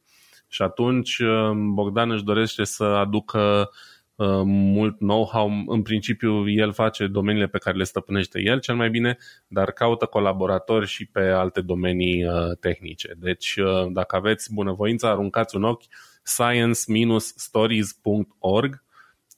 [0.49, 3.71] Și atunci uh, Bogdan își dorește să aducă
[4.15, 5.51] uh, mult know-how.
[5.67, 10.07] În principiu, el face domeniile pe care le stăpânește el cel mai bine, dar caută
[10.07, 13.15] colaboratori și pe alte domenii uh, tehnice.
[13.19, 13.59] Deci,
[13.93, 15.85] dacă aveți bunăvoință, aruncați un ochi
[16.23, 18.83] science-stories.org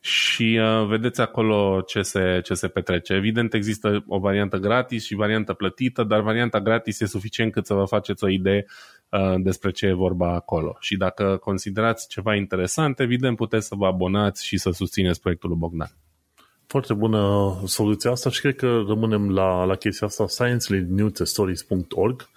[0.05, 3.13] și uh, vedeți acolo ce se, ce se petrece.
[3.13, 7.75] Evident există o variantă gratis și variantă plătită, dar varianta gratis e suficient cât să
[7.75, 8.67] vă faceți o idee
[9.09, 10.77] uh, despre ce e vorba acolo.
[10.81, 15.59] Și dacă considerați ceva interesant, evident puteți să vă abonați și să susțineți proiectul lui
[15.59, 15.91] Bogdan.
[16.67, 22.29] Foarte bună soluția asta și cred că rămânem la, la chestia asta science-stories.org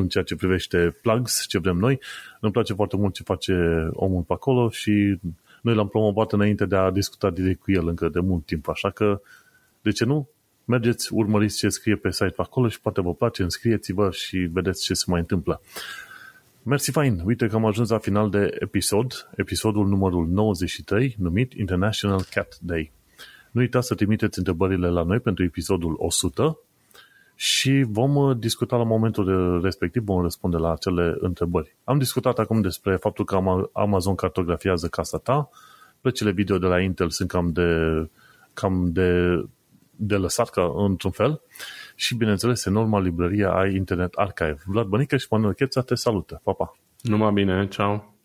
[0.00, 2.00] în ceea ce privește plugs, ce vrem noi.
[2.40, 5.18] Îmi place foarte mult ce face omul pe acolo și
[5.62, 8.90] noi l-am promovat înainte de a discuta direct cu el încă de mult timp, așa
[8.90, 9.20] că,
[9.82, 10.28] de ce nu?
[10.64, 14.82] Mergeți, urmăriți ce scrie pe site pe acolo și poate vă place, înscrieți-vă și vedeți
[14.82, 15.60] ce se mai întâmplă.
[16.62, 17.20] Mersi fain!
[17.24, 22.92] Uite că am ajuns la final de episod, episodul numărul 93, numit International Cat Day.
[23.50, 26.58] Nu uitați să trimiteți întrebările la noi pentru episodul 100
[27.38, 31.76] și vom uh, discuta la momentul respectiv, vom răspunde la acele întrebări.
[31.84, 33.40] Am discutat acum despre faptul că
[33.72, 35.48] Amazon cartografiază casa ta,
[36.00, 37.70] plăcile video de la Intel sunt cam de,
[38.54, 39.42] cam de,
[39.90, 41.40] de lăsat ca într-un fel
[41.94, 44.58] și, bineînțeles, enorma librăria ai Internet Archive.
[44.66, 46.40] Vlad Bănică și Manuel Cheța te salută.
[46.44, 46.76] Pa, pa!
[47.00, 48.15] Numai bine, ceau!